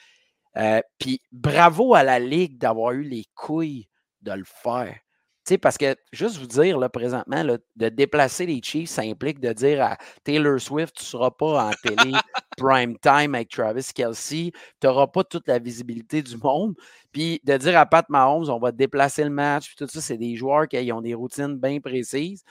[0.57, 3.89] Euh, puis bravo à la ligue d'avoir eu les couilles
[4.23, 4.99] de le faire
[5.47, 9.53] sais, parce que juste vous dire, là, présentement, de déplacer les Chiefs, ça implique de
[9.53, 12.13] dire à Taylor Swift, tu ne seras pas en télé
[12.57, 16.75] prime time avec Travis Kelsey, tu n'auras pas toute la visibilité du monde.
[17.13, 20.19] Puis de dire à Pat Mahomes, on va déplacer le match, puis tout ça, c'est
[20.19, 22.43] des joueurs qui ont des routines bien précises.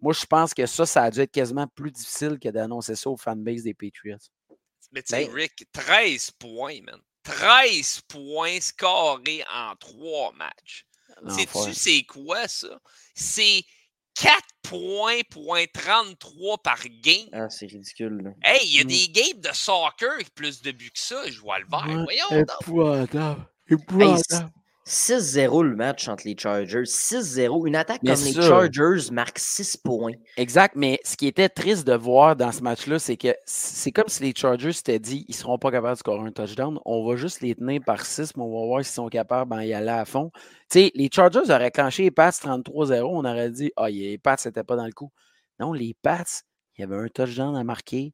[0.00, 3.10] Moi, je pense que ça, ça a dû être quasiment plus difficile que d'annoncer ça
[3.10, 4.18] aux fanbase des Patriots.
[4.92, 7.00] Mais tu sais, ben Rick, 13 points, man.
[7.24, 10.86] 13 points scorés en trois matchs.
[11.28, 12.78] Sais-tu c'est quoi ça?
[13.14, 13.64] C'est
[14.14, 17.28] 4 points, point 33 par game.
[17.32, 18.22] Ah, c'est ridicule.
[18.22, 18.30] Là.
[18.42, 18.86] Hey, il y a mmh.
[18.86, 21.28] des games de soccer avec plus de buts que ça.
[21.28, 22.04] Je vois le vert.
[22.04, 22.44] Voyons.
[22.60, 23.46] Épouvantable.
[23.68, 24.50] Épouvantable.
[24.86, 26.84] 6-0 le match entre les Chargers.
[26.84, 27.66] 6-0.
[27.66, 30.12] Une attaque comme les Chargers marque 6 points.
[30.36, 34.08] Exact, mais ce qui était triste de voir dans ce match-là, c'est que c'est comme
[34.08, 36.78] si les Chargers s'étaient dit ils ne seront pas capables de scorer un touchdown.
[36.84, 39.72] On va juste les tenir par 6, mais on va voir s'ils sont capables d'y
[39.72, 40.30] aller à fond.
[40.74, 43.02] les Chargers auraient clenché les Pats 33-0.
[43.04, 45.10] On aurait dit Ah, les Pats n'étaient pas dans le coup.
[45.60, 46.24] Non, les Pats,
[46.76, 48.12] il y avait un touchdown à marquer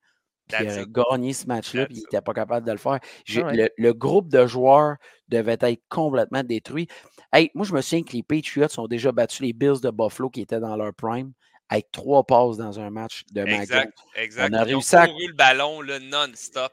[0.50, 2.98] qui a gagné ce match-là, puis il n'était pas capable de le faire.
[3.36, 4.96] Ah le, groupe de joueurs
[5.28, 6.88] devait être complètement détruit.
[7.32, 10.30] Hey, moi, je me souviens que les Patriots ont déjà battu les Bills de Buffalo
[10.30, 11.32] qui étaient dans leur prime
[11.70, 14.52] avec trois passes dans un match de Exact, exact.
[14.52, 15.06] On a réussi à...
[15.06, 16.72] le ballon non-stop.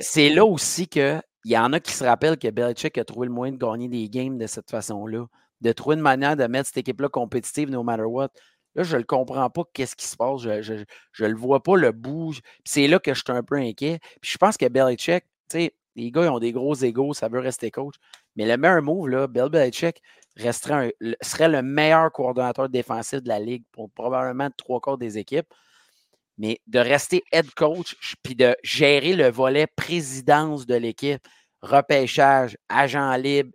[0.00, 3.32] C'est là aussi qu'il y en a qui se rappellent que Belichick a trouvé le
[3.32, 5.26] moyen de gagner des games de cette façon-là,
[5.60, 8.28] de trouver une manière de mettre cette équipe-là compétitive no matter what.
[8.74, 10.42] Là, je ne comprends pas qu'est-ce qui se passe.
[10.42, 10.72] Je
[11.24, 12.34] ne le vois pas, le bout.
[12.64, 13.98] C'est là que je suis un peu inquiet.
[14.20, 17.40] Puis je pense que Belichick, tu Les gars, ils ont des gros égaux, ça veut
[17.40, 17.94] rester coach.
[18.36, 20.00] Mais le meilleur move, là, Bill Belichick
[20.36, 25.52] serait le meilleur coordonnateur défensif de la ligue pour probablement trois quarts des équipes.
[26.36, 31.26] Mais de rester head coach puis de gérer le volet présidence de l'équipe,
[31.62, 33.50] repêchage, agent libre,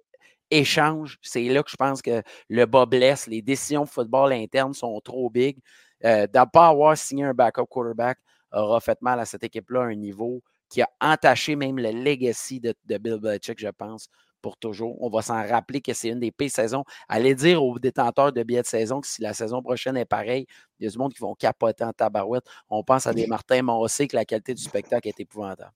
[0.53, 3.27] échange, c'est là que je pense que le bas blesse.
[3.27, 5.57] Les décisions de football interne sont trop big.
[6.05, 8.19] Euh, de ne pas avoir signé un backup quarterback
[8.51, 12.59] aura fait mal à cette équipe-là à un niveau qui a entaché même le legacy
[12.59, 14.09] de, Bill Belichick, je pense,
[14.41, 15.01] pour toujours.
[15.01, 16.83] On va s'en rappeler que c'est une des pires saisons.
[17.07, 20.45] Allez dire aux détenteurs de billets de saison que si la saison prochaine est pareille,
[20.79, 22.43] il y a du monde qui vont capoter en tabarouette.
[22.69, 25.71] On pense à des Martin Mossé que la qualité du spectacle est épouvantable.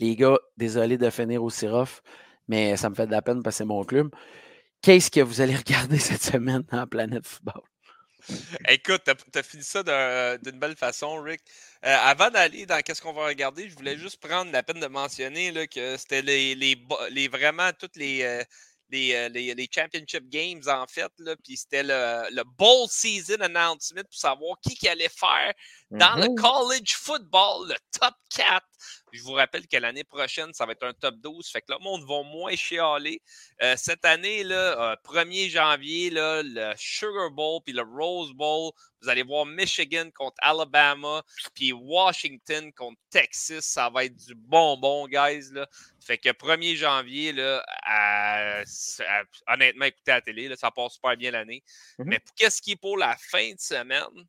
[0.00, 2.00] Les gars, désolé de finir au rough,
[2.48, 4.10] mais ça me fait de la peine parce que c'est mon club.
[4.82, 7.62] Qu'est-ce que vous allez regarder cette semaine dans Planète Football?
[8.68, 9.82] Écoute, tu as, fini ça
[10.38, 11.40] d'une belle façon, Rick.
[11.84, 14.86] Euh, avant d'aller dans qu'est-ce qu'on va regarder, je voulais juste prendre la peine de
[14.86, 18.42] mentionner là, que c'était les, les, vraiment toutes les, euh,
[18.92, 21.10] euh, les, les, Championship Games, en fait.
[21.44, 25.54] Puis c'était le, le Bowl Season Announcement pour savoir qui, qui allait faire
[25.90, 26.34] dans le mm-hmm.
[26.34, 28.62] college football, le top 4.
[29.12, 31.48] Je vous rappelle que l'année prochaine, ça va être un top 12.
[31.50, 33.22] Fait que le monde va moins chialer.
[33.62, 38.72] Euh, cette année, là, 1er euh, janvier, là, le Sugar Bowl puis le Rose Bowl.
[39.00, 41.22] Vous allez voir Michigan contre Alabama,
[41.54, 43.64] puis Washington contre Texas.
[43.64, 45.52] Ça va être du bonbon, guys.
[45.52, 45.66] Là.
[46.00, 47.64] Fait que 1er janvier, là,
[49.46, 51.62] honnêtement, écoutez la télé, là, ça passe super bien l'année.
[51.98, 52.04] Mm-hmm.
[52.04, 54.26] Mais qu'est-ce qui est pour la fin de semaine?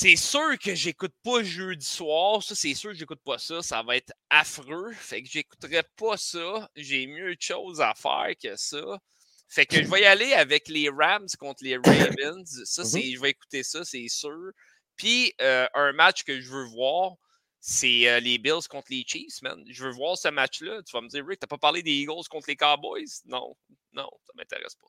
[0.00, 2.40] C'est sûr que j'écoute pas jeudi soir.
[2.40, 3.62] Ça, c'est sûr que j'écoute pas ça.
[3.62, 4.92] Ça va être affreux.
[4.92, 6.70] Fait que j'écouterai pas ça.
[6.76, 9.00] J'ai mieux de choses à faire que ça.
[9.48, 12.62] Fait que je vais y aller avec les Rams contre les Ravens.
[12.64, 13.14] Ça, c'est, mm-hmm.
[13.16, 14.52] je vais écouter ça, c'est sûr.
[14.94, 17.14] Puis euh, un match que je veux voir,
[17.58, 19.64] c'est euh, les Bills contre les Chiefs, man.
[19.68, 20.80] Je veux voir ce match-là.
[20.84, 23.22] Tu vas me dire, Rick, t'as pas parlé des Eagles contre les Cowboys?
[23.26, 23.56] Non,
[23.92, 24.86] non, ça m'intéresse pas.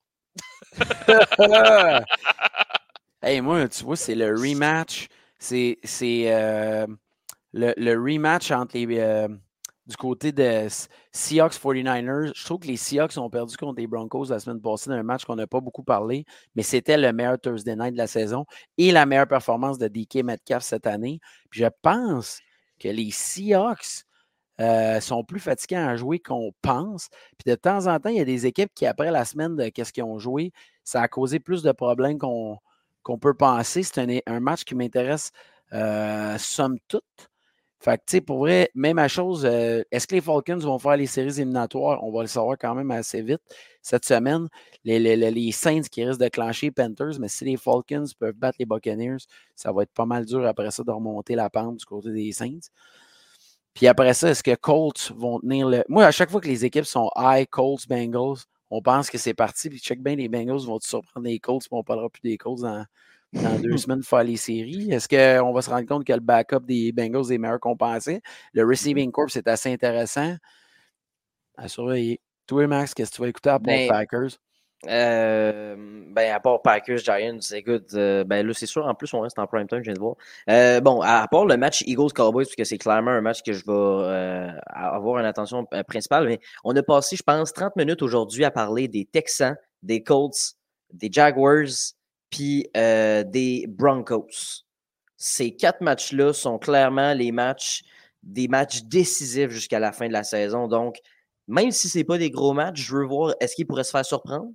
[3.21, 5.07] Hey, moi, tu vois, c'est le rematch.
[5.39, 5.77] C'est
[6.31, 6.87] euh,
[7.53, 8.99] le, rematch entre les.
[8.99, 9.27] Euh,
[9.87, 10.67] du côté de
[11.11, 12.31] Seahawks 49ers.
[12.35, 15.03] Je trouve que les Seahawks ont perdu contre les Broncos la semaine passée dans un
[15.03, 16.25] match qu'on n'a pas beaucoup parlé,
[16.55, 18.45] mais c'était le meilleur Thursday night de la saison
[18.77, 21.19] et la meilleure performance de DK Metcalf cette année.
[21.49, 22.39] Puis je pense
[22.79, 24.05] que les Seahawks
[24.61, 27.09] euh, sont plus fatigués à jouer qu'on pense.
[27.37, 29.69] Puis de temps en temps, il y a des équipes qui, après la semaine de
[29.69, 30.51] qu'est-ce qu'ils ont joué,
[30.83, 32.59] ça a causé plus de problèmes qu'on
[33.03, 33.84] qu'on peut penser.
[33.84, 35.31] C'est un, match qui m'intéresse
[35.73, 37.03] euh, somme toute.
[37.81, 40.97] Fait que, tu sais, pour vrai, même chose, euh, est-ce que les Falcons vont faire
[40.97, 42.03] les séries éliminatoires?
[42.03, 43.41] On va le savoir quand même assez vite
[43.81, 44.49] cette semaine.
[44.84, 48.65] Les, les, Saints qui risquent de clencher Panthers, mais si les Falcons peuvent battre les
[48.65, 49.23] Buccaneers,
[49.55, 52.34] ça va être pas mal dur après ça de remonter la pente du côté des
[52.34, 52.67] Saints.
[53.73, 55.85] Puis après ça, est-ce que Colts vont tenir le.
[55.88, 58.39] Moi, à chaque fois que les équipes sont high, Colts, Bengals,
[58.69, 61.69] on pense que c'est parti, puis check bien, les Bengals vont surprendre les Colts, puis
[61.71, 62.85] on ne parlera plus des Colts dans,
[63.33, 64.91] dans deux semaines pour faire les séries.
[64.91, 68.21] Est-ce qu'on va se rendre compte que le backup des Bengals est meilleur qu'on pensait?
[68.53, 70.35] Le receiving corps, c'est assez intéressant
[71.57, 72.21] à surveiller.
[72.45, 74.39] Toi, Max, qu'est-ce que tu vas écouter à ben, Packers?
[74.88, 75.76] Euh,
[76.10, 79.38] ben, à part Packers, Giants, écoute, euh, ben là, c'est sûr, en plus, on reste
[79.38, 80.15] en prime time, je viens de voir.
[80.49, 83.65] Euh, bon, à part le match Eagles-Cowboys, parce que c'est clairement un match que je
[83.65, 88.51] vais avoir une attention principale, mais on a passé, je pense, 30 minutes aujourd'hui à
[88.51, 90.56] parler des Texans, des Colts,
[90.93, 91.93] des Jaguars,
[92.30, 94.64] puis des Broncos.
[95.18, 97.84] Ces quatre matchs-là sont clairement les matchs,
[98.23, 100.69] des matchs décisifs jusqu'à la fin de la saison.
[100.69, 100.99] Donc,
[101.49, 103.91] même si ce n'est pas des gros matchs, je veux voir est-ce qu'ils pourraient se
[103.91, 104.51] faire surprendre?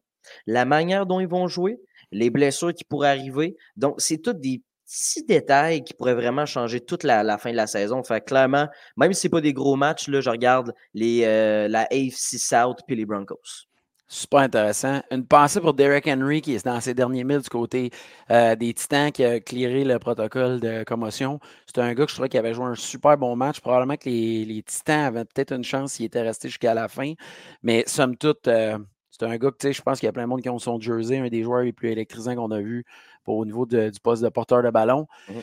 [0.47, 1.79] La manière dont ils vont jouer,
[2.13, 3.57] les blessures qui pourraient arriver.
[3.77, 7.67] Donc, c'est tous des petits détails qui pourraient vraiment changer toute la, fin de la
[7.67, 8.03] saison.
[8.05, 11.69] Fait clairement, même si ce n'est pas des gros matchs, là, je regarde les, euh,
[11.69, 13.67] la AFC South puis les Broncos.
[14.07, 15.01] Super intéressant.
[15.11, 17.91] Une pensée pour Derek Henry qui est dans ses derniers milles du côté
[18.31, 21.41] euh, des Titans qui a clearé le protocole de commotion.
[21.67, 23.61] C'est un gars que je trouvais qui avait joué un super bon match.
[23.61, 27.15] Probablement que les, Titans avaient peut-être une chance s'il était resté jusqu'à la fin.
[27.63, 28.79] Mais somme toute, euh,
[29.17, 30.49] c'est un gars que, tu sais, je pense qu'il y a plein de monde qui
[30.49, 32.85] ont son jersey, un des joueurs les plus électrisants qu'on a vu
[33.27, 35.07] au niveau du poste de porteur de ballon.
[35.29, 35.35] Mmh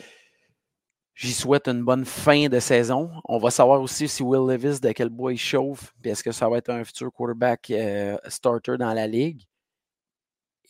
[1.14, 3.10] J'y souhaite une bonne fin de saison.
[3.26, 6.32] On va savoir aussi si Will Levis, de quel bois il chauffe, puis est-ce que
[6.32, 9.42] ça va être un futur quarterback euh, starter dans la ligue.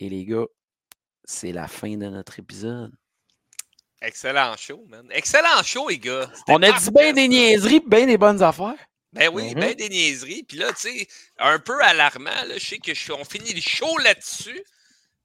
[0.01, 0.45] Et les gars,
[1.23, 2.91] c'est la fin de notre épisode.
[4.01, 5.07] Excellent show, man.
[5.11, 6.29] Excellent show, les gars.
[6.49, 8.75] On a dit bien des niaiseries, bien des bonnes affaires.
[9.13, 9.75] Ben oui, bien mm-hmm.
[9.75, 10.43] des niaiseries.
[10.43, 11.07] Puis là, tu sais,
[11.37, 14.63] un peu alarmant, là, je sais qu'on finit le show là-dessus.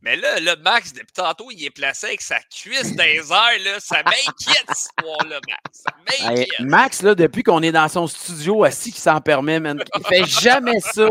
[0.00, 3.64] Mais là, le Max, depuis tantôt, il est placé avec sa cuisse dans les airs.
[3.64, 3.80] Là.
[3.80, 5.60] Ça m'inquiète, cette histoire-là, Max.
[5.72, 5.90] Ça
[6.28, 6.60] m'inquiète.
[6.60, 10.24] Max, là, depuis qu'on est dans son studio assis, qui s'en permet, man, il fait
[10.24, 11.08] jamais ça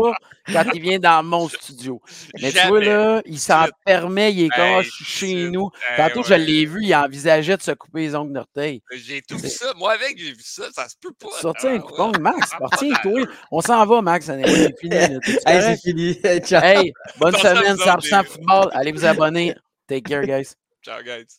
[0.52, 2.00] quand il vient dans mon studio.
[2.40, 5.70] Mais tu vois, là, il s'en permet, il est comme Hey, je suis chez nous.
[5.90, 8.82] Hey, Tantôt, je l'ai vu, il envisageait de se couper les ongles d'orteil.
[8.92, 9.72] J'ai tout vu ça.
[9.76, 10.64] Moi, avec, j'ai vu ça.
[10.74, 11.28] Ça se peut pas.
[11.40, 11.80] Sorti Ah, un ouais.
[11.80, 13.20] coupon, Max, Ah, retiens-toi.
[13.52, 14.94] On s'en va, Max, c'est fini.
[14.94, 15.08] là.
[15.46, 16.18] Hey, c'est fini.
[16.40, 16.62] Ciao.
[16.64, 18.68] Hey, bonne semaine, vous autres, 100% les- football.
[18.72, 19.54] Allez vous abonner.
[19.86, 20.54] Take care, guys.
[20.84, 21.36] Ciao, guys.